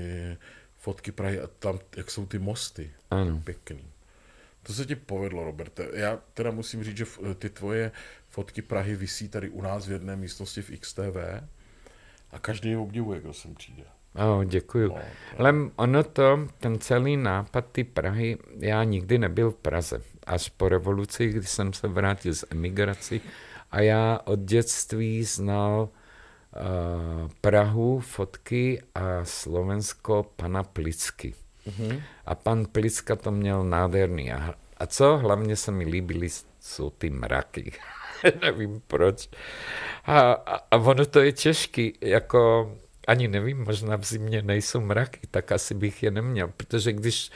fotky 0.78 1.12
Prahy 1.12 1.40
a 1.40 1.48
tam, 1.60 1.80
jak 1.98 2.12
jsou 2.12 2.26
ty 2.26 2.40
mosty. 2.40 2.92
Ano. 3.12 3.42
Pěkný. 3.44 3.93
To 4.64 4.74
se 4.74 4.86
ti 4.86 4.96
povedlo, 4.96 5.44
Roberte. 5.44 5.88
Já 5.94 6.20
teda 6.34 6.52
musím 6.52 6.84
říct, 6.84 6.98
že 6.98 7.06
ty 7.38 7.50
tvoje 7.50 7.92
fotky 8.30 8.62
Prahy 8.62 8.96
visí 8.96 9.30
tady 9.30 9.50
u 9.50 9.62
nás 9.62 9.88
v 9.88 9.92
jedné 9.92 10.16
místnosti 10.16 10.62
v 10.62 10.80
XTV 10.80 11.18
a 12.32 12.40
každý 12.40 12.70
je 12.70 12.78
obdivuje, 12.78 13.22
kdo 13.22 13.34
sem 13.34 13.56
přijde. 13.56 13.84
Oh, 14.16 14.46
děkuju. 14.46 14.88
No, 14.90 15.02
Ale 15.38 15.54
ono 15.76 16.04
to, 16.04 16.48
ten 16.60 16.80
celý 16.80 17.18
nápad 17.18 17.66
ty 17.72 17.84
Prahy, 17.84 18.38
já 18.60 18.84
nikdy 18.84 19.18
nebyl 19.18 19.52
v 19.52 19.56
Praze. 19.56 20.02
Až 20.28 20.50
po 20.50 20.70
revoluci, 20.70 21.28
když 21.28 21.50
jsem 21.50 21.74
se 21.74 21.88
vrátil 21.88 22.34
z 22.34 22.46
emigraci 22.50 23.22
a 23.72 23.82
já 23.82 24.20
od 24.26 24.40
dětství 24.40 25.24
znal 25.24 25.90
uh, 25.90 27.32
Prahu, 27.42 28.00
fotky 28.00 28.82
a 28.96 29.26
Slovensko 29.26 30.32
pana 30.36 30.64
Plicky. 30.64 31.34
Mm-hmm. 31.68 32.02
A 32.26 32.36
pan 32.36 32.66
Pliska 32.66 33.16
to 33.16 33.32
měl 33.32 33.64
nádherný. 33.64 34.32
A, 34.32 34.56
a 34.78 34.86
co 34.86 35.18
hlavně 35.18 35.56
se 35.56 35.72
mi 35.72 35.86
líbily, 35.86 36.30
jsou 36.60 36.90
ty 36.90 37.10
mraky. 37.10 37.72
nevím 38.42 38.82
proč. 38.88 39.30
A, 40.06 40.32
a, 40.32 40.56
a 40.72 40.78
ono 40.78 41.06
to 41.06 41.20
je 41.20 41.32
těžký, 41.32 41.94
jako 42.02 42.72
ani 43.08 43.28
nevím, 43.28 43.64
možná 43.64 43.96
v 43.96 44.04
zimě 44.04 44.42
nejsou 44.42 44.82
mraky, 44.82 45.20
tak 45.32 45.52
asi 45.52 45.74
bych 45.74 46.04
je 46.04 46.12
neměl, 46.12 46.48
protože 46.58 46.94
když 46.94 47.32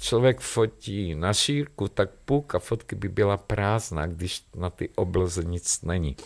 člověk 0.00 0.40
fotí 0.40 1.14
na 1.14 1.32
šírku, 1.32 1.88
tak 1.88 2.10
půlka 2.24 2.58
fotky 2.58 2.96
by 2.96 3.08
byla 3.08 3.36
prázdná, 3.36 4.06
když 4.06 4.44
na 4.56 4.70
ty 4.70 4.88
obloze 4.88 5.44
nic 5.44 5.82
není. 5.82 6.16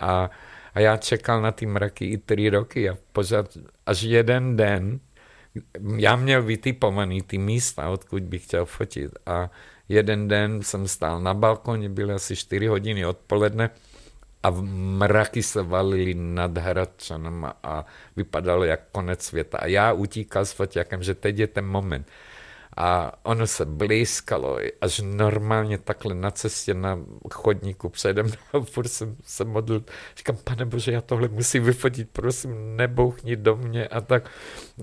A, 0.00 0.30
a 0.74 0.80
já 0.80 0.96
čekal 0.96 1.42
na 1.42 1.52
ty 1.52 1.66
mraky 1.66 2.04
i 2.04 2.18
tři 2.18 2.50
roky 2.50 2.90
a 2.90 2.96
pořád 3.12 3.58
až 3.86 4.02
jeden 4.02 4.56
den 4.56 5.00
já 5.96 6.16
měl 6.16 6.42
vytipovaný 6.42 7.22
ty 7.22 7.38
místa, 7.38 7.88
odkud 7.88 8.22
bych 8.22 8.44
chtěl 8.44 8.64
fotit 8.64 9.10
a 9.26 9.50
jeden 9.88 10.28
den 10.28 10.62
jsem 10.62 10.88
stál 10.88 11.20
na 11.20 11.34
balkoně, 11.34 11.88
byly 11.88 12.14
asi 12.14 12.36
4 12.36 12.66
hodiny 12.66 13.06
odpoledne 13.06 13.70
a 14.42 14.50
mraky 14.50 15.42
se 15.42 15.62
valily 15.62 16.14
nad 16.14 16.58
Hradčanem 16.58 17.52
a 17.62 17.86
vypadalo 18.16 18.64
jak 18.64 18.80
konec 18.92 19.22
světa. 19.22 19.58
A 19.58 19.66
já 19.66 19.92
utíkal 19.92 20.44
s 20.44 20.52
foťákem, 20.52 21.02
že 21.02 21.14
teď 21.14 21.38
je 21.38 21.46
ten 21.46 21.66
moment 21.66 22.06
a 22.76 23.12
ono 23.22 23.46
se 23.46 23.64
blízkalo, 23.64 24.58
až 24.80 25.00
normálně 25.04 25.78
takhle 25.78 26.14
na 26.14 26.30
cestě 26.30 26.74
na 26.74 26.98
chodníku 27.32 27.88
přede 27.88 28.22
mnou, 28.22 28.64
furt 28.64 28.88
jsem 28.88 29.16
se 29.24 29.44
modlil, 29.44 29.84
říkám, 30.16 30.36
pane 30.44 30.64
bože, 30.64 30.92
já 30.92 31.00
tohle 31.00 31.28
musím 31.28 31.64
vyfotit, 31.64 32.10
prosím, 32.12 32.76
nebouchni 32.76 33.36
do 33.36 33.56
mě 33.56 33.88
a 33.88 34.00
tak. 34.00 34.30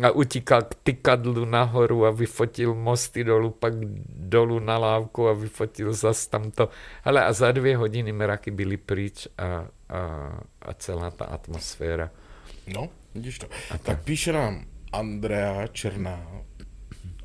A 0.03 0.11
utíkal 0.11 0.61
k 0.61 0.75
tykadlu 0.83 1.45
nahoru 1.45 2.05
a 2.05 2.11
vyfotil 2.11 2.75
mosty 2.75 3.23
dolů, 3.23 3.49
pak 3.49 3.73
dolů 4.09 4.59
na 4.59 4.77
lávku 4.77 5.27
a 5.27 5.33
vyfotil 5.33 5.93
zas 5.93 6.27
tamto. 6.27 6.69
Ale 7.03 7.25
a 7.25 7.33
za 7.33 7.51
dvě 7.51 7.77
hodiny 7.77 8.11
mraky 8.11 8.51
byly 8.51 8.77
pryč 8.77 9.27
a, 9.37 9.45
a, 9.45 9.67
a 10.61 10.73
celá 10.73 11.11
ta 11.11 11.25
atmosféra. 11.25 12.09
No, 12.67 12.89
vidíš 13.15 13.39
to. 13.39 13.47
A 13.71 13.77
tak 13.77 14.03
píše 14.03 14.33
nám 14.33 14.65
Andrea 14.93 15.67
Černá, 15.67 16.27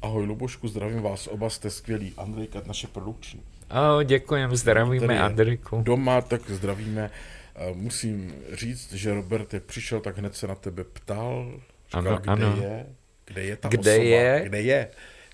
Ahoj 0.03 0.27
Lubošku, 0.27 0.69
zdravím 0.69 1.03
vás, 1.03 1.27
oba 1.27 1.51
jste 1.51 1.71
skvělí. 1.71 2.15
Andrejka, 2.17 2.63
naše 2.67 2.87
produkční. 2.87 3.43
Ahoj, 3.71 4.05
děkujeme, 4.05 4.57
zdravíme 4.57 5.21
Andrejku. 5.21 5.83
Doma, 5.83 6.21
tak 6.21 6.51
zdravíme. 6.51 7.11
Eh, 7.55 7.73
musím 7.75 8.35
říct, 8.53 8.93
že 8.93 9.15
Robert, 9.15 9.55
jak 9.55 9.63
přišel, 9.63 10.01
tak 10.01 10.19
hned 10.19 10.37
se 10.37 10.47
na 10.47 10.55
tebe 10.55 10.85
ptal, 10.85 11.61
říkal, 11.87 12.21
ano, 12.27 12.37
kde 12.37 12.47
ano. 12.47 12.63
je, 12.63 12.87
kde 13.25 13.45
je 13.45 13.57
ta 13.57 13.69
kde 13.69 13.93
osoba, 13.93 14.05
je? 14.05 14.43
kde 14.45 14.61
je, 14.63 14.91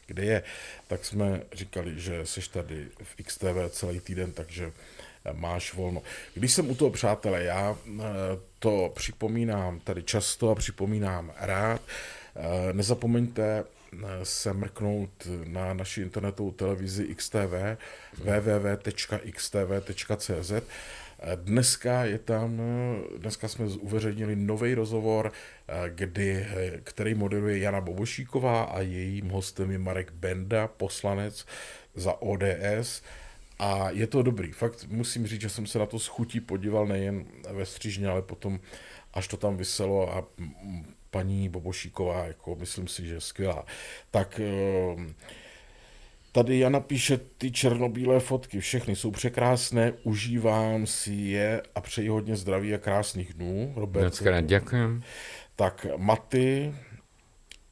kde 0.07 0.25
je. 0.25 0.43
Tak 0.87 1.05
jsme 1.05 1.43
říkali, 1.53 2.01
že 2.01 2.27
jsi 2.27 2.41
tady 2.51 2.87
v 3.03 3.23
XTV 3.23 3.71
celý 3.71 4.01
týden, 4.01 4.33
takže 4.33 4.73
eh, 5.25 5.33
máš 5.33 5.75
volno. 5.75 6.03
Když 6.35 6.53
jsem 6.53 6.71
u 6.71 6.75
toho, 6.75 6.91
přátelé, 6.91 7.45
já 7.45 7.77
eh, 7.87 8.03
to 8.59 8.93
připomínám 8.95 9.81
tady 9.81 10.03
často 10.03 10.51
a 10.51 10.55
připomínám 10.55 11.33
rád, 11.37 11.81
nezapomeňte 12.73 13.65
se 14.23 14.53
mrknout 14.53 15.29
na 15.45 15.75
naši 15.75 16.01
internetovou 16.01 16.51
televizi 16.51 17.15
XTV 17.15 17.55
www.xtv.cz 18.19 19.73
Dneska 21.35 22.05
je 22.05 22.19
tam, 22.19 22.61
dneska 23.17 23.49
jsme 23.49 23.65
uveřejnili 23.65 24.37
nový 24.37 24.75
rozhovor, 24.75 25.33
kdy, 25.89 26.47
který 26.85 27.15
moderuje 27.15 27.59
Jana 27.59 27.81
Bobošíková 27.81 28.63
a 28.63 28.81
jejím 28.81 29.29
hostem 29.29 29.71
je 29.71 29.79
Marek 29.79 30.13
Benda, 30.13 30.69
poslanec 30.69 31.47
za 31.95 32.23
ODS. 32.23 33.03
A 33.59 33.91
je 33.91 34.07
to 34.07 34.23
dobrý. 34.23 34.53
Fakt 34.53 34.87
musím 34.89 35.27
říct, 35.27 35.41
že 35.41 35.49
jsem 35.49 35.67
se 35.67 35.79
na 35.79 35.87
to 35.87 35.99
schutí 35.99 36.41
podíval 36.41 36.87
nejen 36.87 37.25
ve 37.51 37.67
střížně, 37.67 38.09
ale 38.09 38.23
potom, 38.23 38.61
až 39.15 39.29
to 39.29 39.37
tam 39.37 39.57
vyselo 39.57 40.17
a 40.17 40.25
paní 41.15 41.49
Bobošíková, 41.49 42.25
jako 42.25 42.57
myslím 42.57 42.89
si, 42.89 43.07
že 43.07 43.21
skvělá. 43.21 43.65
Tak 44.11 44.41
ehm, 44.41 45.15
tady 46.33 46.59
Jana 46.59 46.81
píše 46.81 47.19
ty 47.39 47.51
černobílé 47.51 48.21
fotky, 48.21 48.61
všechny 48.61 48.97
jsou 48.97 49.11
překrásné, 49.11 49.93
užívám 50.03 50.87
si 50.87 51.13
je 51.13 51.63
a 51.75 51.81
přeji 51.81 52.09
hodně 52.09 52.37
zdraví 52.37 52.75
a 52.75 52.79
krásných 52.79 53.35
dnů. 53.35 53.73
Robert. 53.77 54.23
děkuji. 54.43 55.03
Tak 55.57 55.87
Maty, 55.97 56.75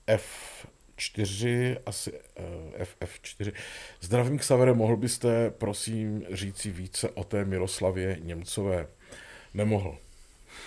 F4, 0.09 1.77
asi 1.87 2.13
eh, 2.37 2.85
FF4. 2.85 3.53
Zdravím 4.01 4.39
k 4.39 4.43
Savere, 4.43 4.75
mohl 4.75 4.97
byste 4.97 5.51
prosím 5.51 6.25
říci 6.31 6.71
více 6.71 7.11
o 7.11 7.25
té 7.25 7.45
Miroslavě 7.45 8.19
Němcové? 8.23 8.87
Nemohl. 9.55 9.99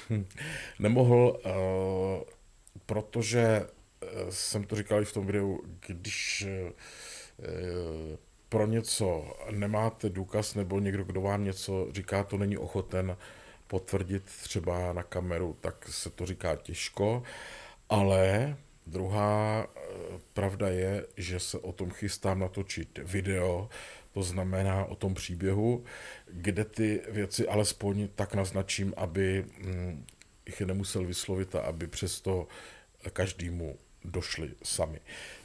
Nemohl, 0.80 1.40
uh, 1.46 2.35
protože 2.86 3.42
eh, 3.42 4.08
jsem 4.30 4.64
to 4.64 4.76
říkal 4.76 5.02
i 5.02 5.06
v 5.06 5.14
tom 5.14 5.26
videu, 5.26 5.62
když 5.88 6.46
eh, 6.48 6.74
pro 8.50 8.68
něco 8.68 9.34
nemáte 9.52 10.10
důkaz 10.10 10.56
nebo 10.56 10.80
někdo, 10.80 11.04
kdo 11.04 11.22
vám 11.22 11.44
něco 11.44 11.88
říká, 11.92 12.24
to 12.24 12.38
není 12.38 12.58
ochoten 12.58 13.18
potvrdit 13.68 14.24
třeba 14.24 14.94
na 14.94 15.04
kameru, 15.04 15.58
tak 15.62 15.88
se 15.88 16.10
to 16.10 16.26
říká 16.26 16.56
těžko, 16.56 17.24
ale 17.90 18.56
druhá 18.88 19.68
eh, 19.76 19.82
pravda 20.34 20.70
je, 20.70 21.06
že 21.18 21.40
se 21.40 21.60
o 21.60 21.72
tom 21.72 21.92
chystám 21.92 22.40
natočit 22.40 23.00
video, 23.04 23.70
to 24.14 24.24
znamená 24.24 24.86
o 24.86 24.96
tom 24.96 25.14
příběhu, 25.14 25.84
kde 26.32 26.66
ty 26.66 27.02
věci 27.10 27.48
alespoň 27.48 28.08
tak 28.16 28.34
naznačím, 28.34 28.94
aby 28.98 29.46
hm, 29.58 30.06
jich 30.48 30.62
nemusel 30.62 31.06
vyslovit 31.06 31.56
a 31.56 31.60
aby 31.60 31.88
přesto 31.88 32.48
každému 33.14 33.78
došli 34.06 34.50
sami. 34.64 35.00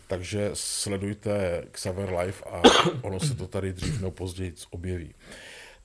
Takže 0.07 0.51
sledujte 0.55 1.65
Xaver 1.73 2.09
Live 2.09 2.39
a 2.51 2.63
ono 3.03 3.21
se 3.21 3.35
to 3.35 3.47
tady 3.47 3.73
dřív 3.73 4.01
nebo 4.01 4.11
později 4.11 4.55
objeví. 4.71 5.15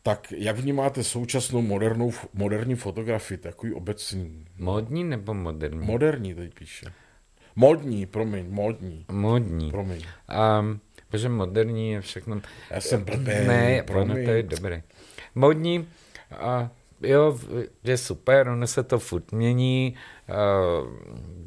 Tak 0.04 0.32
jak 0.38 0.58
vnímáte 0.58 1.04
současnou 1.04 1.62
modernou, 1.62 2.14
moderní 2.34 2.76
fotografii, 2.76 3.38
takový 3.38 3.74
obecný? 3.74 4.46
Modní 4.58 5.04
nebo 5.04 5.34
moderní? 5.34 5.86
Moderní 5.86 6.34
teď 6.36 6.54
píše. 6.54 6.86
Modní, 7.56 8.06
promiň, 8.06 8.46
modní. 8.50 9.06
Modní. 9.12 9.72
Promiň. 9.72 10.06
Um, 10.60 10.80
protože 11.10 11.30
moderní 11.30 11.92
je 11.92 12.02
všechno... 12.02 12.42
Já 12.72 12.82
jsem 12.82 13.04
blbý, 13.04 13.26
Ne, 13.26 13.84
promiň. 13.84 14.12
ono 14.16 14.26
to 14.26 14.32
je 14.32 14.44
dobré. 14.44 14.84
Modní, 15.36 15.88
a 16.32 16.72
jo, 17.02 17.40
je 17.84 17.98
super, 17.98 18.48
ono 18.48 18.68
se 18.68 18.84
to 18.84 19.00
furt 19.00 19.32
mění, 19.32 19.96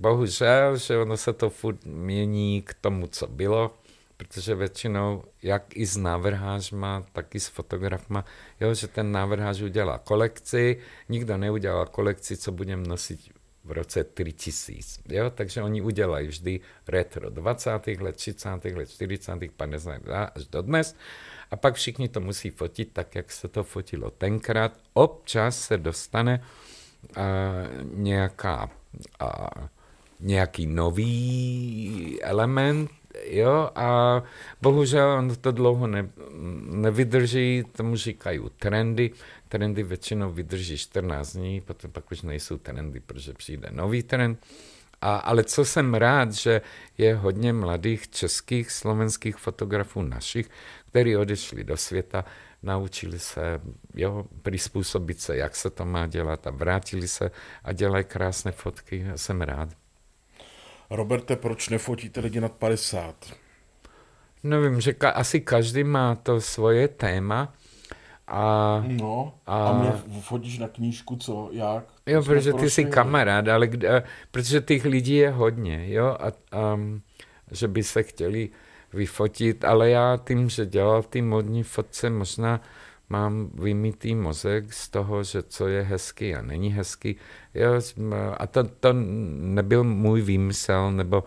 bohužel, 0.01 0.77
že 0.77 0.99
ono 0.99 1.17
se 1.17 1.33
to 1.33 1.51
furt 1.51 1.85
mění 1.85 2.63
k 2.63 2.75
tomu, 2.75 3.07
co 3.07 3.27
bylo, 3.27 3.75
protože 4.17 4.55
většinou, 4.55 5.23
jak 5.43 5.77
i 5.77 5.87
s 5.87 5.97
návrhářma, 5.97 7.07
tak 7.13 7.35
i 7.35 7.41
s 7.41 7.49
fotografma, 7.49 8.25
jo, 8.61 8.75
že 8.75 8.89
ten 8.89 9.13
návrhář 9.13 9.61
udělá 9.61 9.99
kolekci, 9.99 10.79
nikdo 11.09 11.37
neudělá 11.37 11.87
kolekci, 11.87 12.37
co 12.37 12.53
budeme 12.53 12.89
nosit 12.89 13.21
v 13.65 13.73
roce 13.73 14.05
3000. 14.05 15.01
Jo? 15.09 15.31
Takže 15.31 15.63
oni 15.63 15.83
udělají 15.83 16.29
vždy 16.29 16.61
retro 16.89 17.31
20. 17.31 17.71
let, 18.01 18.17
30. 18.17 18.65
let, 18.65 18.91
40. 18.91 19.33
50. 19.57 20.03
až 20.35 20.47
do 20.47 20.63
dnes. 20.63 20.97
A 21.51 21.57
pak 21.57 21.75
všichni 21.75 22.09
to 22.09 22.21
musí 22.21 22.51
fotit 22.51 22.93
tak, 22.93 23.15
jak 23.15 23.33
se 23.33 23.49
to 23.49 23.65
fotilo 23.65 24.11
tenkrát. 24.11 24.73
Občas 24.93 25.61
se 25.61 25.79
dostane 25.79 26.45
uh, 27.17 27.23
nějaká, 27.95 28.71
uh, 29.23 29.67
nějaký 30.21 30.67
nový 30.67 32.19
element, 32.23 32.91
jo, 33.25 33.71
a 33.75 34.23
bohužel 34.63 35.11
on 35.11 35.37
to 35.37 35.53
dlouho 35.53 35.87
ne, 35.87 36.11
nevydrží, 36.63 37.65
tomu 37.73 37.97
říkají 37.97 38.41
trendy, 38.59 39.11
trendy 39.49 39.83
většinou 39.83 40.31
vydrží 40.31 40.79
14 40.79 41.33
dní, 41.33 41.61
potom 41.61 41.91
pak 41.91 42.13
už 42.13 42.23
nejsou 42.23 42.59
trendy, 42.59 43.01
protože 43.01 43.33
přijde 43.33 43.69
nový 43.71 44.03
trend. 44.03 44.47
A, 45.01 45.17
ale 45.17 45.45
co 45.45 45.65
jsem 45.65 45.95
rád, 45.95 46.33
že 46.33 46.61
je 46.99 47.15
hodně 47.15 47.53
mladých 47.53 48.11
českých, 48.11 48.71
slovenských 48.71 49.37
fotografů 49.37 50.03
našich, 50.03 50.51
kteří 50.91 51.17
odešli 51.17 51.65
do 51.65 51.77
světa, 51.77 52.25
naučili 52.63 53.19
se 53.19 53.61
jo, 53.95 54.25
přizpůsobit 54.43 55.21
se, 55.21 55.37
jak 55.37 55.57
se 55.57 55.71
to 55.71 55.85
má 55.85 56.07
dělat 56.07 56.47
a 56.47 56.51
vrátili 56.51 57.09
se 57.09 57.31
a 57.65 57.73
dělají 57.73 58.05
krásné 58.05 58.53
fotky. 58.53 59.05
Já 59.07 59.17
jsem 59.17 59.41
rád. 59.41 59.69
Roberte, 60.91 61.37
proč 61.37 61.69
nefotíte 61.69 62.21
lidi 62.21 62.41
nad 62.41 62.53
50? 62.53 63.15
Nevím, 64.43 64.81
že 64.81 64.93
ka- 64.93 65.13
asi 65.15 65.41
každý 65.41 65.85
má 65.85 66.15
to 66.15 66.41
svoje 66.41 66.89
téma. 66.89 67.53
A, 68.27 68.85
no, 68.87 69.35
a, 69.47 69.69
a 69.69 69.79
mě 69.79 69.93
fotíš 70.21 70.59
na 70.59 70.69
knížku, 70.69 71.17
co, 71.17 71.49
jak? 71.53 71.85
Jo, 72.07 72.23
protože 72.23 72.53
ty 72.53 72.71
jsi 72.71 72.85
kamarád, 72.85 73.49
ale 73.49 73.67
kde, 73.67 74.03
protože 74.31 74.61
těch 74.61 74.85
lidí 74.85 75.15
je 75.15 75.31
hodně, 75.31 75.93
jo, 75.93 76.07
a, 76.07 76.27
a 76.59 76.79
že 77.51 77.69
by 77.69 77.83
se 77.83 78.03
chtěli 78.03 78.49
vyfotit, 78.93 79.65
ale 79.65 79.91
já 79.91 80.19
tím, 80.29 80.49
že 80.49 80.67
dělal 80.67 81.03
ty 81.03 81.23
modní 81.23 81.63
fotce, 81.63 82.11
možná 82.11 82.61
mám 83.09 83.51
vymítý 83.55 84.15
mozek 84.15 84.73
z 84.73 84.89
toho, 84.89 85.25
že 85.25 85.43
co 85.43 85.69
je 85.69 85.83
hezký 85.83 86.35
a 86.35 86.43
není 86.43 86.73
hezký. 86.73 87.17
Jo, 87.55 87.81
a 88.37 88.47
to, 88.47 88.65
to 88.65 88.89
nebyl 88.93 89.85
můj 89.85 90.21
výmysl, 90.23 90.91
nebo, 90.91 91.25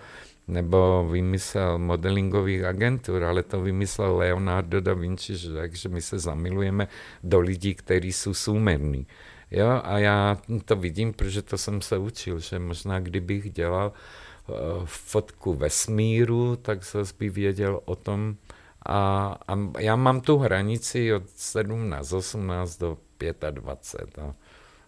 nebo 0.47 1.09
výmysl 1.11 1.77
modelingových 1.77 2.63
agentur, 2.63 3.23
ale 3.23 3.43
to 3.43 3.61
vymyslel 3.61 4.17
Leonardo 4.17 4.81
da 4.81 4.93
Vinci, 4.93 5.37
že, 5.37 5.49
že 5.71 5.89
my 5.89 6.01
se 6.01 6.19
zamilujeme 6.19 6.87
do 7.23 7.39
lidí, 7.39 7.75
kteří 7.75 8.13
jsou 8.13 8.33
soumerní. 8.33 9.07
Jo, 9.51 9.81
a 9.83 9.97
já 9.97 10.37
to 10.65 10.75
vidím, 10.75 11.13
protože 11.13 11.41
to 11.41 11.57
jsem 11.57 11.81
se 11.81 11.97
učil, 11.97 12.39
že 12.39 12.59
možná 12.59 12.99
kdybych 12.99 13.51
dělal 13.51 13.87
uh, 13.87 13.93
fotku 14.85 15.53
vesmíru, 15.53 16.55
tak 16.55 16.85
zase 16.85 17.13
by 17.19 17.29
věděl 17.29 17.81
o 17.85 17.95
tom, 17.95 18.35
a, 18.85 19.37
a 19.47 19.57
já 19.79 19.95
mám 19.95 20.21
tu 20.21 20.37
hranici 20.37 21.13
od 21.13 21.23
17, 21.35 22.13
18 22.13 22.77
do 22.77 22.97
25. 23.51 24.19
A, 24.19 24.33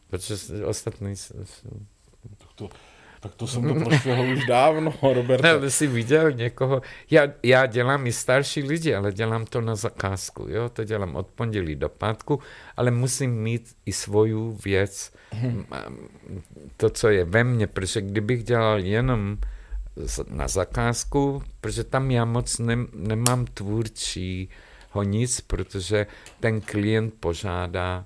protože 0.09 0.65
ostatní... 0.65 1.15
Tak 2.37 2.49
to, 2.55 2.69
tak 3.19 3.35
to 3.35 3.47
jsem 3.47 3.67
to 3.67 3.73
prošel 3.73 4.21
už 4.21 4.45
dávno, 4.45 4.93
Robert. 5.13 5.45
Ale 5.45 5.69
jsi 5.69 5.87
viděl 5.87 6.31
někoho, 6.31 6.81
já, 7.09 7.27
já 7.43 7.65
dělám 7.65 8.07
i 8.07 8.11
starší 8.11 8.63
lidi, 8.63 8.95
ale 8.95 9.11
dělám 9.11 9.45
to 9.45 9.61
na 9.61 9.75
zakázku, 9.75 10.45
jo, 10.49 10.69
to 10.69 10.83
dělám 10.83 11.15
od 11.15 11.27
pondělí 11.27 11.75
do 11.75 11.89
pátku, 11.89 12.39
ale 12.77 12.91
musím 12.91 13.31
mít 13.31 13.75
i 13.85 13.93
svoju 13.93 14.57
věc, 14.65 15.13
hmm. 15.31 15.65
to, 16.77 16.89
co 16.89 17.09
je 17.09 17.25
ve 17.25 17.43
mně, 17.43 17.67
protože 17.67 18.01
kdybych 18.01 18.43
dělal 18.43 18.79
jenom 18.79 19.37
na 20.29 20.47
zakázku, 20.47 21.43
protože 21.61 21.83
tam 21.83 22.11
já 22.11 22.25
moc 22.25 22.59
ne, 22.59 22.77
nemám 22.93 23.45
tvůrčího 23.45 25.03
nic, 25.03 25.41
protože 25.41 26.07
ten 26.39 26.61
klient 26.61 27.13
požádá 27.19 28.05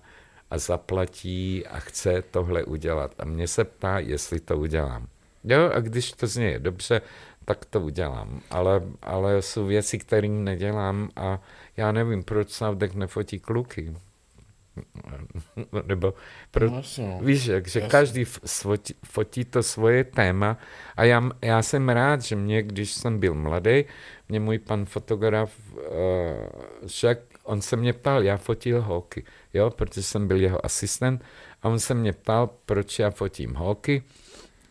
a 0.52 0.58
zaplatí 0.58 1.68
a 1.68 1.80
chce 1.80 2.24
tohle 2.32 2.64
udělat. 2.64 3.14
A 3.20 3.26
mě 3.26 3.48
se 3.48 3.64
ptá, 3.64 4.00
jestli 4.00 4.40
to 4.40 4.58
udělám. 4.58 5.08
Jo, 5.44 5.72
a 5.74 5.80
když 5.80 6.12
to 6.12 6.28
zně 6.28 6.60
dobře, 6.60 7.02
tak 7.46 7.66
to 7.66 7.82
udělám. 7.82 8.42
Ale, 8.50 8.82
ale 9.02 9.42
jsou 9.42 9.66
věci, 9.66 9.98
které 9.98 10.28
nedělám 10.28 11.10
a 11.16 11.40
já 11.78 11.92
nevím, 11.92 12.24
proč 12.24 12.50
Savdek 12.50 12.96
nefotí 12.96 13.40
kluky. 13.40 13.96
Nebo 15.88 16.14
pro, 16.52 16.70
no, 16.70 16.82
víš, 17.22 17.46
jak, 17.46 17.68
že 17.68 17.80
jasný. 17.80 17.92
každý 17.92 18.24
fotí, 18.26 18.94
fotí 19.06 19.46
to 19.46 19.64
svoje 19.64 20.04
téma 20.04 20.58
a 20.96 21.04
já, 21.04 21.30
já 21.42 21.62
jsem 21.62 21.90
rád, 21.90 22.22
že 22.22 22.36
mě, 22.36 22.64
když 22.64 22.92
jsem 22.92 23.20
byl 23.20 23.34
mladý, 23.34 23.86
mě 24.30 24.40
můj 24.40 24.60
pan 24.60 24.86
fotograf 24.86 25.52
uh, 25.74 25.82
řekl, 26.84 27.22
on 27.44 27.62
se 27.62 27.76
mě 27.76 27.94
ptal, 27.94 28.24
já 28.24 28.38
fotil 28.38 28.82
holky, 28.82 29.24
jo, 29.54 29.70
protože 29.70 30.04
jsem 30.04 30.28
byl 30.28 30.42
jeho 30.42 30.66
asistent 30.66 31.24
a 31.64 31.70
on 31.70 31.80
se 31.80 31.94
mě 31.94 32.14
ptal, 32.14 32.50
proč 32.66 33.00
já 33.00 33.10
fotím 33.12 33.54
holky 33.56 34.04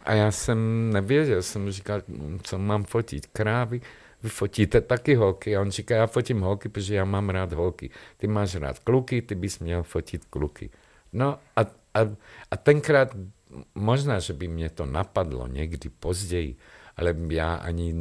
a 0.02 0.14
já 0.14 0.30
jsem 0.30 0.90
nevěděl, 0.92 1.42
jsem 1.42 1.70
říkal, 1.70 2.02
co 2.42 2.58
mám 2.58 2.84
fotit, 2.84 3.26
krávy, 3.26 3.80
vy 4.26 4.30
fotíte 4.30 4.80
taky 4.80 5.14
holky. 5.14 5.56
A 5.56 5.60
on 5.60 5.70
říká, 5.70 5.96
já 5.96 6.06
fotím 6.06 6.40
holky, 6.40 6.68
protože 6.68 6.94
já 6.94 7.04
mám 7.04 7.30
rád 7.30 7.52
holky. 7.52 7.90
Ty 8.16 8.26
máš 8.26 8.54
rád 8.54 8.78
kluky, 8.78 9.22
ty 9.22 9.34
bys 9.34 9.58
měl 9.58 9.82
fotit 9.82 10.24
kluky. 10.24 10.70
No 11.12 11.38
a, 11.56 11.60
a, 11.94 12.00
a 12.50 12.56
tenkrát 12.56 13.14
možná, 13.74 14.18
že 14.18 14.32
by 14.32 14.48
mě 14.48 14.70
to 14.70 14.86
napadlo 14.86 15.46
někdy 15.46 15.88
později, 15.88 16.56
ale 16.96 17.14
já 17.28 17.54
ani 17.54 17.92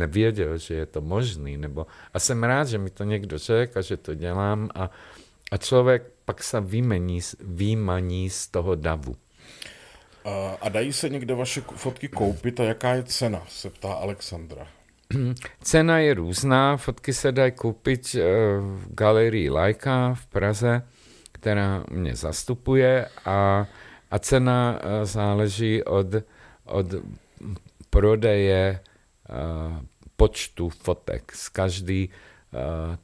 nevěděl, 0.00 0.58
že 0.58 0.74
je 0.74 0.86
to 0.86 1.00
možný. 1.00 1.56
Nebo, 1.56 1.86
a 2.14 2.18
jsem 2.18 2.44
rád, 2.44 2.68
že 2.68 2.78
mi 2.78 2.90
to 2.90 3.04
někdo 3.04 3.38
řekl 3.38 3.78
a 3.78 3.82
že 3.82 3.96
to 3.96 4.14
dělám 4.14 4.70
a, 4.74 4.90
a 5.52 5.56
člověk 5.56 6.02
pak 6.24 6.42
se 6.42 6.60
vymení, 6.60 7.20
vymaní 7.40 8.30
z 8.30 8.48
toho 8.48 8.74
davu. 8.74 9.16
A 10.60 10.68
dají 10.68 10.92
se 10.92 11.08
někde 11.08 11.34
vaše 11.34 11.60
fotky 11.60 12.08
koupit 12.08 12.60
a 12.60 12.64
jaká 12.64 12.94
je 12.94 13.02
cena, 13.02 13.46
se 13.48 13.70
ptá 13.70 13.92
Alexandra. 13.92 14.75
Cena 15.62 15.98
je 15.98 16.14
různá, 16.14 16.76
fotky 16.76 17.12
se 17.12 17.32
dají 17.32 17.52
koupit 17.52 18.14
eh, 18.14 18.20
v 18.60 18.94
galerii 18.94 19.50
Lajka 19.50 20.14
v 20.14 20.26
Praze, 20.26 20.82
která 21.32 21.84
mě 21.90 22.16
zastupuje 22.16 23.08
a, 23.24 23.66
a 24.10 24.18
cena 24.18 24.80
eh, 24.80 25.06
záleží 25.06 25.84
od, 25.84 26.06
od 26.64 26.86
prodeje 27.90 28.80
uh, 29.28 29.78
počtu 30.16 30.68
fotek. 30.68 31.32
Z 31.32 31.48
každý 31.48 32.10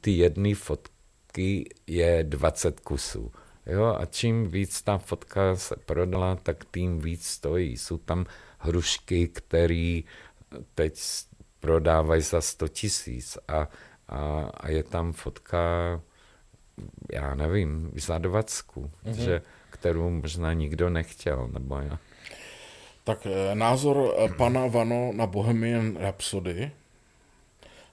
ty 0.01 0.11
jedné 0.11 0.55
fotky 0.55 1.69
je 1.87 2.23
20 2.23 2.79
kusů. 2.79 3.31
Jo, 3.65 3.95
a 3.99 4.05
čím 4.05 4.47
víc 4.47 4.81
ta 4.81 4.97
fotka 4.97 5.55
se 5.55 5.75
prodala, 5.85 6.35
tak 6.35 6.57
tím 6.73 6.99
víc 6.99 7.25
stojí. 7.25 7.77
Jsou 7.77 7.97
tam 7.97 8.25
hrušky, 8.59 9.27
které 9.27 10.01
teď 10.75 10.99
prodávají 11.63 12.21
za 12.21 12.41
100 12.41 12.67
tisíc 12.67 13.37
a 13.47 13.67
a, 14.09 14.49
a 14.57 14.69
je 14.69 14.83
tam 14.83 15.13
fotka, 15.13 15.59
já 17.11 17.35
nevím, 17.35 17.91
za 17.95 18.17
dvacku, 18.17 18.91
mm-hmm. 19.05 19.13
že, 19.13 19.41
kterou 19.69 20.09
možná 20.09 20.53
nikdo 20.53 20.89
nechtěl, 20.89 21.49
nebo 21.53 21.75
já. 21.79 21.99
Tak 23.03 23.25
eh, 23.25 23.55
názor 23.55 24.13
eh, 24.17 24.29
pana 24.29 24.67
Vano 24.67 25.11
na 25.15 25.27
Bohemian 25.27 25.97
Rhapsody. 25.97 26.71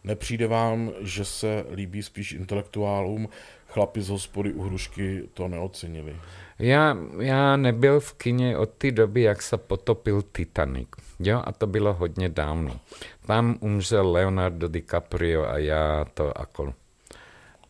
Nepřijde 0.04 0.46
vám, 0.46 0.92
že 1.00 1.24
se 1.24 1.64
líbí 1.74 2.02
spíš 2.02 2.32
intelektuálům, 2.32 3.28
chlapi 3.68 4.02
z 4.02 4.08
hospody 4.08 4.52
u 4.52 4.62
hrušky 4.62 5.28
to 5.34 5.48
neocenili? 5.48 6.16
Já, 6.58 6.96
já 7.18 7.56
nebyl 7.56 8.00
v 8.00 8.12
kině 8.12 8.58
od 8.58 8.70
té 8.70 8.90
doby, 8.90 9.22
jak 9.22 9.42
se 9.42 9.56
potopil 9.56 10.22
Titanic. 10.22 10.88
Jo, 11.22 11.42
a 11.44 11.52
to 11.52 11.66
bylo 11.66 11.94
hodně 11.94 12.28
dávno. 12.28 12.80
Tam 13.26 13.56
umřel 13.60 14.12
Leonardo 14.12 14.68
DiCaprio 14.68 15.44
a 15.44 15.58
já 15.58 16.04
to 16.14 16.32
jako... 16.38 16.74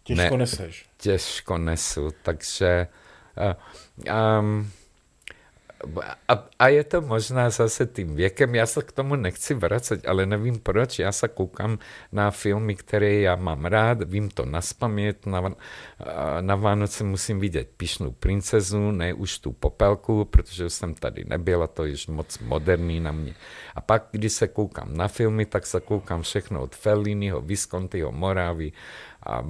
Těžko 0.03 0.36
ne, 0.36 0.38
neseš. 0.38 0.86
Těžko 0.96 1.59
nesu, 1.59 2.11
takže... 2.22 2.86
Uh, 3.36 4.40
um, 4.40 4.70
a, 6.28 6.48
a 6.58 6.68
je 6.68 6.84
to 6.84 7.00
možná 7.00 7.50
zase 7.50 7.86
tím 7.86 8.14
věkem, 8.14 8.54
já 8.54 8.66
se 8.66 8.82
k 8.82 8.92
tomu 8.92 9.16
nechci 9.16 9.54
vracet, 9.54 10.08
ale 10.08 10.26
nevím 10.26 10.58
proč, 10.58 10.98
já 10.98 11.12
se 11.12 11.28
koukám 11.28 11.78
na 12.12 12.30
filmy, 12.30 12.74
které 12.74 13.14
já 13.14 13.36
mám 13.36 13.64
rád, 13.64 14.02
vím 14.02 14.30
to 14.30 14.44
naspamět, 14.44 15.26
na, 15.26 15.54
na 16.40 16.56
Vánoce 16.56 17.04
musím 17.04 17.40
vidět 17.40 17.68
Pišnou 17.76 18.10
princezu, 18.10 18.90
ne 18.90 19.14
už 19.14 19.38
tu 19.38 19.52
popelku, 19.52 20.24
protože 20.24 20.70
jsem 20.70 20.94
tady 20.94 21.24
nebyl 21.28 21.62
a 21.62 21.66
to 21.66 21.84
je 21.84 21.96
moc 22.08 22.38
moderní 22.38 23.00
na 23.00 23.12
mě. 23.12 23.34
A 23.74 23.80
pak, 23.80 24.08
když 24.10 24.32
se 24.32 24.48
koukám 24.48 24.96
na 24.96 25.08
filmy, 25.08 25.46
tak 25.46 25.66
se 25.66 25.80
koukám 25.80 26.22
všechno 26.22 26.62
od 26.62 26.74
Felliniho, 26.74 27.40
Viscontiho, 27.40 28.12
Moravy 28.12 28.72
a 29.26 29.44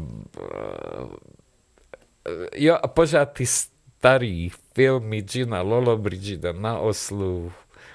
jo, 2.55 2.79
a 2.83 2.89
pořád 2.89 3.33
ty 3.33 3.45
starý 4.01 4.49
filmy 4.49 5.21
Gina 5.21 5.61
Lollobrigida 5.61 6.53
na 6.57 6.79
oslu, 6.79 7.53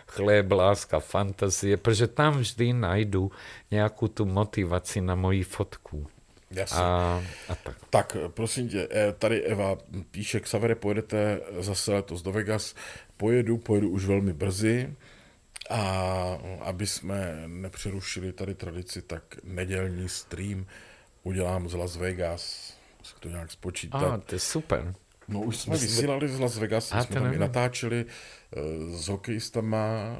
chléb, 0.07 0.51
láska, 0.51 0.99
fantazie, 0.99 1.77
protože 1.77 2.07
tam 2.07 2.37
vždy 2.37 2.73
najdu 2.73 3.31
nějakou 3.71 4.07
tu 4.07 4.25
motivaci 4.25 5.01
na 5.01 5.15
moji 5.15 5.43
fotku. 5.43 6.07
Jasně. 6.51 6.77
A, 6.77 7.23
a 7.49 7.55
tak. 7.55 7.75
tak, 7.89 8.17
prosím 8.27 8.69
tě, 8.69 8.87
eh, 8.91 9.13
tady 9.19 9.43
Eva 9.43 9.77
píše, 10.11 10.39
Xavere, 10.39 10.75
pojedete 10.75 11.41
zase 11.59 11.93
letos 11.93 12.21
do 12.21 12.31
Vegas. 12.31 12.75
Pojedu, 13.17 13.57
pojedu 13.57 13.89
už 13.89 14.05
velmi 14.05 14.33
brzy. 14.33 14.93
A 15.69 15.81
aby 16.61 16.87
jsme 16.87 17.43
nepřerušili 17.47 18.33
tady 18.33 18.55
tradici, 18.55 19.01
tak 19.01 19.23
nedělní 19.43 20.09
stream 20.09 20.65
udělám 21.23 21.69
z 21.69 21.73
Las 21.73 21.97
Vegas. 21.97 22.73
Musím 22.99 23.17
to 23.19 23.29
nějak 23.29 23.51
spočítat. 23.51 24.13
A, 24.13 24.17
to 24.17 24.35
je 24.35 24.39
super. 24.39 24.93
No 25.27 25.41
už 25.41 25.57
jsme 25.57 25.73
Myslím, 25.73 25.89
vysílali 25.89 26.29
z 26.29 26.39
Las 26.39 26.57
Vegas, 26.57 26.87
jsme 26.87 27.05
tam 27.05 27.33
i 27.33 27.37
natáčeli 27.37 28.05
uh, 28.05 28.97
s 28.97 29.07
hokejistama 29.07 30.17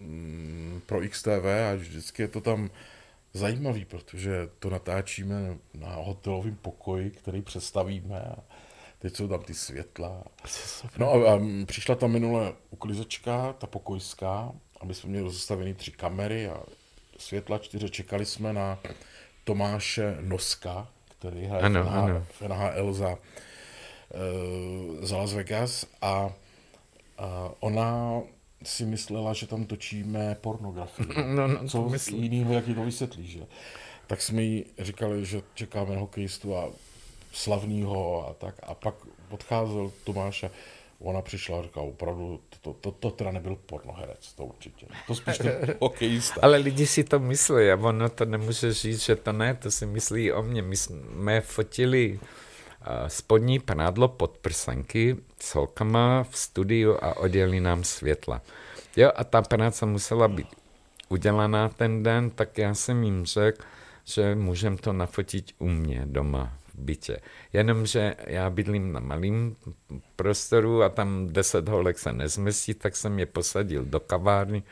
um, 0.00 0.82
pro 0.86 1.00
XTV 1.08 1.44
a 1.72 1.74
vždycky 1.74 2.22
je 2.22 2.28
to 2.28 2.40
tam 2.40 2.70
zajímavý, 3.32 3.84
protože 3.84 4.48
to 4.58 4.70
natáčíme 4.70 5.56
na 5.74 5.94
hotelovém 5.94 6.56
pokoji, 6.56 7.10
který 7.10 7.42
představíme 7.42 8.20
a 8.20 8.36
teď 8.98 9.16
jsou 9.16 9.28
tam 9.28 9.40
ty 9.40 9.54
světla. 9.54 10.24
No 10.98 11.12
a, 11.12 11.34
a 11.34 11.40
přišla 11.66 11.94
tam 11.94 12.10
minule 12.10 12.52
uklizečka, 12.70 13.52
ta 13.52 13.66
pokojská, 13.66 14.52
aby 14.80 14.94
jsme 14.94 15.10
měli 15.10 15.30
zastavený 15.30 15.74
tři 15.74 15.90
kamery 15.90 16.48
a 16.48 16.62
světla 17.18 17.58
čtyři. 17.58 17.90
Čekali 17.90 18.26
jsme 18.26 18.52
na 18.52 18.78
Tomáše 19.44 20.16
Noska, 20.20 20.88
který 21.18 21.44
hraje 21.44 21.62
ano, 21.62 21.84
v, 21.84 21.86
NHL, 21.86 21.98
ano. 21.98 22.26
v 22.30 22.42
NHL 22.42 22.92
za 22.92 23.08
Eh, 23.10 23.51
z 25.00 25.10
Las 25.10 25.32
Vegas 25.32 25.86
a, 26.02 26.32
a 27.18 27.50
ona 27.60 28.22
si 28.62 28.84
myslela, 28.84 29.32
že 29.32 29.46
tam 29.46 29.64
točíme 29.64 30.36
pornografii. 30.40 31.08
No, 31.34 31.46
no, 31.48 31.68
Co 31.68 31.90
jiného, 32.10 32.52
jak 32.52 32.68
ji 32.68 32.74
to 32.74 32.84
vysvětlí, 32.84 33.26
že? 33.26 33.40
Tak 34.06 34.22
jsme 34.22 34.42
jí 34.42 34.64
říkali, 34.78 35.26
že 35.26 35.42
čekáme 35.54 35.96
hokejistu 35.96 36.56
a 36.56 36.68
slavného 37.32 38.28
a 38.28 38.34
tak. 38.34 38.54
A 38.62 38.74
pak 38.74 38.94
odcházel 39.30 39.92
Tomáš 40.04 40.42
a 40.42 40.50
ona 41.00 41.22
přišla 41.22 41.58
a 41.58 41.62
říkala, 41.62 41.86
opravdu, 41.86 42.40
to, 42.60 42.72
to, 42.72 42.90
to 42.90 43.10
teda 43.10 43.30
nebyl 43.30 43.56
pornoherec, 43.66 44.32
to 44.32 44.44
určitě. 44.44 44.86
To 45.06 45.14
spíš 45.14 45.38
ten 45.38 45.74
hokejista. 45.80 46.40
Ale 46.42 46.56
lidi 46.56 46.86
si 46.86 47.04
to 47.04 47.18
myslí 47.18 47.70
a 47.70 47.76
ono 47.76 48.08
to 48.08 48.24
nemůže 48.24 48.72
říct, 48.72 49.02
že 49.02 49.16
to 49.16 49.32
ne, 49.32 49.54
to 49.54 49.70
si 49.70 49.86
myslí 49.86 50.32
o 50.32 50.42
mně. 50.42 50.62
My 50.62 50.76
jsme 50.76 51.40
fotili 51.40 52.20
spodní 53.06 53.58
prádlo 53.58 54.08
podprsenky 54.08 55.16
s 55.40 55.54
holkama 55.54 56.22
v 56.30 56.38
studiu 56.38 56.98
a 57.02 57.16
oddělili 57.16 57.60
nám 57.60 57.84
světla. 57.84 58.42
Jo, 58.96 59.10
a 59.16 59.24
ta 59.24 59.42
práce 59.42 59.86
musela 59.86 60.28
být 60.28 60.48
udělaná 61.08 61.68
ten 61.68 62.02
den, 62.02 62.30
tak 62.30 62.58
já 62.58 62.74
jsem 62.74 63.04
jim 63.04 63.24
řekl, 63.24 63.64
že 64.04 64.34
můžem 64.34 64.76
to 64.76 64.92
nafotit 64.92 65.50
u 65.58 65.68
mě 65.68 66.02
doma 66.06 66.52
v 66.74 66.78
bytě. 66.78 67.18
Jenomže 67.52 68.14
já 68.26 68.50
bydlím 68.50 68.92
na 68.92 69.00
malém 69.00 69.56
prostoru 70.16 70.82
a 70.82 70.88
tam 70.88 71.28
deset 71.28 71.68
holek 71.68 71.98
se 71.98 72.12
nezmestí, 72.12 72.74
tak 72.74 72.96
jsem 72.96 73.18
je 73.18 73.26
posadil 73.26 73.84
do 73.84 74.00
kavárny, 74.00 74.62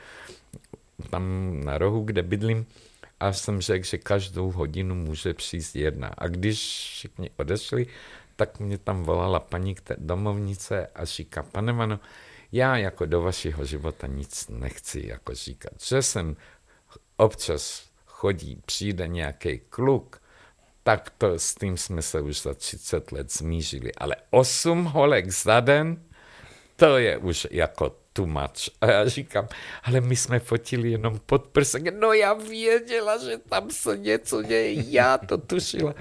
tam 1.11 1.25
na 1.65 1.79
rohu, 1.79 2.05
kde 2.05 2.23
bydlím 2.23 2.67
a 3.21 3.33
jsem 3.33 3.61
řekl, 3.61 3.85
že 3.85 3.99
každou 3.99 4.51
hodinu 4.51 4.95
může 4.95 5.35
přijít 5.35 5.77
jedna. 5.77 6.11
A 6.19 6.29
když 6.29 6.59
všichni 6.59 7.31
odešli, 7.37 7.87
tak 8.37 8.61
mě 8.61 8.79
tam 8.79 9.03
volala 9.03 9.41
paní 9.41 9.75
k 9.75 9.81
té 9.81 9.97
domovnice 9.99 10.87
a 10.95 11.05
říká, 11.05 11.43
pane 11.43 11.73
Vano, 11.73 12.01
já 12.53 12.77
jako 12.77 13.07
do 13.07 13.23
vašeho 13.23 13.65
života 13.65 14.07
nic 14.07 14.49
nechci 14.49 15.07
jako 15.07 15.35
říkat. 15.35 15.73
Že 15.83 16.03
jsem 16.03 16.37
občas 17.17 17.83
chodí, 18.07 18.63
přijde 18.67 19.09
nějaký 19.09 19.59
kluk, 19.59 20.23
tak 20.83 21.11
to 21.19 21.39
s 21.39 21.55
tím 21.55 21.77
jsme 21.77 22.03
se 22.03 22.21
už 22.21 22.43
za 22.43 22.55
30 22.55 23.13
let 23.13 23.33
zmířili. 23.33 23.95
Ale 23.95 24.17
8 24.31 24.85
holek 24.85 25.31
za 25.31 25.61
den, 25.61 26.03
to 26.77 26.99
je 26.99 27.19
už 27.19 27.47
jako 27.51 28.00
too 28.13 28.27
much. 28.27 28.71
A 28.81 28.91
já 28.91 29.09
říkám, 29.09 29.49
ale 29.83 30.01
my 30.01 30.17
jsme 30.17 30.39
fotili 30.39 30.91
jenom 30.91 31.21
pod 31.27 31.47
prsek. 31.47 32.01
No 32.01 32.13
já 32.13 32.33
věděla, 32.33 33.19
že 33.19 33.39
tam 33.49 33.71
se 33.71 33.99
něco 33.99 34.43
děje, 34.43 34.85
já 34.91 35.19
to 35.19 35.39
tušila. 35.39 35.95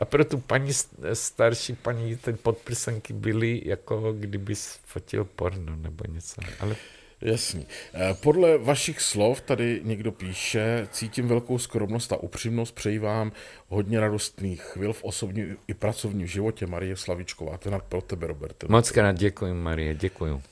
A 0.00 0.04
pro 0.04 0.24
tu 0.24 0.38
paní 0.38 0.72
starší 1.12 1.72
paní 1.72 2.16
ty 2.16 2.32
podprsenky 2.32 3.12
byly, 3.12 3.62
jako 3.64 4.12
kdyby 4.12 4.54
fotil 4.84 5.24
porno 5.24 5.76
nebo 5.76 6.04
něco. 6.08 6.40
Ale 6.60 6.76
Jasný. 7.22 7.66
Eh, 7.94 8.14
podle 8.14 8.58
vašich 8.58 9.00
slov 9.00 9.40
tady 9.40 9.80
někdo 9.84 10.12
píše, 10.12 10.88
cítím 10.90 11.28
velkou 11.28 11.58
skromnost 11.58 12.12
a 12.12 12.16
upřímnost, 12.16 12.74
přeji 12.74 12.98
vám 12.98 13.32
hodně 13.68 14.00
radostných 14.00 14.62
chvil 14.62 14.92
v 14.92 15.04
osobním 15.04 15.56
i 15.68 15.74
pracovním 15.74 16.26
životě. 16.26 16.66
Marie 16.66 16.96
Slavičková, 16.96 17.58
to 17.58 17.70
je 17.70 17.80
pro 17.88 18.00
tebe, 18.00 18.26
Robert. 18.26 18.64
Moc 18.68 18.90
krát 18.90 19.12
děkuji, 19.12 19.54
Marie, 19.54 19.94
děkuji. 19.94 20.42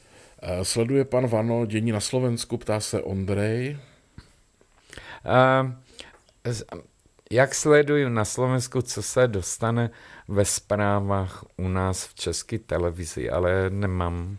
Eh, 0.43 0.65
sleduje 0.65 1.05
pan 1.05 1.27
Vano 1.27 1.67
dění 1.67 1.93
na 1.93 2.01
Slovensku, 2.01 2.59
ptá 2.59 2.81
se 2.81 3.03
Ondrej. 3.03 3.79
Uh, 5.25 5.71
jak 7.31 7.55
sleduju 7.55 8.09
na 8.09 8.25
Slovensku, 8.25 8.83
co 8.83 9.03
se 9.03 9.29
dostane 9.29 9.91
ve 10.29 10.45
zprávách 10.45 11.45
u 11.57 11.69
nás 11.69 12.07
v 12.07 12.15
české 12.15 12.59
televizi, 12.59 13.31
ale 13.31 13.71
nemám, 13.71 14.39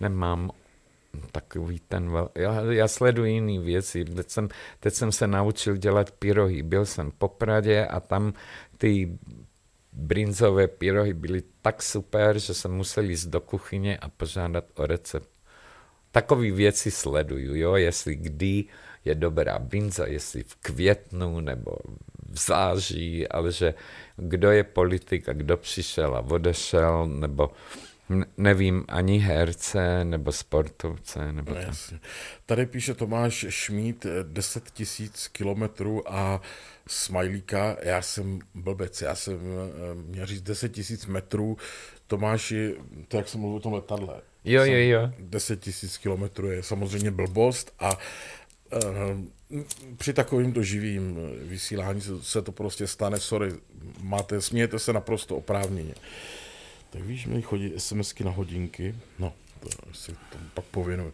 nemám 0.00 0.50
takový 1.32 1.80
ten 1.88 2.10
vel... 2.10 2.28
já, 2.34 2.60
já 2.60 2.88
sleduji 2.88 3.32
jiné 3.32 3.58
věci. 3.58 4.04
Teď 4.04 4.30
jsem, 4.30 4.48
teď 4.80 4.94
jsem 4.94 5.12
se 5.12 5.26
naučil 5.26 5.76
dělat 5.76 6.10
pyrohy. 6.10 6.62
Byl 6.62 6.86
jsem 6.86 7.10
po 7.10 7.28
Pradě 7.28 7.86
a 7.86 8.00
tam 8.00 8.32
ty 8.78 9.18
brinzové 9.92 10.68
pyrohy 10.68 11.14
byly 11.14 11.42
tak 11.62 11.82
super, 11.82 12.38
že 12.38 12.54
jsem 12.54 12.72
musel 12.72 13.04
jít 13.04 13.26
do 13.26 13.40
kuchyně 13.40 13.98
a 13.98 14.08
požádat 14.08 14.64
o 14.74 14.86
recept 14.86 15.29
takové 16.12 16.50
věci 16.50 16.90
sleduju, 16.90 17.54
jo, 17.54 17.74
jestli 17.74 18.14
kdy 18.14 18.64
je 19.04 19.14
dobrá 19.14 19.58
brinza, 19.58 20.06
jestli 20.06 20.42
v 20.42 20.54
květnu 20.54 21.40
nebo 21.40 21.76
v 22.30 22.38
září, 22.38 23.28
ale 23.28 23.52
že 23.52 23.74
kdo 24.16 24.50
je 24.50 24.64
politik 24.64 25.28
a 25.28 25.32
kdo 25.32 25.56
přišel 25.56 26.16
a 26.16 26.20
odešel, 26.20 27.06
nebo 27.06 27.50
nevím, 28.36 28.84
ani 28.88 29.18
herce, 29.18 30.04
nebo 30.04 30.32
sportovce, 30.32 31.32
nebo 31.32 31.54
no, 31.54 31.60
tak. 31.60 32.00
Tady 32.46 32.66
píše 32.66 32.94
Tomáš 32.94 33.46
Šmít 33.48 34.06
10 34.22 34.62
eh, 34.66 34.70
tisíc 34.72 35.28
kilometrů 35.28 36.12
a 36.12 36.40
smajlíka, 36.86 37.76
já 37.82 38.02
jsem 38.02 38.38
blbec, 38.54 39.02
já 39.02 39.14
jsem 39.14 39.36
eh, 39.36 39.94
měl 39.94 40.26
říct 40.26 40.42
10 40.42 40.68
tisíc 40.72 41.06
metrů, 41.06 41.56
Tomáši, 42.06 42.74
to 43.08 43.16
jak 43.16 43.28
jsem 43.28 43.40
mluvil 43.40 43.56
o 43.56 43.60
tom 43.60 43.72
letadle, 43.72 44.20
Jo, 44.44 44.64
jo, 44.64 44.78
jo. 44.78 45.10
10 45.18 45.60
tisíc 45.60 45.96
kilometrů 45.96 46.50
je 46.50 46.62
samozřejmě 46.62 47.10
blbost 47.10 47.74
a 47.78 47.98
při 49.96 50.12
takovýmto 50.12 50.62
živým 50.62 51.16
vysílání 51.42 52.02
se 52.22 52.42
to 52.42 52.52
prostě 52.52 52.86
stane, 52.86 53.20
sorry, 53.20 53.52
máte, 54.00 54.40
smějete 54.40 54.78
se 54.78 54.92
naprosto 54.92 55.36
oprávněně. 55.36 55.94
Tak 56.90 57.02
víš, 57.02 57.26
mi 57.26 57.42
chodí 57.42 57.72
SMSky 57.76 58.24
na 58.24 58.30
hodinky, 58.30 58.94
no, 59.18 59.32
to 59.60 59.68
si 59.92 60.12
tomu 60.12 60.44
pak 60.54 60.64
pověnuju. 60.64 61.12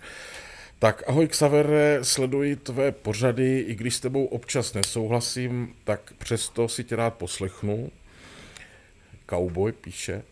Tak 0.78 1.02
ahoj 1.06 1.28
Xavere, 1.28 1.98
sleduji 2.02 2.56
tvé 2.56 2.92
pořady, 2.92 3.60
i 3.60 3.74
když 3.74 3.94
s 3.94 4.00
tebou 4.00 4.24
občas 4.24 4.74
nesouhlasím, 4.74 5.74
tak 5.84 6.12
přesto 6.18 6.68
si 6.68 6.84
tě 6.84 6.96
rád 6.96 7.14
poslechnu. 7.14 7.90
Cowboy 9.30 9.72
píše. 9.72 10.22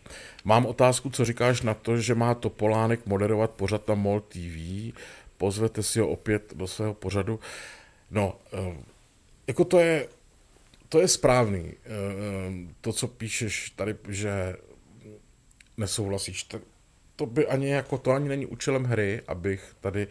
Mám 0.43 0.65
otázku, 0.65 1.09
co 1.09 1.25
říkáš 1.25 1.61
na 1.61 1.73
to, 1.73 1.97
že 1.97 2.15
má 2.15 2.33
Topolánek 2.33 3.05
moderovat 3.05 3.51
pořad 3.51 3.87
na 3.87 3.95
MOL 3.95 4.21
TV, 4.21 4.93
pozvete 5.37 5.83
si 5.83 5.99
ho 5.99 6.07
opět 6.07 6.53
do 6.55 6.67
svého 6.67 6.93
pořadu. 6.93 7.39
No, 8.11 8.35
eh, 8.53 8.75
jako 9.47 9.65
to 9.65 9.79
je, 9.79 10.07
to 10.89 10.99
je 10.99 11.07
správný, 11.07 11.73
eh, 11.73 11.89
eh, 11.89 12.73
to, 12.81 12.93
co 12.93 13.07
píšeš 13.07 13.69
tady, 13.69 13.95
že 14.09 14.55
nesouhlasíš, 15.77 16.47
to 17.15 17.25
by 17.25 17.47
ani 17.47 17.69
jako, 17.69 17.97
to 17.97 18.11
ani 18.11 18.29
není 18.29 18.45
účelem 18.45 18.83
hry, 18.83 19.21
abych 19.27 19.75
tady 19.81 20.07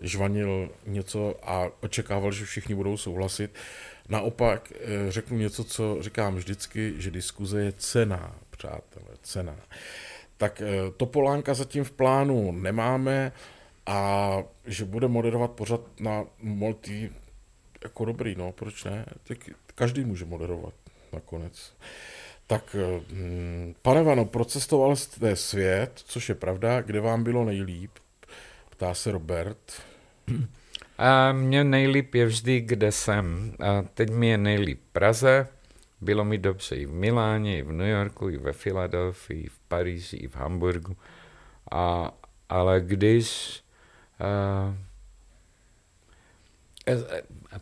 žvanil 0.00 0.70
něco 0.86 1.34
a 1.42 1.70
očekával, 1.80 2.32
že 2.32 2.44
všichni 2.44 2.74
budou 2.74 2.96
souhlasit. 2.96 3.50
Naopak 4.08 4.72
řeknu 5.08 5.38
něco, 5.38 5.64
co 5.64 5.96
říkám 6.00 6.34
vždycky, 6.34 6.94
že 6.98 7.10
diskuze 7.10 7.62
je 7.62 7.72
cená, 7.72 8.34
přátelé, 8.50 9.16
cená. 9.22 9.56
Tak 10.36 10.62
Topolánka 10.96 11.54
zatím 11.54 11.84
v 11.84 11.90
plánu 11.90 12.52
nemáme 12.52 13.32
a 13.86 14.30
že 14.66 14.84
bude 14.84 15.08
moderovat 15.08 15.50
pořad 15.50 15.80
na 16.00 16.24
Multi, 16.42 17.10
jako 17.82 18.04
dobrý, 18.04 18.34
no, 18.34 18.52
proč 18.52 18.84
ne? 18.84 19.06
Tak 19.24 19.38
každý 19.74 20.04
může 20.04 20.24
moderovat 20.24 20.74
nakonec. 21.12 21.72
Tak, 22.46 22.76
hm, 23.12 23.74
pane 23.82 24.02
Vano, 24.02 24.24
procestoval 24.24 24.96
jste 24.96 25.36
svět, 25.36 25.92
což 25.94 26.28
je 26.28 26.34
pravda, 26.34 26.80
kde 26.80 27.00
vám 27.00 27.24
bylo 27.24 27.44
nejlíp? 27.44 27.90
Ptá 28.70 28.94
se 28.94 29.12
Robert. 29.12 29.82
A 30.98 31.32
mně 31.32 31.64
nejlíp 31.64 32.14
je 32.14 32.26
vždy, 32.26 32.60
kde 32.60 32.92
jsem. 32.92 33.54
A 33.60 33.82
teď 33.94 34.10
mi 34.10 34.28
je 34.28 34.38
nejlíp 34.38 34.80
Praze, 34.92 35.48
bylo 36.00 36.24
mi 36.24 36.38
dobře 36.38 36.76
i 36.76 36.86
v 36.86 36.92
Miláně, 36.92 37.58
i 37.58 37.62
v 37.62 37.72
New 37.72 37.88
Yorku, 37.88 38.28
i 38.28 38.36
ve 38.36 38.52
Filadelfii, 38.52 39.42
i 39.42 39.48
v 39.48 39.58
Paříži, 39.58 40.16
i 40.16 40.28
v 40.28 40.36
Hamburgu. 40.36 40.96
A, 41.70 42.12
ale 42.48 42.80
když 42.80 43.60
uh, 44.20 44.74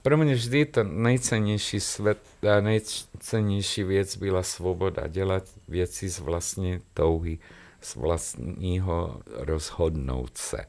pro 0.03 0.17
mě 0.17 0.35
vždy 0.35 0.67
to 0.67 0.85
nejcennější 0.85 1.81
svět, 1.81 2.19
nejcennější 2.61 3.85
věc 3.85 4.17
byla 4.17 4.43
svoboda, 4.43 5.07
dělat 5.07 5.45
věci 5.69 6.09
z 6.09 6.19
vlastní 6.19 6.81
touhy, 6.95 7.39
z 7.81 7.97
vlastního 7.97 9.21
rozhodnout 9.27 10.39
se. 10.39 10.67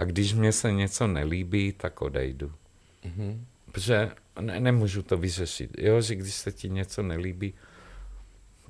A 0.00 0.04
když 0.04 0.34
mě 0.34 0.52
se 0.52 0.72
něco 0.72 1.06
nelíbí, 1.06 1.72
tak 1.72 2.02
odejdu. 2.02 2.52
Mm-hmm. 3.04 3.40
Protože 3.72 4.10
ne, 4.40 4.60
nemůžu 4.60 5.02
to 5.02 5.16
vyřešit. 5.16 5.70
Jo, 5.78 6.00
že 6.00 6.14
když 6.14 6.34
se 6.34 6.52
ti 6.52 6.68
něco 6.68 7.02
nelíbí, 7.02 7.54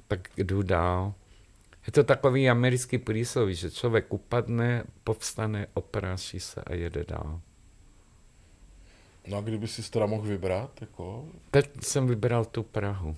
tak 0.09 0.29
jdu 0.37 0.63
dál. 0.63 1.15
Je 1.87 1.93
to 1.93 2.05
takový 2.05 2.51
americký 2.51 2.99
prísloví, 2.99 3.55
že 3.55 3.71
člověk 3.71 4.13
upadne, 4.13 4.85
povstane, 5.05 5.67
opráší 5.75 6.41
se 6.41 6.61
a 6.67 6.75
jede 6.75 7.05
dál. 7.09 7.41
No 9.29 9.39
a 9.39 9.41
kdyby 9.41 9.69
si 9.69 9.91
teda 9.91 10.07
mohl 10.07 10.29
vybrat? 10.29 10.71
Jako? 10.81 11.25
Teď 11.51 11.71
jsem 11.85 12.07
vybral 12.07 12.45
tu 12.45 12.63
Prahu. 12.63 13.17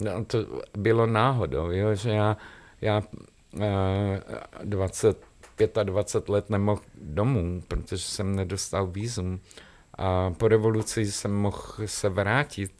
No, 0.00 0.24
to 0.24 0.62
bylo 0.78 1.06
náhodou, 1.06 1.70
jo, 1.70 1.94
že 1.94 2.10
já, 2.10 2.36
já 2.80 3.02
20, 4.64 5.16
eh, 5.22 5.31
25 5.82 6.28
let 6.32 6.50
nemohl 6.50 6.80
domů, 6.94 7.62
protože 7.68 8.04
jsem 8.04 8.36
nedostal 8.36 8.86
vízum. 8.86 9.40
A 9.98 10.30
po 10.30 10.48
revoluci 10.48 11.12
jsem 11.12 11.34
mohl 11.34 11.74
se 11.86 12.08
vrátit. 12.08 12.72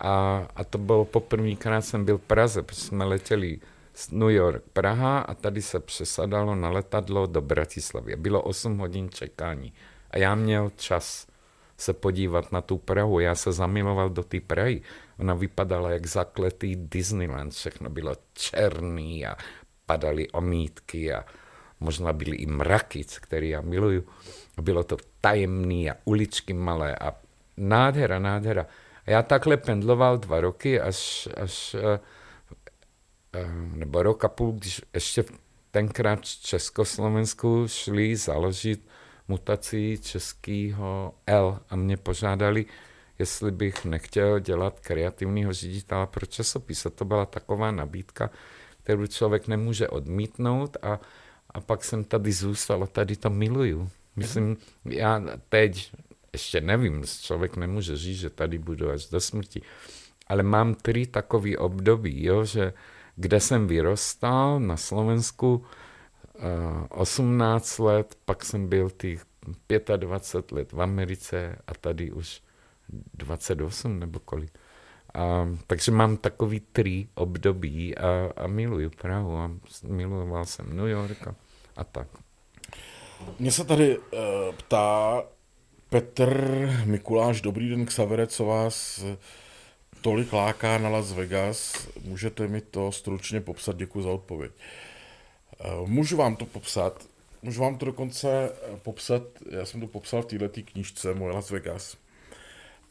A, 0.00 0.46
a 0.56 0.64
to 0.64 0.78
bylo 0.78 1.04
poprvýkrát 1.04 1.84
jsem 1.84 2.04
byl 2.04 2.18
v 2.18 2.22
Praze, 2.22 2.62
protože 2.62 2.80
jsme 2.80 3.04
letěli 3.04 3.60
z 3.94 4.10
New 4.10 4.30
York, 4.30 4.62
Praha 4.72 5.18
a 5.18 5.34
tady 5.34 5.62
se 5.62 5.80
přesadalo 5.80 6.54
na 6.54 6.70
letadlo 6.70 7.26
do 7.26 7.40
Bratislavy. 7.40 8.16
Bylo 8.16 8.42
8 8.42 8.78
hodin 8.78 9.08
čekání 9.10 9.72
a 10.10 10.18
já 10.18 10.34
měl 10.34 10.70
čas 10.76 11.26
se 11.76 11.92
podívat 11.92 12.52
na 12.52 12.60
tu 12.60 12.78
Prahu. 12.78 13.20
Já 13.20 13.34
se 13.34 13.52
zamiloval 13.52 14.10
do 14.10 14.22
té 14.22 14.40
Prahy. 14.40 14.82
Ona 15.18 15.34
vypadala 15.34 15.90
jak 15.90 16.06
zakletý 16.06 16.76
Disneyland, 16.76 17.52
všechno 17.52 17.90
bylo 17.90 18.14
černý 18.34 19.26
a 19.26 19.36
padaly 19.86 20.30
omítky 20.30 21.12
a 21.12 21.24
možná 21.80 22.12
byly 22.12 22.36
i 22.36 22.46
mraky, 22.46 23.04
které 23.20 23.46
já 23.46 23.60
miluju. 23.60 24.04
Bylo 24.60 24.84
to 24.84 24.96
tajemný 25.20 25.90
a 25.90 25.96
uličky 26.04 26.52
malé 26.52 26.96
a 26.96 27.14
nádhera, 27.56 28.18
nádhera. 28.18 28.66
A 29.06 29.10
já 29.10 29.22
takhle 29.22 29.56
pendloval 29.56 30.18
dva 30.18 30.40
roky, 30.40 30.80
až, 30.80 31.28
až 31.36 31.74
eh, 31.74 32.00
eh, 33.34 33.46
nebo 33.74 34.02
rok 34.02 34.24
a 34.24 34.28
půl, 34.28 34.52
když 34.52 34.82
ještě 34.94 35.24
tenkrát 35.70 36.20
v 36.20 36.42
Československu 36.42 37.64
šli 37.68 38.16
založit 38.16 38.88
mutací 39.28 39.98
českého 40.02 41.14
L 41.26 41.60
a 41.70 41.76
mě 41.76 41.96
požádali, 41.96 42.66
jestli 43.18 43.50
bych 43.50 43.84
nechtěl 43.84 44.38
dělat 44.40 44.80
kreativního 44.80 45.52
ředitele 45.52 46.06
pro 46.06 46.26
časopis. 46.26 46.86
A 46.86 46.90
to 46.90 47.04
byla 47.04 47.26
taková 47.26 47.70
nabídka, 47.70 48.30
kterou 48.82 49.06
člověk 49.06 49.48
nemůže 49.48 49.88
odmítnout 49.88 50.76
a, 50.82 51.00
a 51.56 51.60
pak 51.60 51.84
jsem 51.84 52.04
tady 52.04 52.32
zůstal 52.32 52.82
a 52.82 52.86
tady 52.86 53.16
to 53.16 53.30
miluju. 53.30 53.90
Myslím, 54.16 54.56
já 54.84 55.22
teď 55.48 55.92
ještě 56.32 56.60
nevím, 56.60 57.04
člověk 57.22 57.56
nemůže 57.56 57.96
říct, 57.96 58.18
že 58.18 58.30
tady 58.30 58.58
budu 58.58 58.90
až 58.90 59.06
do 59.06 59.20
smrti, 59.20 59.62
ale 60.26 60.42
mám 60.42 60.74
tři 60.74 61.06
takové 61.06 61.56
období, 61.56 62.24
jo, 62.24 62.44
že 62.44 62.72
kde 63.16 63.40
jsem 63.40 63.66
vyrostal 63.66 64.60
na 64.60 64.76
Slovensku, 64.76 65.64
18 66.88 67.78
let, 67.78 68.18
pak 68.24 68.44
jsem 68.44 68.68
byl 68.68 68.90
těch 68.90 69.24
25 69.96 70.52
let 70.52 70.72
v 70.72 70.82
Americe 70.82 71.58
a 71.66 71.74
tady 71.74 72.12
už 72.12 72.42
28 73.14 73.98
nebo 73.98 74.18
kolik. 74.18 74.58
A, 75.14 75.48
takže 75.66 75.92
mám 75.92 76.16
takový 76.16 76.60
tři 76.72 77.08
období 77.14 77.98
a, 77.98 78.32
a 78.36 78.46
miluju 78.46 78.90
Prahu 78.90 79.36
a 79.36 79.50
miloval 79.88 80.44
jsem 80.44 80.76
New 80.76 80.86
York 80.86 81.26
a, 81.26 81.34
a 81.76 81.84
tak. 81.84 82.08
Mně 83.38 83.52
se 83.52 83.64
tady 83.64 83.98
uh, 83.98 84.04
ptá 84.56 85.22
Petr 85.90 86.30
Mikuláš, 86.84 87.40
dobrý 87.40 87.68
den, 87.68 87.86
Xavere, 87.86 88.26
co 88.26 88.44
vás 88.44 89.04
tolik 90.00 90.32
láká 90.32 90.78
na 90.78 90.88
Las 90.88 91.12
Vegas. 91.12 91.88
Můžete 92.04 92.48
mi 92.48 92.60
to 92.60 92.92
stručně 92.92 93.40
popsat, 93.40 93.76
děkuji 93.76 94.02
za 94.02 94.10
odpověď. 94.10 94.52
Eh, 95.60 95.70
můžu 95.86 96.16
vám 96.16 96.36
to 96.36 96.46
popsat, 96.46 97.08
můžu 97.42 97.60
vám 97.60 97.78
to 97.78 97.86
dokonce 97.86 98.50
eh, 98.50 98.76
popsat, 98.76 99.22
já 99.50 99.66
jsem 99.66 99.80
to 99.80 99.86
popsal 99.86 100.22
v 100.22 100.26
této 100.26 100.60
knížce 100.64 101.14
Moje 101.14 101.34
Las 101.34 101.50
Vegas. 101.50 101.96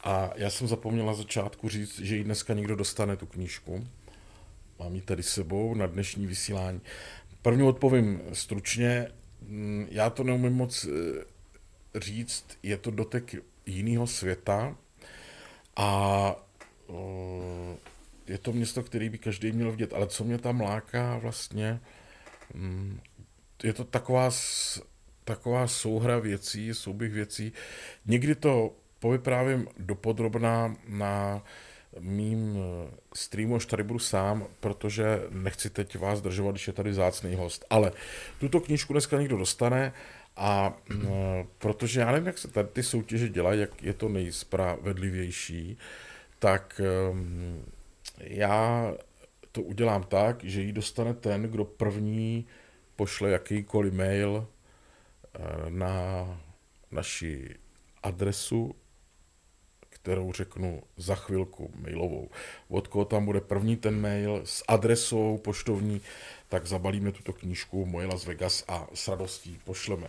A 0.03 0.29
já 0.35 0.49
jsem 0.49 0.67
zapomněl 0.67 1.05
na 1.05 1.13
začátku 1.13 1.69
říct, 1.69 1.99
že 1.99 2.15
ji 2.15 2.23
dneska 2.23 2.53
někdo 2.53 2.75
dostane, 2.75 3.17
tu 3.17 3.25
knížku. 3.25 3.87
Mám 4.79 4.95
ji 4.95 5.01
tady 5.01 5.23
sebou 5.23 5.73
na 5.73 5.87
dnešní 5.87 6.27
vysílání. 6.27 6.81
První 7.45 7.63
odpovím 7.63 8.21
stručně. 8.33 9.07
Mm, 9.41 9.87
já 9.91 10.09
to 10.09 10.23
neumím 10.23 10.53
moc 10.53 10.85
eh, 10.85 11.99
říct, 11.99 12.45
je 12.63 12.77
to 12.77 12.91
dotek 12.91 13.35
jiného 13.65 14.07
světa 14.07 14.77
a 15.75 16.35
je 18.27 18.37
to 18.37 18.53
město, 18.53 18.83
který 18.83 19.09
by 19.09 19.17
každý 19.17 19.51
měl 19.51 19.71
vidět. 19.71 19.93
Ale 19.93 20.07
co 20.07 20.23
mě 20.23 20.37
tam 20.37 20.61
láká 20.61 21.17
vlastně, 21.17 21.79
je 23.63 23.73
to 23.73 23.83
taková, 23.83 24.31
taková 25.23 25.67
souhra 25.67 26.19
věcí, 26.19 26.73
souběh 26.73 27.11
věcí. 27.11 27.53
Někdy 28.05 28.35
to 28.35 28.75
povyprávím 28.99 29.67
dopodrobná 29.77 30.75
na 30.87 31.43
mým 31.99 32.57
eh, 32.57 32.91
streamu, 33.15 33.55
až 33.55 33.65
tady 33.65 33.83
budu 33.83 33.99
sám, 33.99 34.47
protože 34.59 35.21
nechci 35.29 35.69
teď 35.69 35.97
vás 35.97 36.21
držovat, 36.21 36.51
když 36.51 36.67
je 36.67 36.73
tady 36.73 36.93
zácný 36.93 37.35
host. 37.35 37.65
Ale 37.69 37.91
tuto 38.39 38.59
knížku 38.59 38.93
dneska 38.93 39.17
někdo 39.17 39.37
dostane 39.37 39.93
a 40.35 40.77
mm, 40.89 41.07
protože 41.57 41.99
já 41.99 42.11
nevím, 42.11 42.27
jak 42.27 42.37
se 42.37 42.47
tady 42.47 42.67
ty 42.67 42.83
soutěže 42.83 43.29
dělají, 43.29 43.59
jak 43.59 43.83
je 43.83 43.93
to 43.93 44.09
nejspravedlivější, 44.09 45.77
tak 46.39 46.81
um, 47.11 47.65
já 48.19 48.93
to 49.51 49.61
udělám 49.61 50.03
tak, 50.03 50.43
že 50.43 50.61
ji 50.61 50.71
dostane 50.71 51.13
ten, 51.13 51.41
kdo 51.41 51.65
první 51.65 52.45
pošle 52.95 53.29
jakýkoliv 53.29 53.93
mail 53.93 54.47
eh, 54.47 55.39
na 55.69 56.25
naši 56.91 57.55
adresu, 58.03 58.75
kterou 60.05 60.33
řeknu 60.33 60.81
za 60.97 61.15
chvilku 61.15 61.71
mailovou. 61.81 62.29
Od 62.69 62.87
koho 62.87 63.05
tam 63.05 63.25
bude 63.25 63.41
první 63.41 63.75
ten 63.75 64.01
mail 64.01 64.41
s 64.43 64.63
adresou 64.67 65.37
poštovní, 65.37 66.01
tak 66.49 66.67
zabalíme 66.67 67.11
tuto 67.11 67.33
knížku 67.33 67.85
Moje 67.85 68.07
Las 68.07 68.25
Vegas 68.25 68.63
a 68.67 68.87
s 68.93 69.07
radostí 69.07 69.59
pošleme. 69.65 70.07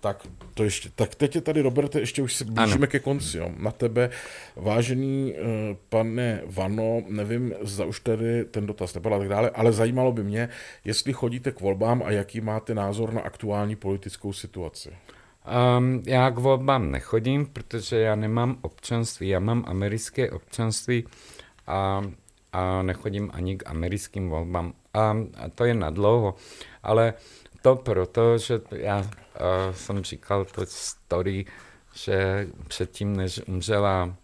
Tak 0.00 0.26
to 0.54 0.64
ještě, 0.64 0.90
tak 0.94 1.14
teď 1.14 1.34
je 1.34 1.40
tady, 1.40 1.60
Roberte, 1.60 2.00
ještě 2.00 2.22
už 2.22 2.34
se 2.34 2.44
blížíme 2.44 2.76
ano. 2.76 2.86
ke 2.86 2.98
konci, 2.98 3.38
jo. 3.38 3.52
Na 3.56 3.70
tebe, 3.70 4.10
vážený 4.56 5.34
uh, 5.34 5.76
pane 5.88 6.40
Vano, 6.46 7.02
nevím, 7.08 7.54
zda 7.60 7.84
už 7.84 8.00
tady 8.00 8.44
ten 8.44 8.66
dotaz 8.66 8.94
nebyl 8.94 9.14
a 9.14 9.18
tak 9.18 9.28
dále, 9.28 9.50
ale 9.50 9.72
zajímalo 9.72 10.12
by 10.12 10.24
mě, 10.24 10.48
jestli 10.84 11.12
chodíte 11.12 11.52
k 11.52 11.60
volbám 11.60 12.02
a 12.02 12.10
jaký 12.10 12.40
máte 12.40 12.74
názor 12.74 13.12
na 13.12 13.20
aktuální 13.20 13.76
politickou 13.76 14.32
situaci. 14.32 14.90
Um, 15.46 16.02
já 16.06 16.30
k 16.30 16.38
volbám 16.38 16.90
nechodím, 16.90 17.46
protože 17.46 18.00
já 18.00 18.14
nemám 18.14 18.58
občanství, 18.62 19.28
já 19.28 19.40
mám 19.40 19.64
americké 19.66 20.30
občanství 20.30 21.04
a, 21.66 22.02
a 22.52 22.82
nechodím 22.82 23.30
ani 23.34 23.56
k 23.56 23.70
americkým 23.70 24.28
volbám. 24.28 24.72
A, 24.94 25.16
a 25.36 25.48
to 25.54 25.64
je 25.64 25.74
na 25.74 25.90
dlouho. 25.90 26.34
Ale 26.82 27.14
to 27.62 27.76
proto, 27.76 28.38
že 28.38 28.60
já 28.70 28.98
uh, 28.98 29.06
jsem 29.74 30.04
říkal 30.04 30.44
to 30.44 30.66
story, 30.66 31.46
že 31.94 32.48
předtím, 32.68 33.16
než 33.16 33.40
umřela 33.46 34.14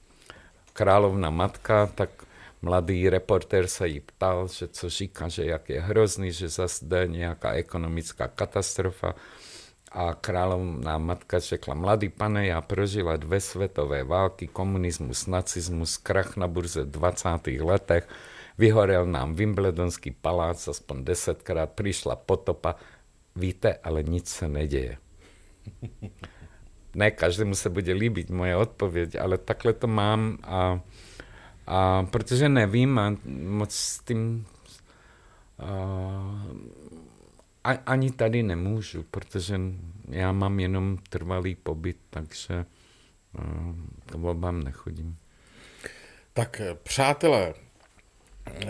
královna 0.72 1.30
matka, 1.30 1.86
tak 1.86 2.10
mladý 2.62 3.08
reportér 3.08 3.66
se 3.66 3.88
jí 3.88 4.00
ptal, 4.00 4.48
že 4.48 4.68
co 4.68 4.90
říká, 4.90 5.28
že 5.28 5.44
jak 5.44 5.68
je 5.68 5.80
hrozný, 5.80 6.32
že 6.32 6.48
zase 6.48 6.84
jde 6.84 7.06
nějaká 7.08 7.52
ekonomická 7.52 8.28
katastrofa. 8.28 9.14
A 9.95 10.14
královná 10.14 10.99
matka 10.99 11.38
řekla, 11.38 11.74
mladý 11.74 12.09
pane, 12.09 12.47
já 12.47 12.61
prožila 12.61 13.16
dvě 13.16 13.40
světové 13.40 14.05
války, 14.05 14.47
komunismus, 14.47 15.26
nacismus, 15.26 15.97
krach 15.97 16.36
na 16.36 16.49
burze 16.49 16.84
v 16.84 16.90
20. 16.90 17.28
letech, 17.61 18.09
vyhorel 18.59 19.07
nám 19.07 19.34
Wimbledonský 19.34 20.11
palác, 20.11 20.68
aspoň 20.68 21.05
desetkrát 21.05 21.70
přišla 21.70 22.16
potopa, 22.16 22.74
víte, 23.36 23.74
ale 23.84 24.03
nic 24.03 24.28
se 24.28 24.49
neděje. 24.49 24.97
Ne 26.95 27.11
každému 27.11 27.55
se 27.55 27.70
bude 27.70 27.93
líbit 27.93 28.30
moje 28.30 28.57
odpověď, 28.57 29.16
ale 29.20 29.38
takhle 29.38 29.72
to 29.72 29.86
mám 29.86 30.38
a, 30.43 30.80
a 31.66 32.07
protože 32.11 32.49
nevím 32.49 32.99
a 32.99 33.16
moc 33.26 33.74
s 33.74 33.99
tím 33.99 34.47
a, 35.59 36.47
ani 37.64 38.10
tady 38.10 38.42
nemůžu, 38.42 39.02
protože 39.02 39.60
já 40.08 40.32
mám 40.32 40.60
jenom 40.60 40.98
trvalý 41.08 41.54
pobyt, 41.54 41.96
takže 42.10 42.64
k 44.06 44.14
volbám 44.14 44.62
nechodím. 44.62 45.16
Tak 46.32 46.60
přátelé, 46.82 47.54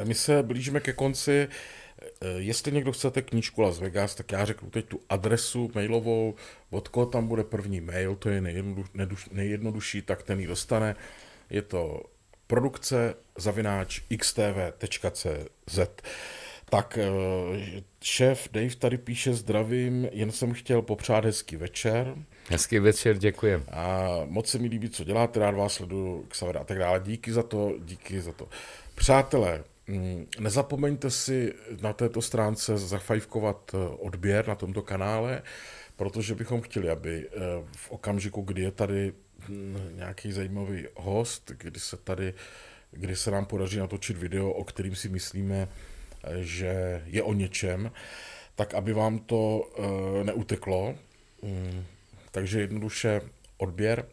my 0.05 0.15
se 0.15 0.43
blížíme 0.43 0.81
ke 0.81 0.93
konci. 0.93 1.49
Jestli 2.37 2.73
někdo 2.73 2.93
chcete 2.93 3.23
knížku 3.23 3.61
Las 3.61 3.79
Vegas, 3.79 4.15
tak 4.15 4.33
já 4.33 4.45
řeknu 4.45 4.71
teď 4.71 4.87
tu 4.87 5.01
adresu 5.09 5.71
mailovou, 5.75 6.35
od 6.71 6.89
koho 6.89 7.07
tam 7.07 7.27
bude 7.27 7.45
první 7.45 7.81
mail, 7.81 8.17
to 8.17 8.29
je 8.29 8.41
nejjednodušší, 9.31 10.03
tak 10.03 10.23
ten 10.23 10.41
ji 10.41 10.47
dostane. 10.47 10.97
Je 11.51 11.63
to 11.63 12.03
produkce 12.47 13.15
zavináč 13.39 14.01
xtv.cz. 14.17 15.79
Tak 16.73 16.99
eh, 16.99 17.83
šéf 18.03 18.49
Dave 18.53 18.77
tady 18.77 18.99
píše 18.99 19.35
zdravím, 19.35 20.09
jen 20.13 20.33
jsem 20.33 20.53
chtěl 20.53 20.83
popřát 20.83 21.25
hezký 21.25 21.57
večer. 21.57 22.15
Hezký 22.49 22.79
večer, 22.79 23.19
děkuji. 23.19 23.65
A 23.71 24.09
moc 24.25 24.49
se 24.49 24.59
mi 24.59 24.69
líbí, 24.69 24.91
co 24.91 25.05
děláte, 25.05 25.41
rád 25.41 25.55
vás 25.55 25.73
sleduju, 25.73 26.27
Xaver 26.29 26.57
a 26.57 26.65
tak 26.65 26.79
dále. 26.79 27.01
Díky 27.05 27.33
za 27.33 27.43
to, 27.43 27.73
díky 27.79 28.21
za 28.21 28.33
to. 28.33 28.49
Přátelé, 28.95 29.65
mm, 29.87 30.27
nezapomeňte 30.39 31.11
si 31.11 31.53
na 31.81 31.93
této 31.93 32.23
stránce 32.23 32.79
zafajfkovat 32.79 33.71
eh, 33.75 33.77
odběr 33.99 34.49
na 34.49 34.55
tomto 34.55 34.83
kanále, 34.83 35.43
protože 35.97 36.35
bychom 36.35 36.61
chtěli, 36.61 36.91
aby 36.91 37.29
eh, 37.29 37.39
v 37.77 37.91
okamžiku, 37.91 38.43
kdy 38.43 38.63
je 38.63 38.71
tady 38.71 39.13
hm, 39.49 39.79
nějaký 39.95 40.33
zajímavý 40.33 40.87
host, 40.97 41.53
kdy 41.57 41.81
se 41.81 41.97
tady, 41.97 42.35
kdy 42.91 43.17
se 43.17 43.31
nám 43.31 43.45
podaří 43.45 43.79
natočit 43.79 44.17
video, 44.17 44.51
o 44.51 44.65
kterým 44.65 44.97
si 44.97 45.09
myslíme, 45.09 45.69
že 46.41 47.03
je 47.07 47.23
o 47.23 47.33
něčem, 47.33 47.91
tak 48.55 48.75
aby 48.75 48.93
vám 48.93 49.19
to 49.19 49.59
uh, 49.59 49.87
neuteklo. 50.25 50.95
Um, 51.41 51.85
takže 52.31 52.61
jednoduše 52.61 53.21
odběr. 53.57 54.07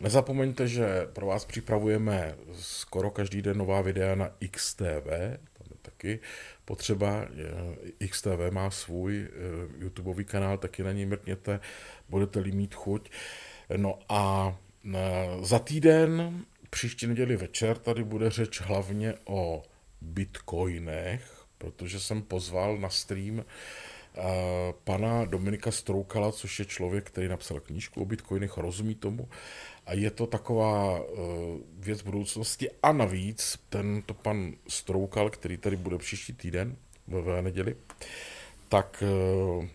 Nezapomeňte, 0.00 0.68
že 0.68 1.06
pro 1.12 1.26
vás 1.26 1.44
připravujeme 1.44 2.34
skoro 2.52 3.10
každý 3.10 3.42
den 3.42 3.58
nová 3.58 3.80
videa 3.80 4.14
na 4.14 4.30
XTV, 4.50 5.06
tam 5.52 5.66
je 5.70 5.76
taky 5.82 6.20
potřeba. 6.64 7.26
XTV 8.10 8.50
má 8.50 8.70
svůj 8.70 9.28
uh, 9.28 9.82
YouTubeový 9.82 10.24
kanál, 10.24 10.58
taky 10.58 10.82
na 10.82 10.92
něj 10.92 11.06
mrkněte, 11.06 11.60
budete-li 12.08 12.52
mít 12.52 12.74
chuť. 12.74 13.10
No 13.76 13.98
a 14.08 14.56
za 15.42 15.58
týden, 15.58 16.40
příští 16.70 17.06
neděli 17.06 17.36
večer, 17.36 17.78
tady 17.78 18.04
bude 18.04 18.30
řeč 18.30 18.60
hlavně 18.60 19.14
o 19.24 19.62
bitcoinech, 20.00 21.37
protože 21.58 22.00
jsem 22.00 22.22
pozval 22.22 22.78
na 22.78 22.90
stream 22.90 23.38
uh, 23.38 23.44
pana 24.84 25.24
Dominika 25.24 25.70
Stroukala, 25.70 26.32
což 26.32 26.58
je 26.58 26.64
člověk, 26.64 27.06
který 27.06 27.28
napsal 27.28 27.60
knížku 27.60 28.02
o 28.02 28.04
bitcoinech, 28.04 28.56
rozumí 28.56 28.94
tomu 28.94 29.28
a 29.86 29.94
je 29.94 30.10
to 30.10 30.26
taková 30.26 31.00
uh, 31.00 31.16
věc 31.78 32.02
budoucnosti 32.02 32.70
a 32.82 32.92
navíc 32.92 33.58
tento 33.68 34.14
pan 34.14 34.52
Stroukal, 34.68 35.30
který 35.30 35.56
tady 35.56 35.76
bude 35.76 35.98
příští 35.98 36.32
týden 36.32 36.76
ve 37.06 37.42
neděli, 37.42 37.76
tak 38.68 39.02
uh, 39.56 39.66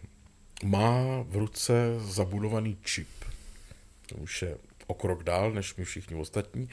má 0.64 1.22
v 1.28 1.36
ruce 1.36 1.74
zabudovaný 2.00 2.78
čip. 2.84 3.10
To 4.08 4.16
už 4.16 4.42
je 4.42 4.58
o 4.88 4.94
krok 4.94 5.24
dál, 5.24 5.52
než 5.52 5.76
my 5.76 5.86
všichni 5.86 6.16
ostatní, 6.16 6.70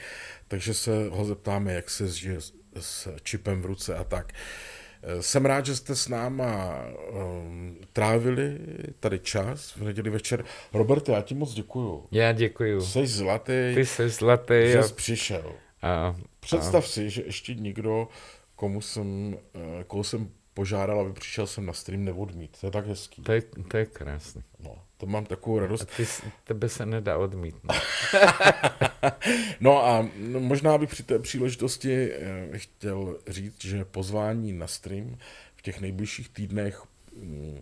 takže 0.47 0.73
se 0.73 1.09
ho 1.09 1.25
zeptáme, 1.25 1.73
jak 1.73 1.89
se 1.89 2.07
žije 2.07 2.37
s 2.79 3.15
čipem 3.23 3.61
v 3.61 3.65
ruce 3.65 3.95
a 3.95 4.03
tak. 4.03 4.33
Uh, 4.33 4.80
jsem 5.19 5.45
rád, 5.45 5.65
že 5.65 5.75
jste 5.75 5.95
s 5.95 6.07
náma 6.07 6.75
um, 7.11 7.77
trávili 7.93 8.57
tady 8.99 9.19
čas 9.19 9.75
v 9.75 9.83
neděli 9.83 10.09
večer. 10.09 10.45
Robert, 10.73 11.09
já 11.09 11.21
ti 11.21 11.35
moc 11.35 11.53
děkuju. 11.53 12.05
Já 12.11 12.31
děkuju. 12.31 12.81
Jsi 12.81 13.07
zlatý. 13.07 13.71
Ty 13.75 13.85
jsi 13.85 14.09
zlatý. 14.09 14.53
Že 14.65 14.79
a... 14.79 14.83
jsi 14.83 14.93
přišel. 14.93 15.53
A, 15.81 16.15
Představ 16.39 16.85
a... 16.85 16.87
si, 16.87 17.09
že 17.09 17.21
ještě 17.25 17.55
někdo, 17.55 18.07
komu 18.55 18.81
jsem, 18.81 19.37
eh, 19.55 19.83
koho 19.87 20.03
jsem 20.03 20.29
požádal, 20.53 20.99
aby 20.99 21.13
přišel 21.13 21.47
sem 21.47 21.65
na 21.65 21.73
stream, 21.73 22.05
neodmít. 22.05 22.57
To 22.61 22.67
je 22.67 22.71
tak 22.71 22.87
hezký. 22.87 23.21
To 23.21 23.31
je, 23.31 23.41
to 23.67 23.77
je 23.77 23.85
krásný. 23.85 24.43
No, 24.59 24.75
to 24.97 25.05
mám 25.05 25.25
takovou 25.25 25.59
radost. 25.59 25.81
A 25.81 25.85
ty, 25.97 26.05
tebe 26.43 26.69
se 26.69 26.85
nedá 26.85 27.17
odmítnout. 27.17 27.75
no 29.59 29.85
a 29.85 30.09
možná 30.39 30.77
bych 30.77 30.89
při 30.89 31.03
té 31.03 31.19
příležitosti 31.19 32.11
eh, 32.11 32.57
chtěl 32.57 33.17
říct, 33.27 33.61
že 33.61 33.85
pozvání 33.85 34.53
na 34.53 34.67
stream 34.67 35.17
v 35.55 35.61
těch 35.61 35.81
nejbližších 35.81 36.29
týdnech 36.29 36.83
mm, 37.15 37.61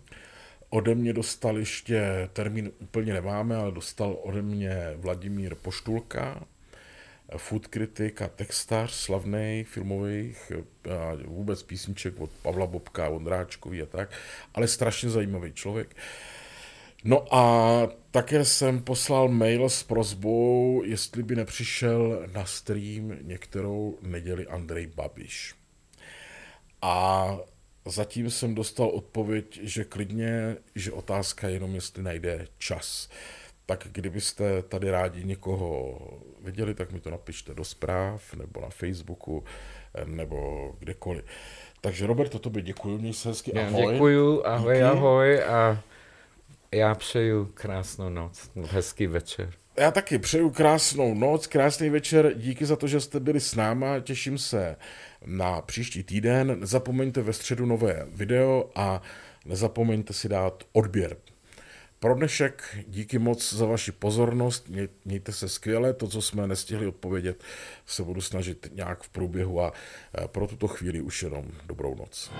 ode 0.70 0.94
mě 0.94 1.12
dostal 1.12 1.58
ještě, 1.58 2.28
termín 2.32 2.72
úplně 2.78 3.12
nemáme, 3.12 3.56
ale 3.56 3.72
dostal 3.72 4.18
ode 4.22 4.42
mě 4.42 4.76
Vladimír 4.96 5.54
Poštulka, 5.54 6.44
food 7.36 7.66
kritik 7.66 8.22
a 8.22 8.28
textař 8.28 8.92
slavný 8.92 9.64
filmových 9.68 10.52
a 10.90 11.16
vůbec 11.26 11.62
písniček 11.62 12.20
od 12.20 12.30
Pavla 12.30 12.66
Bobka, 12.66 13.08
Ondráčkový 13.08 13.82
a 13.82 13.86
tak, 13.86 14.10
ale 14.54 14.68
strašně 14.68 15.10
zajímavý 15.10 15.52
člověk. 15.52 15.96
No 17.04 17.34
a 17.34 17.88
také 18.10 18.44
jsem 18.44 18.80
poslal 18.80 19.28
mail 19.28 19.68
s 19.68 19.82
prozbou, 19.82 20.82
jestli 20.84 21.22
by 21.22 21.36
nepřišel 21.36 22.26
na 22.32 22.44
stream 22.44 23.16
některou 23.22 23.98
neděli 24.02 24.46
Andrej 24.46 24.86
Babiš. 24.86 25.54
A 26.82 27.36
zatím 27.86 28.30
jsem 28.30 28.54
dostal 28.54 28.88
odpověď, 28.88 29.60
že 29.62 29.84
klidně, 29.84 30.56
že 30.74 30.92
otázka 30.92 31.48
je 31.48 31.54
jenom, 31.54 31.74
jestli 31.74 32.02
najde 32.02 32.46
čas. 32.58 33.08
Tak 33.66 33.86
kdybyste 33.92 34.62
tady 34.62 34.90
rádi 34.90 35.24
někoho 35.24 35.98
viděli, 36.42 36.74
tak 36.74 36.92
mi 36.92 37.00
to 37.00 37.10
napište 37.10 37.54
do 37.54 37.64
zpráv, 37.64 38.34
nebo 38.34 38.60
na 38.60 38.68
Facebooku, 38.68 39.44
nebo 40.04 40.70
kdekoliv. 40.78 41.24
Takže 41.80 42.06
Robert, 42.06 42.40
to 42.40 42.50
by 42.50 42.62
děkuji, 42.62 42.98
měj 42.98 43.12
se 43.12 43.28
hezky, 43.28 43.52
ahoj. 43.52 43.92
Děkuju, 43.92 44.46
ahoj, 44.46 44.74
Díky. 44.74 44.84
ahoj 44.84 45.42
a 45.42 45.82
já 46.74 46.94
přeju 46.94 47.44
krásnou 47.54 48.08
noc, 48.08 48.50
hezký 48.70 49.06
večer. 49.06 49.52
Já 49.76 49.90
taky 49.90 50.18
přeju 50.18 50.50
krásnou 50.50 51.14
noc, 51.14 51.46
krásný 51.46 51.90
večer, 51.90 52.32
díky 52.36 52.66
za 52.66 52.76
to, 52.76 52.88
že 52.88 53.00
jste 53.00 53.20
byli 53.20 53.40
s 53.40 53.54
náma, 53.54 54.00
těším 54.00 54.38
se 54.38 54.76
na 55.26 55.60
příští 55.60 56.02
týden. 56.02 56.60
Nezapomeňte 56.60 57.22
ve 57.22 57.32
středu 57.32 57.66
nové 57.66 58.06
video 58.12 58.70
a 58.74 59.02
nezapomeňte 59.44 60.12
si 60.12 60.28
dát 60.28 60.64
odběr. 60.72 61.16
Pro 61.98 62.14
dnešek 62.14 62.78
díky 62.86 63.18
moc 63.18 63.52
za 63.52 63.66
vaši 63.66 63.92
pozornost, 63.92 64.70
mějte 65.04 65.32
se 65.32 65.48
skvěle, 65.48 65.92
to, 65.92 66.08
co 66.08 66.22
jsme 66.22 66.46
nestihli 66.46 66.86
odpovědět, 66.86 67.44
se 67.86 68.02
budu 68.02 68.20
snažit 68.20 68.68
nějak 68.74 69.02
v 69.02 69.08
průběhu 69.08 69.62
a 69.62 69.72
pro 70.26 70.46
tuto 70.46 70.68
chvíli 70.68 71.00
už 71.00 71.22
jenom 71.22 71.44
dobrou 71.66 71.94
noc. 71.94 72.30